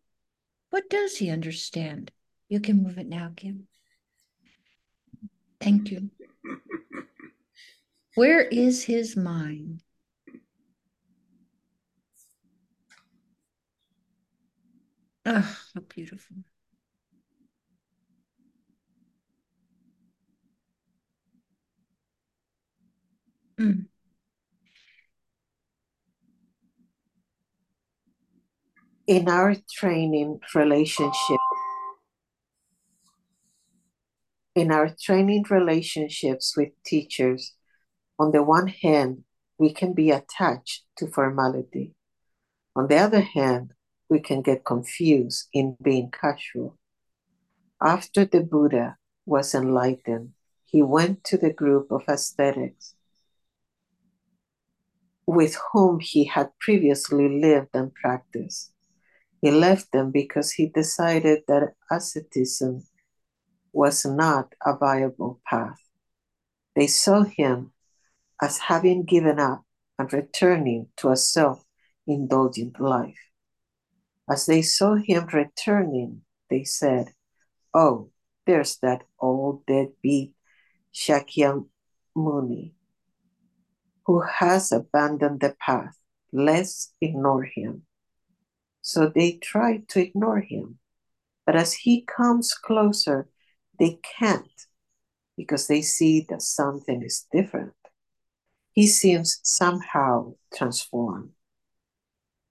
What 0.71 0.89
does 0.89 1.17
he 1.17 1.31
understand? 1.31 2.13
You 2.49 2.61
can 2.61 2.85
move 2.85 2.97
it 2.97 3.09
now, 3.09 3.33
Kim. 3.35 3.67
Thank 5.61 5.91
you. 5.91 6.11
Where 8.17 8.43
is 8.43 8.83
his 8.87 9.17
mind? 9.17 9.85
Oh, 15.27 15.57
how 15.75 15.81
beautiful. 15.83 16.37
Mm. 23.59 23.87
In 29.09 29.29
our 29.29 29.55
training 29.73 30.41
relationship, 30.55 31.39
in 34.57 34.73
our 34.73 34.89
training 35.01 35.45
relationships 35.51 36.57
with 36.57 36.71
teachers, 36.85 37.53
on 38.19 38.33
the 38.33 38.43
one 38.43 38.69
hand, 38.69 39.25
we 39.59 39.73
can 39.73 39.93
be 39.93 40.11
attached 40.11 40.85
to 40.97 41.07
formality. 41.07 41.95
On 42.75 42.89
the 42.89 42.97
other 42.97 43.21
hand, 43.21 43.73
we 44.09 44.21
can 44.21 44.43
get 44.43 44.65
confused 44.65 45.49
in 45.53 45.77
being 45.83 46.11
casual. 46.11 46.79
After 47.81 48.25
the 48.25 48.41
Buddha 48.41 48.97
was 49.25 49.55
enlightened, 49.55 50.33
he 50.65 50.83
went 50.83 51.25
to 51.25 51.37
the 51.37 51.53
group 51.53 51.91
of 51.91 52.03
ascetics 52.09 52.95
with 55.27 55.59
whom 55.73 55.99
he 56.01 56.25
had 56.25 56.51
previously 56.61 57.29
lived 57.29 57.71
and 57.75 57.93
practiced. 57.95 58.73
He 59.43 59.51
left 59.51 59.93
them 59.93 60.11
because 60.11 60.53
he 60.53 60.69
decided 60.69 61.43
that 61.49 61.75
asceticism 61.91 62.85
was 63.73 64.07
not 64.07 64.55
a 64.65 64.77
viable 64.77 65.41
path. 65.49 65.81
They 66.75 66.87
saw 66.87 67.25
him 67.25 67.73
as 68.41 68.59
having 68.59 69.05
given 69.05 69.39
up 69.39 69.65
and 69.99 70.13
returning 70.13 70.89
to 70.97 71.11
a 71.11 71.17
self 71.17 71.65
indulgent 72.07 72.81
life. 72.81 73.19
As 74.29 74.47
they 74.47 74.63
saw 74.63 74.97
him 74.97 75.27
returning, 75.33 76.23
they 76.51 76.65
said, 76.65 77.13
Oh, 77.73 78.11
there's 78.47 78.79
that 78.79 79.03
old 79.19 79.67
deadbeat 79.67 80.33
Shakyamuni 80.95 82.73
who 84.07 84.21
has 84.21 84.73
abandoned 84.73 85.41
the 85.41 85.55
path. 85.61 85.97
Let's 86.33 86.95
ignore 87.01 87.45
him. 87.45 87.83
So 88.83 89.09
they 89.09 89.33
tried 89.33 89.89
to 89.91 90.01
ignore 90.01 90.41
him. 90.41 90.79
But 91.45 91.57
as 91.57 91.73
he 91.75 92.03
comes 92.03 92.55
closer, 92.55 93.29
they 93.79 93.99
can't 94.19 94.51
because 95.37 95.67
they 95.67 95.83
see 95.83 96.27
that 96.29 96.43
something 96.43 97.03
is 97.03 97.27
different. 97.33 97.73
He 98.77 98.87
seems 98.87 99.41
somehow 99.43 100.35
transformed. 100.55 101.31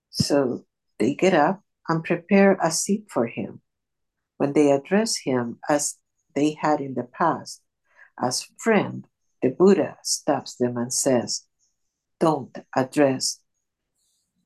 So 0.09 0.65
they 0.97 1.13
get 1.13 1.35
up 1.35 1.61
and 1.87 2.03
prepare 2.03 2.57
a 2.63 2.71
seat 2.71 3.05
for 3.09 3.27
him. 3.27 3.61
When 4.37 4.53
they 4.53 4.71
address 4.71 5.17
him 5.17 5.59
as 5.69 5.97
they 6.33 6.57
had 6.59 6.81
in 6.81 6.95
the 6.95 7.03
past, 7.03 7.61
as 8.19 8.47
friend, 8.57 9.05
the 9.43 9.49
Buddha 9.49 9.97
stops 10.01 10.55
them 10.55 10.77
and 10.77 10.91
says, 10.91 11.43
Don't 12.19 12.57
address. 12.75 13.39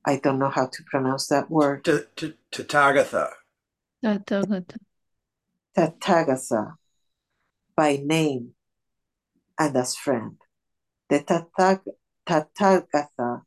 I 0.04 0.16
don't 0.16 0.38
know 0.38 0.50
how 0.50 0.66
to 0.66 0.82
pronounce 0.84 1.28
that 1.28 1.50
word. 1.50 1.86
To, 1.86 2.06
to, 2.16 2.34
Tathagata. 2.52 3.30
Tathagata. 4.04 4.76
Tathagata 5.74 6.74
by 7.74 7.96
name 8.04 8.50
and 9.58 9.74
as 9.74 9.96
friend. 9.96 10.36
The 11.10 11.18
Tathag 12.24 13.42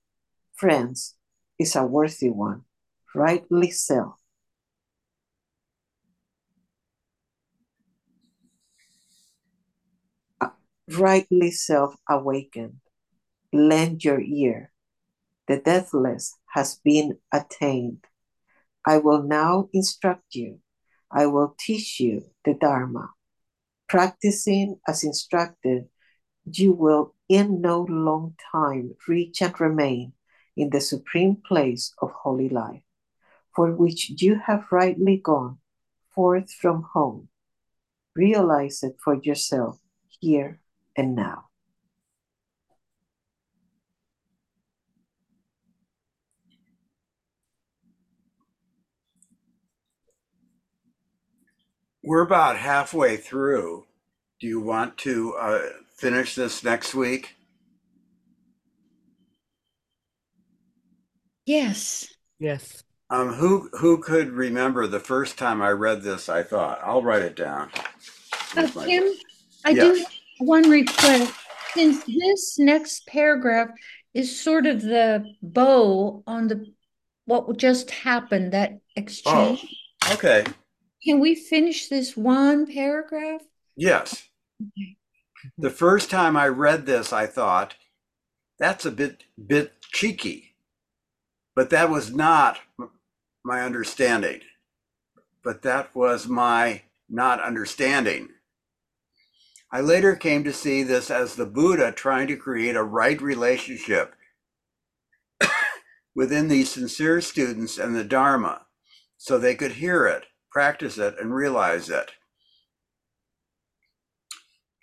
friends 0.53 1.15
is 1.57 1.77
a 1.77 1.85
worthy 1.85 2.29
one, 2.29 2.63
rightly 3.15 3.71
so. 3.71 4.17
Uh, 10.41 10.49
rightly 10.89 11.51
self 11.51 11.95
awakened. 12.09 12.81
Lend 13.53 14.03
your 14.03 14.19
ear. 14.19 14.73
The 15.47 15.57
deathless 15.57 16.35
has 16.55 16.81
been 16.83 17.19
attained. 17.31 18.07
I 18.85 18.97
will 18.97 19.23
now 19.23 19.69
instruct 19.71 20.35
you. 20.35 20.59
I 21.09 21.27
will 21.27 21.55
teach 21.57 22.01
you 22.01 22.25
the 22.43 22.55
Dharma. 22.55 23.11
Practicing 23.87 24.81
as 24.85 25.05
instructed, 25.05 25.87
you 26.43 26.73
will 26.73 27.15
in 27.33 27.61
no 27.61 27.81
long 27.89 28.35
time 28.51 28.95
reach 29.07 29.41
and 29.41 29.59
remain 29.59 30.13
in 30.55 30.69
the 30.69 30.79
supreme 30.79 31.35
place 31.35 31.91
of 31.99 32.11
holy 32.11 32.47
life, 32.47 32.83
for 33.55 33.71
which 33.71 34.11
you 34.21 34.35
have 34.45 34.71
rightly 34.71 35.17
gone 35.17 35.57
forth 36.13 36.51
from 36.51 36.83
home. 36.93 37.27
Realize 38.15 38.83
it 38.83 38.97
for 39.03 39.15
yourself 39.15 39.79
here 40.19 40.59
and 40.95 41.15
now. 41.15 41.45
We're 52.03 52.21
about 52.21 52.57
halfway 52.57 53.17
through. 53.17 53.85
Do 54.43 54.49
you 54.49 54.59
want 54.59 54.97
to 54.97 55.35
uh, 55.35 55.61
finish 55.95 56.35
this 56.35 56.65
next 56.65 56.93
week? 56.93 57.37
Yes. 61.45 62.13
Yes. 62.39 62.83
Um, 63.09 63.31
who 63.35 63.69
who 63.71 63.99
could 63.99 64.31
remember 64.31 64.85
the 64.85 64.99
first 64.99 65.37
time 65.37 65.61
I 65.61 65.69
read 65.69 66.01
this? 66.01 66.27
I 66.27 66.43
thought 66.43 66.81
I'll 66.83 67.01
write 67.01 67.21
it 67.21 67.37
down. 67.37 67.69
Uh, 68.57 68.67
Kim, 68.83 69.13
I 69.63 69.69
yes. 69.69 69.97
do 69.97 70.05
one 70.39 70.69
request. 70.69 71.33
Since 71.73 72.03
this 72.03 72.59
next 72.59 73.07
paragraph 73.07 73.69
is 74.13 74.37
sort 74.37 74.65
of 74.65 74.81
the 74.81 75.23
bow 75.41 76.21
on 76.27 76.49
the 76.49 76.65
what 77.23 77.55
just 77.55 77.91
happened, 77.91 78.51
that 78.51 78.79
exchange. 78.97 79.65
Oh, 80.03 80.13
okay. 80.15 80.43
Can 81.01 81.21
we 81.21 81.33
finish 81.33 81.87
this 81.87 82.17
one 82.17 82.67
paragraph? 82.67 83.39
Yes. 83.77 84.27
The 85.57 85.69
first 85.69 86.09
time 86.09 86.37
I 86.37 86.47
read 86.47 86.85
this, 86.85 87.11
I 87.11 87.25
thought, 87.25 87.75
that's 88.59 88.85
a 88.85 88.91
bit 88.91 89.23
bit 89.47 89.73
cheeky. 89.81 90.55
But 91.55 91.69
that 91.69 91.89
was 91.89 92.11
not 92.11 92.59
my 93.43 93.61
understanding. 93.61 94.41
But 95.43 95.61
that 95.63 95.95
was 95.95 96.27
my 96.27 96.83
not 97.09 97.41
understanding. 97.41 98.29
I 99.71 99.81
later 99.81 100.15
came 100.15 100.43
to 100.43 100.53
see 100.53 100.83
this 100.83 101.09
as 101.11 101.35
the 101.35 101.45
Buddha 101.45 101.91
trying 101.91 102.27
to 102.27 102.37
create 102.37 102.75
a 102.75 102.83
right 102.83 103.19
relationship 103.21 104.15
within 106.15 106.47
these 106.47 106.71
sincere 106.71 107.21
students 107.21 107.77
and 107.77 107.95
the 107.95 108.03
Dharma 108.03 108.67
so 109.17 109.37
they 109.37 109.55
could 109.55 109.73
hear 109.73 110.05
it, 110.05 110.25
practice 110.51 110.97
it, 110.97 111.15
and 111.19 111.33
realize 111.33 111.89
it. 111.89 112.11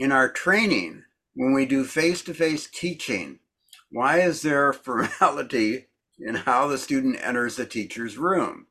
In 0.00 0.12
our 0.12 0.30
training, 0.30 1.04
when 1.34 1.52
we 1.52 1.66
do 1.66 1.84
face 1.84 2.22
to 2.22 2.32
face 2.32 2.66
teaching, 2.66 3.40
why 3.92 4.20
is 4.20 4.40
there 4.40 4.72
formality 4.72 5.88
in 6.18 6.36
how 6.36 6.68
the 6.68 6.78
student 6.78 7.18
enters 7.20 7.56
the 7.56 7.66
teacher's 7.66 8.16
room? 8.16 8.68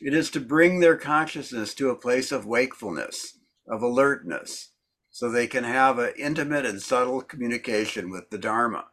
It 0.00 0.14
is 0.14 0.30
to 0.30 0.38
bring 0.38 0.78
their 0.78 0.96
consciousness 0.96 1.74
to 1.74 1.90
a 1.90 1.96
place 1.96 2.30
of 2.30 2.46
wakefulness, 2.46 3.36
of 3.68 3.82
alertness 3.82 4.70
so 5.10 5.28
they 5.28 5.48
can 5.48 5.64
have 5.64 5.98
an 5.98 6.12
intimate 6.16 6.64
and 6.64 6.80
subtle 6.80 7.20
communication 7.20 8.08
with 8.08 8.30
the 8.30 8.38
Dharma. 8.38 8.84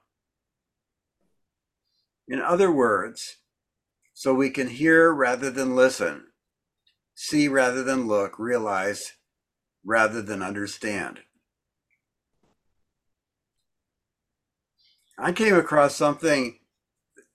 In 2.28 2.42
other 2.42 2.72
words, 2.72 3.38
so 4.16 4.34
we 4.34 4.50
can 4.50 4.70
hear 4.70 5.14
rather 5.14 5.52
than 5.52 5.76
listen, 5.76 6.26
see 7.14 7.48
rather 7.48 7.84
than 7.84 8.08
look, 8.08 8.40
realize 8.40 9.14
rather 9.86 10.24
than 10.24 10.42
understand. 10.42 11.20
I 15.22 15.32
came 15.34 15.54
across 15.54 15.96
something 15.96 16.58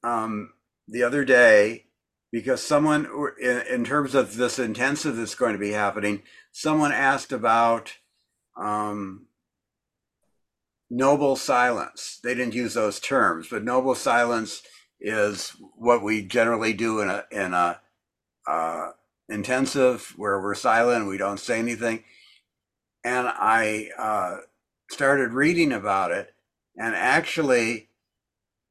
um, 0.02 0.52
the 0.88 1.04
other 1.04 1.24
day 1.24 1.84
because 2.32 2.60
someone, 2.60 3.08
in, 3.40 3.62
in 3.70 3.84
terms 3.84 4.16
of 4.16 4.36
this 4.36 4.58
intensive 4.58 5.16
that's 5.16 5.36
going 5.36 5.52
to 5.52 5.58
be 5.58 5.70
happening, 5.70 6.22
someone 6.50 6.90
asked 6.90 7.30
about 7.30 7.94
um, 8.56 9.26
noble 10.90 11.36
silence. 11.36 12.18
They 12.24 12.34
didn't 12.34 12.54
use 12.54 12.74
those 12.74 12.98
terms, 12.98 13.46
but 13.48 13.62
noble 13.62 13.94
silence 13.94 14.62
is 15.00 15.54
what 15.76 16.02
we 16.02 16.22
generally 16.22 16.72
do 16.72 17.00
in 17.00 17.08
a 17.08 17.24
in 17.30 17.54
a 17.54 17.80
uh, 18.48 18.90
intensive 19.28 20.12
where 20.16 20.40
we're 20.40 20.54
silent, 20.56 21.06
we 21.06 21.18
don't 21.18 21.38
say 21.38 21.60
anything. 21.60 22.02
And 23.04 23.28
I 23.28 23.90
uh, 23.96 24.38
started 24.90 25.32
reading 25.32 25.72
about 25.72 26.10
it, 26.10 26.34
and 26.76 26.94
actually, 26.94 27.88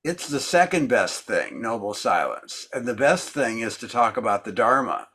it's 0.03 0.28
the 0.28 0.39
second 0.39 0.88
best 0.88 1.24
thing, 1.24 1.62
noble 1.62 1.93
silence. 1.93 2.68
And 2.72 2.88
the 2.88 2.93
best 2.93 3.30
thing 3.30 3.60
is 3.60 3.78
to 3.78 3.88
talk 3.88 4.18
about 4.18 4.45
the 4.45 4.51
Dharma. 4.51 5.08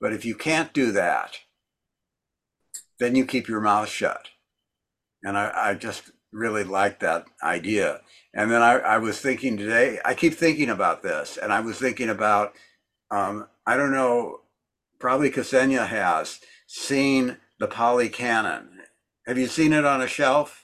But 0.00 0.12
if 0.12 0.24
you 0.24 0.34
can't 0.34 0.72
do 0.72 0.90
that, 0.92 1.38
then 2.98 3.14
you 3.14 3.24
keep 3.24 3.48
your 3.48 3.60
mouth 3.60 3.88
shut. 3.88 4.28
And 5.22 5.38
I, 5.38 5.52
I 5.54 5.74
just 5.74 6.10
really 6.32 6.64
like 6.64 6.98
that 7.00 7.26
idea. 7.42 8.00
And 8.34 8.50
then 8.50 8.62
I, 8.62 8.78
I, 8.78 8.98
was 8.98 9.20
thinking 9.20 9.56
today, 9.56 9.98
I 10.04 10.14
keep 10.14 10.34
thinking 10.34 10.70
about 10.70 11.02
this, 11.02 11.36
and 11.36 11.52
I 11.52 11.60
was 11.60 11.78
thinking 11.78 12.08
about, 12.08 12.54
um, 13.10 13.46
I 13.66 13.76
don't 13.76 13.92
know, 13.92 14.40
probably 14.98 15.30
Ksenia 15.30 15.86
has 15.86 16.40
seen 16.66 17.36
the 17.60 17.68
Pali 17.68 18.08
Canon. 18.08 18.80
Have 19.26 19.38
you 19.38 19.46
seen 19.46 19.72
it 19.72 19.84
on 19.84 20.00
a 20.00 20.08
shelf, 20.08 20.61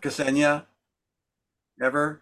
Ksenia? 0.00 0.66
Ever? 1.80 2.20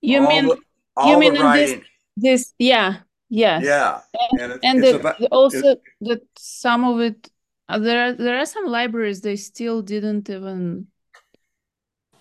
You 0.00 0.20
all 0.20 0.28
mean 0.28 0.46
the, 0.46 0.58
you 1.06 1.18
mean 1.18 1.34
this, 1.52 1.80
this? 2.16 2.54
Yeah, 2.58 2.98
yeah, 3.28 3.60
yeah. 3.60 4.00
And, 4.32 4.52
and, 4.52 4.60
and 4.62 4.82
the, 4.82 4.96
about, 4.96 5.22
also 5.30 5.76
that 6.02 6.22
some 6.36 6.84
of 6.84 7.00
it 7.00 7.30
uh, 7.68 7.78
there 7.78 8.08
are 8.08 8.12
there 8.12 8.38
are 8.38 8.46
some 8.46 8.66
libraries 8.66 9.20
they 9.20 9.36
still 9.36 9.82
didn't 9.82 10.30
even 10.30 10.86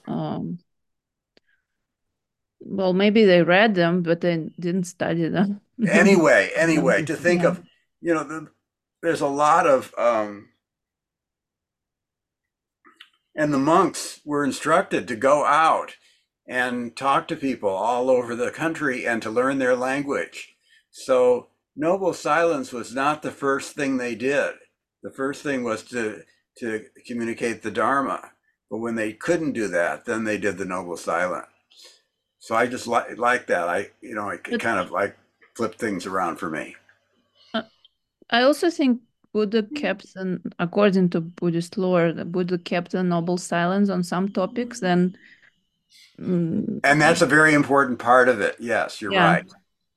um 0.08 0.60
well 2.60 2.94
maybe 2.94 3.26
they 3.26 3.44
read 3.44 3.76
them 3.76 4.02
but 4.02 4.22
they 4.22 4.50
didn't 4.60 4.86
study 4.86 5.28
them 5.28 5.62
anyway 5.88 6.50
anyway 6.56 7.04
to 7.06 7.16
think 7.16 7.44
of 7.44 7.62
you 8.02 8.14
know 8.14 8.24
the, 8.24 8.48
there's 9.02 9.22
a 9.22 9.28
lot 9.28 9.68
of 9.68 9.94
um 9.98 10.50
and 13.38 13.54
the 13.54 13.58
monks 13.58 14.20
were 14.26 14.44
instructed 14.44 15.08
to 15.08 15.16
go 15.16 15.46
out 15.46 15.96
and 16.48 16.96
talk 16.98 17.28
to 17.28 17.36
people 17.36 17.70
all 17.70 18.10
over 18.10 18.36
the 18.36 18.52
country 18.52 19.08
and 19.08 19.22
to 19.22 19.30
learn 19.30 19.60
their 19.60 19.76
language 19.76 20.56
so 20.90 21.48
noble 21.76 22.14
silence 22.14 22.74
was 22.74 22.94
not 22.94 23.22
the 23.22 23.32
first 23.32 23.74
thing 23.74 23.98
they 23.98 24.16
did 24.16 24.54
the 25.04 25.12
first 25.12 25.44
thing 25.44 25.64
was 25.64 25.84
to 25.84 26.24
to 26.58 26.86
communicate 27.06 27.62
the 27.62 27.72
Dharma. 27.72 28.32
But 28.70 28.80
when 28.80 28.96
they 28.96 29.14
couldn't 29.14 29.54
do 29.54 29.68
that, 29.70 30.06
then 30.06 30.24
they 30.24 30.38
did 30.38 30.58
the 30.58 30.66
noble 30.66 30.98
silence. 30.98 31.48
So 32.40 32.56
I 32.56 32.68
just 32.68 32.88
like 32.88 33.18
like 33.18 33.48
that. 33.48 33.70
I 33.70 33.92
you 34.02 34.16
know 34.16 34.30
it 34.30 34.44
kind 34.60 34.80
of 34.80 34.92
like 34.92 35.18
flipped 35.56 35.80
things 35.80 36.06
around 36.06 36.38
for 36.38 36.50
me. 36.50 36.76
Uh, 37.54 37.64
I 38.30 38.42
also 38.42 38.70
think 38.70 39.02
Buddha 39.34 39.64
kept 39.76 40.16
an 40.16 40.42
according 40.60 41.10
to 41.12 41.22
Buddhist 41.22 41.78
lore, 41.78 42.12
the 42.14 42.26
Buddha 42.26 42.58
kept 42.58 42.94
a 42.94 43.04
noble 43.04 43.38
silence 43.38 43.90
on 43.90 44.04
some 44.04 44.30
topics. 44.30 44.82
and 44.82 45.18
mm, 46.20 46.80
And 46.84 47.02
that's 47.02 47.22
a 47.22 47.26
very 47.26 47.54
important 47.54 48.00
part 48.00 48.30
of 48.30 48.42
it. 48.42 48.56
Yes, 48.60 49.02
you're 49.02 49.12
Yeah. 49.12 49.26
right. 49.34 49.46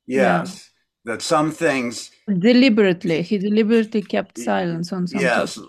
Yes. 0.06 0.70
That 1.04 1.22
some 1.22 1.50
things, 1.50 2.10
deliberately 2.28 3.22
he 3.22 3.38
deliberately 3.38 4.02
kept 4.02 4.38
silence 4.38 4.92
on 4.92 5.06
some 5.06 5.20
yes, 5.20 5.54
topics. 5.54 5.60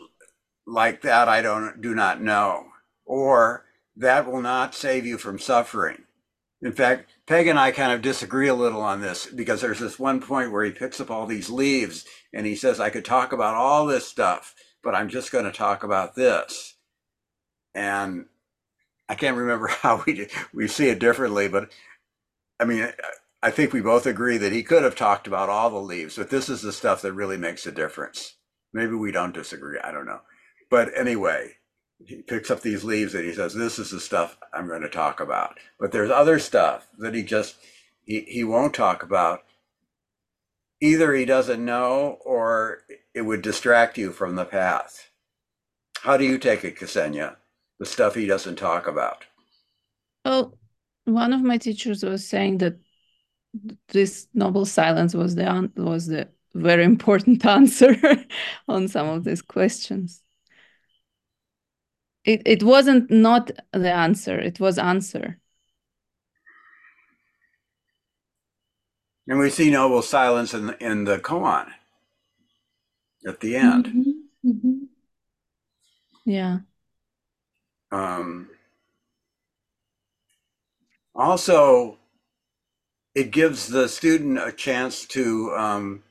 like 0.68 1.02
that 1.02 1.28
I 1.30 1.42
don't 1.42 1.82
do 1.82 1.96
not 1.96 2.22
know. 2.22 2.66
Or 3.06 3.66
that 3.98 4.26
will 4.30 4.42
not 4.42 4.76
save 4.76 5.06
you 5.06 5.18
from 5.18 5.40
suffering. 5.40 6.04
In 6.62 6.72
fact, 6.74 7.12
Peg 7.32 7.48
and 7.48 7.58
I 7.58 7.72
kind 7.72 7.94
of 7.94 8.02
disagree 8.02 8.50
a 8.50 8.54
little 8.54 8.82
on 8.82 9.00
this 9.00 9.26
because 9.26 9.62
there's 9.62 9.80
this 9.80 9.98
one 9.98 10.20
point 10.20 10.52
where 10.52 10.66
he 10.66 10.72
picks 10.72 11.00
up 11.00 11.10
all 11.10 11.26
these 11.26 11.50
leaves 11.50 12.04
and 12.34 12.46
he 12.46 12.56
says, 12.58 12.78
I 12.78 12.90
could 12.90 13.06
talk 13.06 13.32
about 13.32 13.56
all 13.56 13.86
this 13.86 14.06
stuff, 14.06 14.54
but 14.84 14.96
I'm 14.96 15.08
just 15.08 15.32
going 15.32 15.46
to 15.46 15.52
talk 15.54 15.86
about 15.86 16.14
this. 16.16 16.76
And 17.74 18.26
I 19.08 19.16
can't 19.16 19.38
remember 19.38 19.68
how 19.70 20.04
we 20.06 20.28
we 20.54 20.68
see 20.68 20.90
it 20.90 21.00
differently, 21.00 21.48
but 21.48 21.72
I 22.60 22.66
mean, 22.66 22.92
I- 23.42 23.52
think 23.52 23.72
we 23.72 23.80
both 23.80 24.06
agree 24.06 24.38
that 24.38 24.52
he 24.52 24.62
could 24.62 24.84
have 24.84 24.98
talked 24.98 25.26
about 25.26 25.48
all 25.48 25.70
the 25.70 25.78
leaves, 25.78 26.18
but 26.18 26.32
this 26.32 26.50
is 26.50 26.62
the 26.62 26.74
stuff 26.74 27.02
that 27.02 27.14
really 27.14 27.38
makes 27.38 27.66
a 27.66 27.72
difference. 27.72 28.36
Maybe 28.74 28.96
we 28.96 29.14
don't 29.14 29.34
disagree. 29.34 29.80
I 29.82 29.94
don't 29.94 30.06
know. 30.06 30.20
But 30.70 30.90
anyway, 30.98 31.52
he 32.08 32.22
picks 32.22 32.52
up 32.52 32.62
these 32.62 32.84
leaves 32.84 33.16
and 33.16 33.26
he 33.26 33.34
says, 33.34 33.54
This 33.54 33.80
is 33.80 33.92
the 33.92 34.00
stuff 34.00 34.38
I'm 34.54 34.68
going 34.68 34.82
to 34.82 34.90
talk 34.90 35.20
about. 35.20 35.60
But 35.80 35.92
there's 35.92 36.12
other 36.12 36.40
stuff 36.40 36.88
that 37.00 37.14
he 37.14 37.24
just 37.24 37.56
he, 38.04 38.22
he 38.22 38.44
won't 38.44 38.74
talk 38.74 39.04
about. 39.04 39.44
Either 40.80 41.14
he 41.14 41.26
doesn't 41.26 41.64
know 41.64 42.18
or 42.26 42.80
it 43.14 43.22
would 43.22 43.42
distract 43.42 43.98
you 43.98 44.12
from 44.12 44.36
the 44.36 44.46
path. 44.46 45.10
How 46.02 46.18
do 46.18 46.26
you 46.26 46.38
take 46.38 46.64
it, 46.64 46.78
Ksenia? 46.78 47.36
The 47.80 47.86
stuff 47.86 48.16
he 48.16 48.26
doesn't 48.26 48.56
talk 48.56 48.88
about. 48.88 49.26
Well, 50.26 50.58
one 51.06 51.34
of 51.34 51.42
my 51.42 51.58
teachers 51.58 52.04
was 52.04 52.28
saying 52.28 52.60
that 52.60 52.78
this 53.90 54.28
noble 54.34 54.66
silence 54.66 55.14
was 55.14 55.36
the 55.36 55.72
was 55.76 56.08
the 56.08 56.30
very 56.54 56.84
important 56.84 57.46
answer 57.58 57.96
on 58.68 58.88
some 58.88 59.08
of 59.08 59.24
these 59.24 59.42
questions. 59.42 60.24
It 62.24 62.42
it 62.46 62.64
wasn't 62.64 63.10
not 63.10 63.52
the 63.74 63.92
answer, 63.92 64.40
it 64.40 64.60
was 64.60 64.78
answer. 64.78 65.40
And 69.28 69.40
we 69.40 69.50
see 69.50 69.70
noble 69.72 70.02
silence 70.02 70.54
in 70.54 70.68
the, 70.68 70.84
in 70.84 71.06
the 71.06 71.18
koan 71.18 71.72
at 73.26 73.40
the 73.40 73.56
end. 73.56 73.86
Mhm, 73.88 74.14
mhm. 74.46 74.88
Yeah. 76.26 76.60
Um, 77.92 78.50
also, 81.16 81.98
it 83.14 83.32
gives 83.32 83.68
the 83.68 83.88
student 83.90 84.40
a 84.40 84.52
chance 84.52 85.06
to 85.06 85.54
um, 85.56 86.04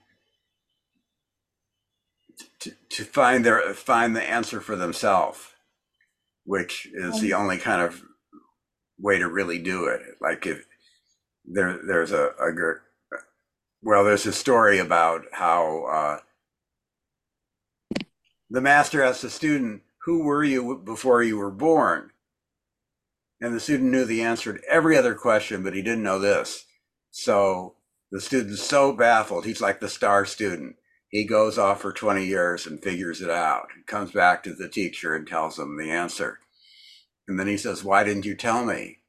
to, 2.61 2.73
to 2.91 3.05
find 3.05 3.45
their 3.45 3.75
find 3.75 4.15
the 4.15 4.23
answer 4.23 4.61
for 4.61 4.77
themselves, 4.77 5.50
which 6.45 6.89
is 6.93 7.21
the 7.21 7.35
only 7.35 7.59
kind 7.59 7.83
of 7.83 8.03
way 8.99 9.19
to 9.19 9.29
really 9.29 9.59
do 9.59 9.87
it. 9.87 10.03
Like 10.21 10.47
if 10.47 10.65
there 11.45 11.79
there's 11.87 12.13
a, 12.13 12.31
a 12.39 12.53
well, 13.83 14.05
there's 14.05 14.27
a 14.27 14.33
story 14.33 14.79
about 14.79 15.25
how 15.33 15.85
uh, 15.85 16.19
the 18.51 18.61
master 18.61 19.03
asked 19.03 19.23
the 19.23 19.31
student, 19.31 19.83
"Who 20.05 20.25
were 20.25 20.45
you 20.45 20.77
before 20.85 21.23
you 21.23 21.39
were 21.39 21.51
born?" 21.51 22.11
And 23.41 23.55
the 23.55 23.61
student 23.61 23.91
knew 23.91 24.05
the 24.05 24.23
answer 24.23 24.53
to 24.53 24.69
every 24.69 24.99
other 24.99 25.15
question, 25.15 25.63
but 25.63 25.75
he 25.75 25.81
didn't 25.81 26.03
know 26.03 26.19
this. 26.19 26.67
So 27.11 27.77
the 28.11 28.21
student's 28.21 28.63
so 28.63 28.93
baffled. 28.93 29.47
He's 29.47 29.63
like 29.63 29.81
the 29.81 29.89
star 29.89 30.27
student. 30.27 30.77
He 31.11 31.25
goes 31.25 31.59
off 31.59 31.83
for 31.83 31.93
20 31.93 32.25
years 32.25 32.67
and 32.67 32.83
figures 32.83 33.21
it 33.21 33.31
out. 33.31 33.69
He 33.77 33.83
comes 33.83 34.13
back 34.13 34.43
to 34.45 34.55
the 34.55 34.69
teacher 34.69 35.15
and 35.15 35.27
tells 35.27 35.59
him 35.59 35.77
the 35.77 35.91
answer. 35.91 36.41
And 37.29 37.39
then 37.41 37.49
he 37.49 37.57
says, 37.59 37.85
"Why 37.85 38.05
didn't 38.05 38.27
you 38.27 38.37
tell 38.37 38.65
me?" 38.65 39.01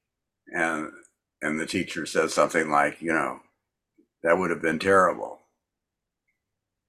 And 0.47 0.91
and 1.41 1.59
the 1.59 1.65
teacher 1.67 2.05
says 2.05 2.33
something 2.33 2.69
like, 2.69 3.01
"You 3.01 3.13
know, 3.13 3.41
that 4.23 4.37
would 4.37 4.51
have 4.51 4.61
been 4.61 4.79
terrible." 4.79 5.41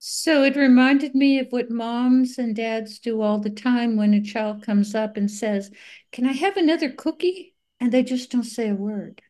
So 0.01 0.43
it 0.43 0.55
reminded 0.55 1.15
me 1.15 1.39
of 1.39 1.51
what 1.51 1.71
moms 1.71 2.37
and 2.37 2.55
dads 2.55 2.99
do 2.99 3.23
all 3.23 3.39
the 3.39 3.49
time 3.49 3.97
when 3.97 4.13
a 4.13 4.21
child 4.21 4.63
comes 4.63 4.95
up 4.95 5.17
and 5.17 5.31
says, 5.31 5.71
Can 6.11 6.27
I 6.27 6.33
have 6.33 6.57
another 6.59 6.91
cookie? 6.91 7.55
And 7.81 7.91
they 7.91 8.03
just 8.03 8.31
don't 8.31 8.43
say 8.43 8.69
a 8.69 8.75
word. 8.75 9.23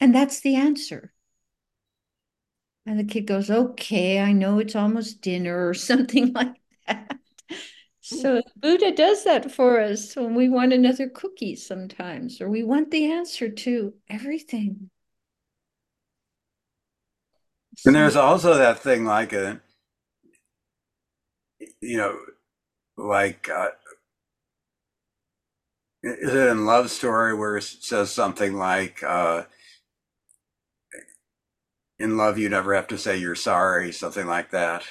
And 0.00 0.12
that's 0.14 0.40
the 0.40 0.56
answer. 0.56 1.12
And 2.88 2.98
the 2.98 3.04
kid 3.04 3.26
goes, 3.26 3.50
Okay, 3.50 4.18
I 4.18 4.32
know 4.32 4.58
it's 4.58 4.74
almost 4.74 5.20
dinner 5.20 5.68
or 5.68 5.74
something 5.90 6.32
like 6.32 6.54
that. 6.86 7.18
So 8.00 8.40
Buddha 8.56 8.92
does 8.92 9.24
that 9.24 9.52
for 9.52 9.78
us 9.78 10.16
when 10.16 10.34
we 10.34 10.48
want 10.48 10.72
another 10.72 11.10
cookie 11.10 11.54
sometimes, 11.54 12.40
or 12.40 12.48
we 12.48 12.62
want 12.62 12.90
the 12.90 13.12
answer 13.12 13.50
to 13.50 13.92
everything. 14.08 14.88
And 17.84 17.94
there's 17.94 18.16
also 18.16 18.54
that 18.54 18.78
thing 18.78 19.04
like 19.04 19.34
a, 19.34 19.60
you 21.82 21.98
know, 21.98 22.18
like, 22.96 23.50
uh, 23.50 23.68
is 26.02 26.32
it 26.32 26.48
in 26.48 26.64
Love 26.64 26.90
Story 26.90 27.34
where 27.34 27.58
it 27.58 27.64
says 27.64 28.10
something 28.10 28.54
like, 28.54 29.02
uh, 29.02 29.42
in 31.98 32.16
love, 32.16 32.38
you 32.38 32.48
never 32.48 32.74
have 32.74 32.86
to 32.88 32.98
say 32.98 33.16
you're 33.16 33.34
sorry, 33.34 33.92
something 33.92 34.26
like 34.26 34.50
that. 34.50 34.84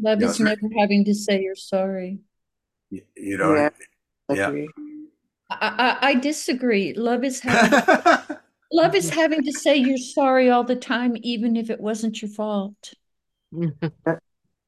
Love 0.00 0.20
Yeah, 0.20 0.28
is 0.28 0.40
it's- 0.40 0.60
never 0.60 0.72
having 0.80 1.04
to 1.04 1.14
say 1.14 1.40
you're 1.42 1.54
sorry. 1.56 2.18
You, 2.90 3.02
you 3.16 3.36
don't, 3.36 3.56
Yeah. 3.56 3.70
Yeah. 4.30 4.48
Agree. 4.48 4.68
I, 5.50 5.98
I, 6.02 6.08
I 6.10 6.14
disagree. 6.14 6.94
Love 6.94 7.24
is 7.24 7.40
having 7.40 8.36
love 8.72 8.94
is 8.94 9.10
having 9.10 9.42
to 9.44 9.52
say 9.52 9.76
you're 9.76 9.98
sorry 9.98 10.50
all 10.50 10.64
the 10.64 10.76
time, 10.76 11.16
even 11.22 11.56
if 11.56 11.68
it 11.70 11.80
wasn't 11.80 12.22
your 12.22 12.30
fault. 12.30 12.94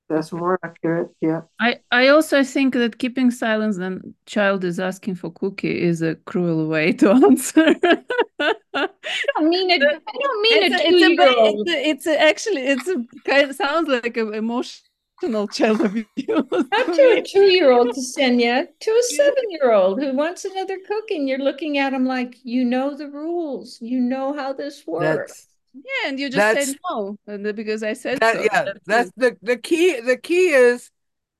That's 0.08 0.32
more 0.32 0.58
accurate. 0.62 1.08
Yeah. 1.20 1.42
I, 1.58 1.80
I 1.90 2.08
also 2.08 2.44
think 2.44 2.74
that 2.74 2.98
keeping 2.98 3.30
silence 3.30 3.78
when 3.78 4.14
child 4.26 4.62
is 4.62 4.78
asking 4.78 5.16
for 5.16 5.32
cookie 5.32 5.82
is 5.82 6.00
a 6.00 6.14
cruel 6.26 6.68
way 6.68 6.92
to 6.92 7.10
answer. 7.26 7.74
I 7.82 8.88
don't 9.34 9.48
mean 9.48 9.70
it. 9.70 9.82
I 9.82 10.18
don't 10.22 10.42
mean 10.42 10.62
it's, 10.62 10.74
a 10.74 10.84
a, 10.84 10.88
it's, 10.88 10.88
a, 10.88 10.90
two-year-old. 10.90 11.68
it's, 11.68 11.76
a, 11.76 11.90
it's 11.90 12.06
a, 12.06 12.20
actually 12.20 12.62
it's 12.62 12.88
a 12.88 13.04
kind 13.28 13.54
sounds 13.54 13.88
like 13.88 14.16
an 14.16 14.32
emotional 14.34 15.48
child 15.48 15.80
abuse. 15.80 16.06
Not 16.28 16.50
to 16.70 17.16
a 17.18 17.22
two-year-old, 17.22 17.88
Ksenia, 17.88 18.68
to 18.78 18.90
a 18.90 19.02
seven-year-old 19.02 20.00
who 20.00 20.14
wants 20.14 20.44
another 20.44 20.78
cookie. 20.86 21.16
And 21.16 21.28
you're 21.28 21.38
looking 21.38 21.78
at 21.78 21.92
him 21.92 22.04
like, 22.06 22.36
you 22.44 22.64
know 22.64 22.96
the 22.96 23.08
rules. 23.08 23.78
You 23.80 24.00
know 24.00 24.34
how 24.34 24.52
this 24.52 24.86
works. 24.86 25.32
That's 25.32 25.46
Yeah, 25.76 26.08
and 26.08 26.18
you 26.18 26.28
just 26.28 26.36
That's- 26.38 26.66
said 26.68 26.76
no, 26.90 27.18
and 27.26 27.54
because 27.54 27.82
I 27.82 27.92
said 27.92 28.18
that 28.20 28.36
so. 28.36 28.42
yeah, 28.42 28.64
That's 28.64 28.80
that's 28.86 29.10
the 29.16 29.36
the 29.42 29.56
key 29.56 30.00
the 30.00 30.16
key 30.16 30.48
is 30.48 30.90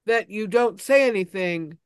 that 0.07 0.29
you 0.31 0.47
don't 0.47 0.81
say 0.81 1.09
anything, 1.09 1.79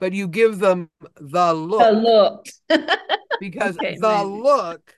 but 0.00 0.12
you 0.12 0.26
give 0.28 0.58
them 0.58 0.90
the 1.20 1.52
A 1.52 1.54
look 1.54 2.02
look. 2.02 2.46
because 3.40 3.76
Okay, 3.76 3.96
the 4.00 4.08
maybe. 4.08 4.42
look 4.42 4.94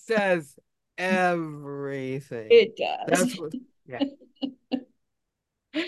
says 0.00 0.54
everything. 0.98 2.48
It 2.50 2.76
does. 2.76 3.06
That's 3.08 3.38
what 3.40 3.52
yeah. 3.86 4.04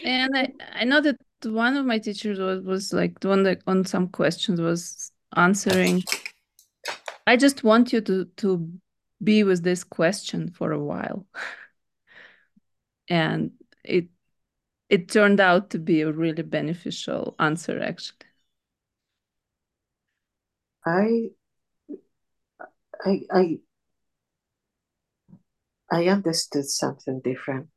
And 0.05 0.37
I, 0.37 0.53
I 0.75 0.85
know 0.85 1.01
that 1.01 1.17
one 1.45 1.77
of 1.77 1.87
my 1.87 1.99
teachers 1.99 2.39
was, 2.39 2.61
was 2.63 2.93
like 2.93 3.21
the 3.21 3.29
one 3.29 3.43
that 3.45 3.63
on 3.67 3.85
some 3.87 4.09
questions 4.09 4.61
was 4.61 5.13
answering. 5.37 6.03
I 7.27 7.37
just 7.37 7.65
want 7.65 7.93
you 7.93 8.01
to 8.03 8.25
to 8.39 8.71
be 9.23 9.43
with 9.45 9.63
this 9.63 9.85
question 9.85 10.51
for 10.51 10.73
a 10.73 10.83
while. 10.83 11.27
And 13.09 13.53
it 13.85 14.09
it 14.91 15.09
turned 15.11 15.41
out 15.41 15.71
to 15.71 15.79
be 15.79 16.03
a 16.03 16.13
really 16.13 16.43
beneficial 16.43 17.37
answer 17.41 17.81
actually. 17.83 18.27
I 20.85 21.31
I 23.05 23.23
I 23.31 23.59
I 25.91 26.07
understood 26.07 26.65
something 26.71 27.21
different. 27.21 27.69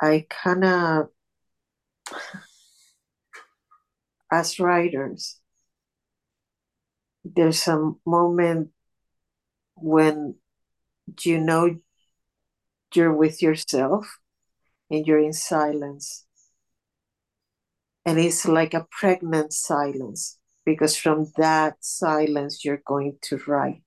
I 0.00 0.26
kind 0.30 0.64
of, 0.64 1.08
as 4.30 4.60
writers, 4.60 5.40
there's 7.24 7.66
a 7.68 7.92
moment 8.06 8.70
when 9.76 10.36
you 11.22 11.38
know 11.38 11.76
you're 12.94 13.12
with 13.14 13.42
yourself 13.42 14.18
and 14.90 15.06
you're 15.06 15.18
in 15.18 15.32
silence. 15.32 16.24
And 18.06 18.18
it's 18.18 18.46
like 18.46 18.74
a 18.74 18.86
pregnant 18.90 19.52
silence. 19.52 20.38
because 20.64 20.96
from 20.96 21.30
that 21.36 21.76
silence 21.80 22.64
you're 22.64 22.82
going 22.86 23.18
to 23.22 23.38
write. 23.46 23.82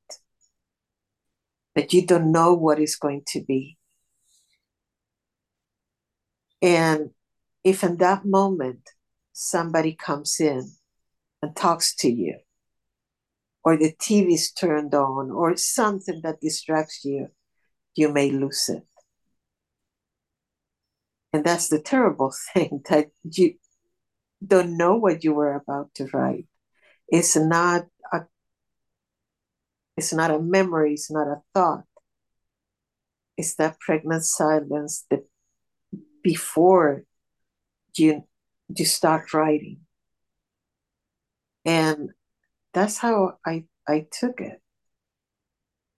But 1.76 1.94
you 1.94 2.06
don't 2.06 2.32
know 2.32 2.54
what 2.54 2.80
is 2.80 2.96
going 2.96 3.24
to 3.28 3.42
be. 3.44 3.78
And 6.62 7.12
if 7.64 7.84
in 7.84 7.98
that 7.98 8.26
moment 8.26 8.90
somebody 9.34 9.94
comes 9.94 10.40
in 10.40 10.72
and 11.42 11.56
talks 11.56 11.96
to 11.98 12.10
you, 12.12 12.40
or 13.68 13.76
the 13.76 13.91
TV 13.99 14.36
is 14.36 14.53
turned 14.53 14.95
on, 14.95 15.30
or 15.30 15.57
something 15.57 16.22
that 16.24 16.39
distracts 16.39 17.03
you, 17.03 17.28
you 17.95 18.07
may 18.07 18.32
lose 18.32 18.70
it. 18.70 18.88
And 21.34 21.43
that's 21.43 21.68
the 21.68 21.82
terrible 21.82 22.34
thing 22.53 22.82
that 22.89 23.07
you 23.30 23.55
don't 24.41 24.78
know 24.78 24.95
what 24.95 25.26
you 25.26 25.34
were 25.34 25.53
about 25.53 25.93
to 25.95 26.07
write. 26.13 26.45
It's 27.09 27.36
not 27.36 27.88
a 28.13 28.22
it's 29.97 30.13
not 30.13 30.32
a 30.32 30.39
memory, 30.39 30.93
it's 30.93 31.11
not 31.11 31.28
a 31.28 31.41
thought. 31.53 31.84
It's 33.36 33.55
that 33.55 33.82
pregnant 33.82 34.24
silence 34.24 35.05
that 35.09 35.26
before 36.24 37.03
you 37.97 38.24
you 38.74 38.86
start 38.86 39.34
writing. 39.34 39.82
And 41.65 42.11
that's 42.74 42.97
how 42.97 43.38
I, 43.45 43.65
I 43.88 44.07
took 44.11 44.41
it. 44.41 44.61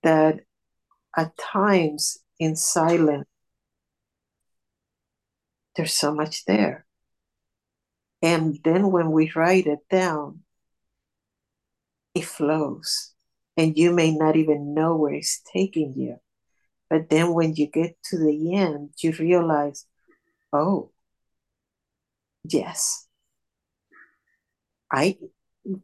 That 0.04 0.42
at 1.18 1.38
times 1.38 2.20
in 2.40 2.56
silence, 2.56 3.28
there's 5.76 5.94
so 5.94 6.14
much 6.14 6.46
there. 6.46 6.86
And 8.22 8.60
then 8.64 8.92
when 8.92 9.12
we 9.12 9.32
write 9.36 9.66
it 9.66 9.80
down, 9.90 10.42
it 12.16 12.26
flows. 12.26 13.14
And 13.56 13.78
you 13.78 13.94
may 13.94 14.16
not 14.16 14.36
even 14.36 14.74
know 14.74 14.96
where 14.96 15.14
it's 15.14 15.42
taking 15.54 15.94
you. 15.96 16.18
But 16.90 17.10
then 17.10 17.34
when 17.34 17.56
you 17.56 17.68
get 17.68 17.98
to 18.06 18.18
the 18.18 18.56
end, 18.56 18.92
you 19.02 19.14
realize, 19.20 19.86
oh, 20.52 20.92
yes. 22.44 23.08
I 24.92 25.18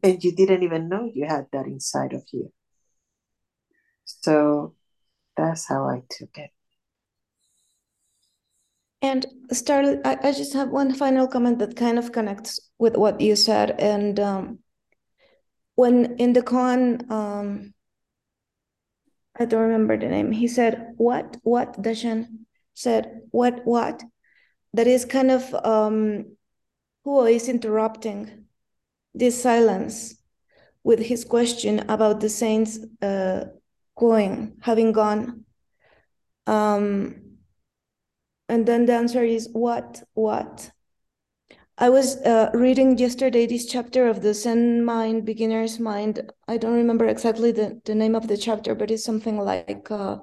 and 0.03 0.23
you 0.23 0.31
didn't 0.31 0.63
even 0.63 0.89
know 0.89 1.09
you 1.13 1.25
had 1.25 1.47
that 1.51 1.65
inside 1.65 2.13
of 2.13 2.23
you. 2.31 2.51
So 4.05 4.75
that's 5.35 5.67
how 5.67 5.89
I 5.89 6.03
took 6.09 6.37
it. 6.37 6.51
And 9.01 9.25
Starlet, 9.51 10.01
I, 10.05 10.17
I 10.29 10.31
just 10.31 10.53
have 10.53 10.69
one 10.69 10.93
final 10.93 11.27
comment 11.27 11.59
that 11.59 11.75
kind 11.75 11.99
of 11.99 12.11
connects 12.11 12.59
with 12.79 12.97
what 12.97 13.21
you 13.21 13.35
said. 13.35 13.79
And 13.79 14.19
um, 14.19 14.59
when 15.75 16.15
in 16.17 16.33
the 16.33 16.41
koan, 16.41 17.09
um, 17.11 17.73
I 19.37 19.45
don't 19.45 19.61
remember 19.61 19.97
the 19.97 20.07
name, 20.07 20.31
he 20.31 20.47
said, 20.47 20.93
What, 20.97 21.37
what? 21.43 21.81
Deshan 21.81 22.45
said, 22.73 23.21
What, 23.31 23.61
what? 23.65 24.01
That 24.73 24.87
is 24.87 25.05
kind 25.05 25.29
of 25.29 25.53
um, 25.53 26.37
who 27.03 27.25
is 27.25 27.47
interrupting 27.47 28.44
this 29.15 29.41
silence 29.41 30.15
with 30.83 30.99
his 30.99 31.25
question 31.25 31.79
about 31.89 32.19
the 32.19 32.29
saints 32.29 32.79
uh, 33.01 33.45
going, 33.97 34.57
having 34.61 34.91
gone. 34.91 35.45
Um, 36.45 37.37
and 38.47 38.65
then 38.65 38.85
the 38.85 38.93
answer 38.93 39.23
is 39.23 39.49
what, 39.51 40.03
what? 40.13 40.69
I 41.77 41.89
was 41.89 42.17
uh, 42.17 42.51
reading 42.53 42.97
yesterday 42.97 43.47
this 43.47 43.65
chapter 43.65 44.07
of 44.07 44.21
the 44.21 44.33
Zen 44.33 44.85
Mind, 44.85 45.25
Beginner's 45.25 45.79
Mind. 45.79 46.31
I 46.47 46.57
don't 46.57 46.75
remember 46.75 47.05
exactly 47.07 47.51
the, 47.51 47.81
the 47.83 47.95
name 47.95 48.15
of 48.15 48.27
the 48.27 48.37
chapter, 48.37 48.75
but 48.75 48.91
it's 48.91 49.03
something 49.03 49.37
like 49.37 49.89
uh, 49.89 50.17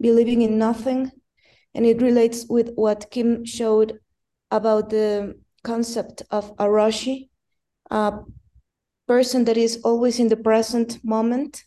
believing 0.00 0.42
in 0.42 0.58
nothing. 0.58 1.10
And 1.74 1.86
it 1.86 2.02
relates 2.02 2.46
with 2.48 2.72
what 2.74 3.10
Kim 3.10 3.44
showed 3.44 4.00
about 4.50 4.90
the 4.90 5.40
concept 5.62 6.22
of 6.30 6.52
a 6.58 6.68
a 7.90 8.20
person 9.06 9.44
that 9.44 9.56
is 9.56 9.80
always 9.84 10.20
in 10.20 10.28
the 10.28 10.36
present 10.36 11.02
moment. 11.04 11.64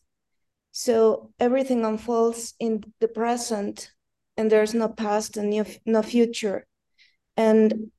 So 0.71 1.32
everything 1.39 1.86
unfolds 1.86 2.53
in 2.59 2.84
the 2.99 3.07
present, 3.07 3.91
and 4.38 4.51
there's 4.51 4.74
no 4.74 4.88
past 4.88 5.38
and 5.38 5.80
no 5.86 6.01
future. 6.01 6.65
And 7.38 7.91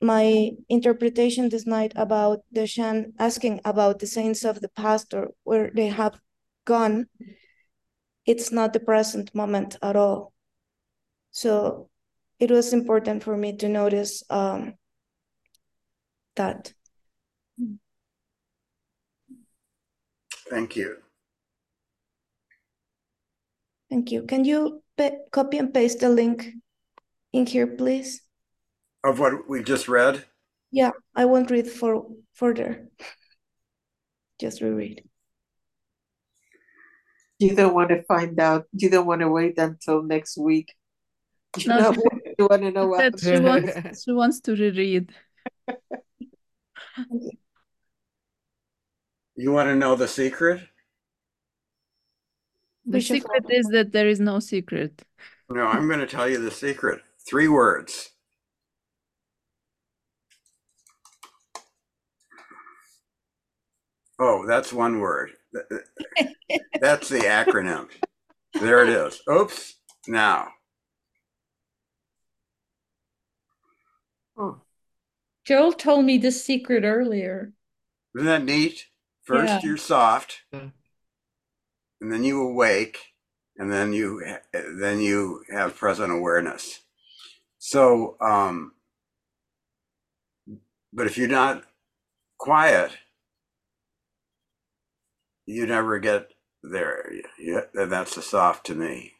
my 0.00 0.50
interpretation 0.68 1.48
this 1.48 1.66
night 1.66 1.92
about 1.96 2.40
Deshan 2.54 3.12
asking 3.18 3.60
about 3.64 4.00
the 4.00 4.06
saints 4.06 4.44
of 4.44 4.60
the 4.60 4.68
past 4.68 5.14
or 5.14 5.30
where 5.44 5.70
they 5.74 5.86
have 5.86 6.18
gone, 6.64 7.06
it's 8.26 8.52
not 8.52 8.72
the 8.72 8.80
present 8.80 9.34
moment 9.34 9.76
at 9.82 9.96
all. 9.96 10.32
So 11.30 11.88
it 12.38 12.50
was 12.50 12.72
important 12.72 13.22
for 13.22 13.36
me 13.36 13.56
to 13.56 13.68
notice 13.68 14.22
um, 14.28 14.74
that. 16.36 16.74
Thank 20.52 20.76
you. 20.76 20.96
Thank 23.88 24.12
you. 24.12 24.24
Can 24.24 24.44
you 24.44 24.82
copy 25.32 25.56
and 25.56 25.72
paste 25.72 26.00
the 26.00 26.10
link 26.10 26.52
in 27.32 27.46
here, 27.46 27.66
please? 27.66 28.20
Of 29.02 29.18
what 29.18 29.48
we 29.48 29.62
just 29.62 29.88
read? 29.88 30.26
Yeah, 30.70 30.90
I 31.16 31.24
won't 31.24 31.50
read 31.50 31.68
for 31.68 32.04
further. 32.34 32.88
Just 34.38 34.60
reread. 34.60 35.02
You 37.38 37.56
don't 37.56 37.72
want 37.74 37.88
to 37.88 38.02
find 38.02 38.38
out. 38.38 38.66
You 38.72 38.90
don't 38.90 39.06
want 39.06 39.22
to 39.22 39.30
wait 39.30 39.56
until 39.58 40.02
next 40.02 40.36
week. 40.36 40.74
You 41.56 41.68
no, 41.68 41.78
know, 41.80 41.92
she, 41.94 42.00
you 42.38 42.46
want 42.48 42.62
to 42.62 42.70
know 42.70 42.88
what 42.88 43.18
she 43.18 43.40
wants. 43.40 44.04
She 44.04 44.12
wants 44.12 44.40
to 44.40 44.52
reread. 44.52 45.12
You 49.36 49.52
want 49.52 49.68
to 49.68 49.74
know 49.74 49.96
the 49.96 50.08
secret? 50.08 50.60
The 52.84 53.00
secret 53.00 53.44
is 53.48 53.66
that 53.68 53.92
there 53.92 54.08
is 54.08 54.20
no 54.20 54.40
secret. 54.40 55.02
No, 55.48 55.66
I'm 55.66 55.86
going 55.88 56.00
to 56.00 56.06
tell 56.06 56.28
you 56.28 56.38
the 56.38 56.50
secret. 56.50 57.00
Three 57.26 57.48
words. 57.48 58.10
Oh, 64.18 64.44
that's 64.46 64.72
one 64.72 65.00
word. 65.00 65.32
That's 66.80 67.08
the 67.08 67.20
acronym. 67.20 67.88
There 68.54 68.82
it 68.82 68.88
is. 68.88 69.20
Oops. 69.30 69.74
Now. 70.06 70.48
Joel 75.44 75.72
told 75.72 76.04
me 76.04 76.18
the 76.18 76.30
secret 76.30 76.84
earlier. 76.84 77.52
Isn't 78.14 78.26
that 78.26 78.44
neat? 78.44 78.86
First, 79.24 79.52
yeah. 79.52 79.60
you're 79.62 79.76
soft, 79.76 80.42
and 80.52 80.72
then 82.00 82.24
you 82.24 82.42
awake, 82.42 82.98
and 83.56 83.72
then 83.72 83.92
you 83.92 84.22
then 84.52 85.00
you 85.00 85.42
have 85.50 85.76
present 85.76 86.12
awareness. 86.12 86.80
So, 87.58 88.16
um, 88.20 88.72
but 90.92 91.06
if 91.06 91.16
you're 91.16 91.28
not 91.28 91.62
quiet, 92.38 92.90
you 95.46 95.66
never 95.66 96.00
get 96.00 96.32
there. 96.64 97.12
Yeah, 97.38 97.62
that's 97.72 98.16
a 98.16 98.22
soft 98.22 98.66
to 98.66 98.74
me. 98.74 99.12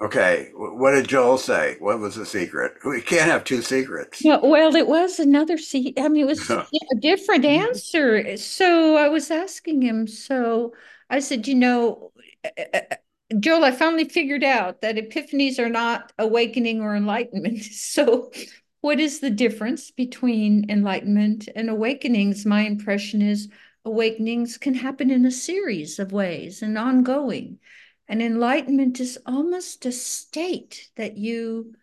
Okay, 0.00 0.50
what 0.54 0.90
did 0.90 1.06
Joel 1.08 1.38
say? 1.38 1.76
What 1.78 2.00
was 2.00 2.16
the 2.16 2.26
secret? 2.26 2.74
We 2.84 3.00
can't 3.00 3.30
have 3.30 3.44
two 3.44 3.62
secrets. 3.62 4.24
Yeah, 4.24 4.38
well, 4.42 4.74
it 4.74 4.88
was 4.88 5.20
another 5.20 5.56
secret. 5.56 5.94
I 5.98 6.08
mean, 6.08 6.22
it 6.22 6.26
was 6.26 6.50
a 6.50 6.96
different 7.00 7.44
answer. 7.44 8.36
So 8.36 8.96
I 8.96 9.08
was 9.08 9.30
asking 9.30 9.82
him. 9.82 10.06
So 10.08 10.74
I 11.08 11.20
said, 11.20 11.46
you 11.46 11.54
know, 11.54 12.12
uh, 12.44 12.48
uh, 12.74 12.80
uh, 12.90 12.96
Joel, 13.38 13.64
I 13.64 13.70
finally 13.70 14.08
figured 14.08 14.44
out 14.44 14.80
that 14.80 14.96
epiphanies 14.96 15.58
are 15.58 15.70
not 15.70 16.12
awakening 16.18 16.80
or 16.80 16.94
enlightenment. 16.94 17.62
So, 17.72 18.32
what 18.80 19.00
is 19.00 19.20
the 19.20 19.30
difference 19.30 19.90
between 19.90 20.70
enlightenment 20.70 21.48
and 21.56 21.70
awakenings? 21.70 22.44
My 22.44 22.62
impression 22.62 23.22
is 23.22 23.48
awakenings 23.84 24.58
can 24.58 24.74
happen 24.74 25.10
in 25.10 25.24
a 25.24 25.30
series 25.30 25.98
of 25.98 26.12
ways 26.12 26.60
and 26.60 26.76
ongoing. 26.76 27.60
And 28.08 28.22
enlightenment 28.22 29.00
is 29.00 29.18
almost 29.26 29.86
a 29.86 29.92
state 29.92 30.90
that 30.96 31.16
you 31.16 31.74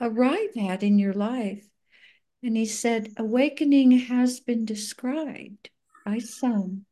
arrive 0.00 0.56
at 0.58 0.82
in 0.82 0.98
your 0.98 1.12
life. 1.12 1.66
And 2.42 2.56
he 2.56 2.66
said, 2.66 3.12
awakening 3.16 3.92
has 3.92 4.40
been 4.40 4.64
described 4.64 5.70
by 6.04 6.18
some 6.18 6.86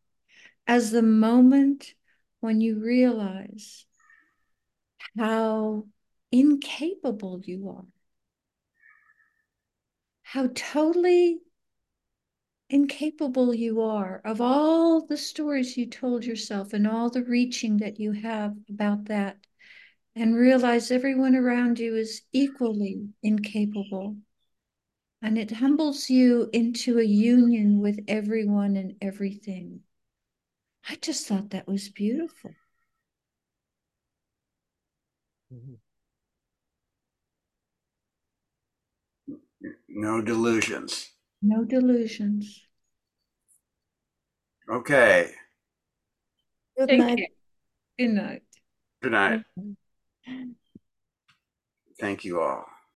as 0.66 0.90
the 0.90 1.02
moment 1.02 1.94
when 2.40 2.60
you 2.60 2.78
realize 2.78 3.86
how 5.16 5.86
incapable 6.32 7.40
you 7.44 7.68
are, 7.68 7.86
how 10.22 10.48
totally 10.54 11.38
incapable 12.70 13.54
you 13.54 13.80
are, 13.82 14.20
of 14.24 14.40
all 14.40 15.06
the 15.06 15.16
stories 15.16 15.76
you 15.76 15.86
told 15.86 16.24
yourself 16.24 16.72
and 16.72 16.86
all 16.86 17.10
the 17.10 17.22
reaching 17.24 17.76
that 17.78 18.00
you 18.00 18.12
have 18.12 18.54
about 18.68 19.06
that, 19.06 19.36
and 20.16 20.36
realize 20.36 20.90
everyone 20.90 21.34
around 21.34 21.78
you 21.78 21.96
is 21.96 22.22
equally 22.32 23.08
incapable. 23.22 24.16
And 25.22 25.38
it 25.38 25.50
humbles 25.50 26.10
you 26.10 26.50
into 26.52 26.98
a 26.98 27.04
union 27.04 27.80
with 27.80 28.04
everyone 28.08 28.76
and 28.76 28.94
everything. 29.00 29.80
I 30.88 30.96
just 30.96 31.26
thought 31.26 31.50
that 31.50 31.66
was 31.66 31.88
beautiful. 31.88 32.54
Mm-hmm. 35.52 35.74
No 39.88 40.20
delusions. 40.20 41.13
No 41.46 41.62
delusions. 41.62 42.62
Okay. 44.66 45.30
Good 46.78 46.88
Take 46.88 46.98
night. 47.00 47.18
care. 47.18 47.26
Good 47.98 48.14
night. 48.14 48.42
Good 49.02 49.12
night. 49.12 49.44
Thank 52.00 52.24
you 52.24 52.40
all. 52.40 52.66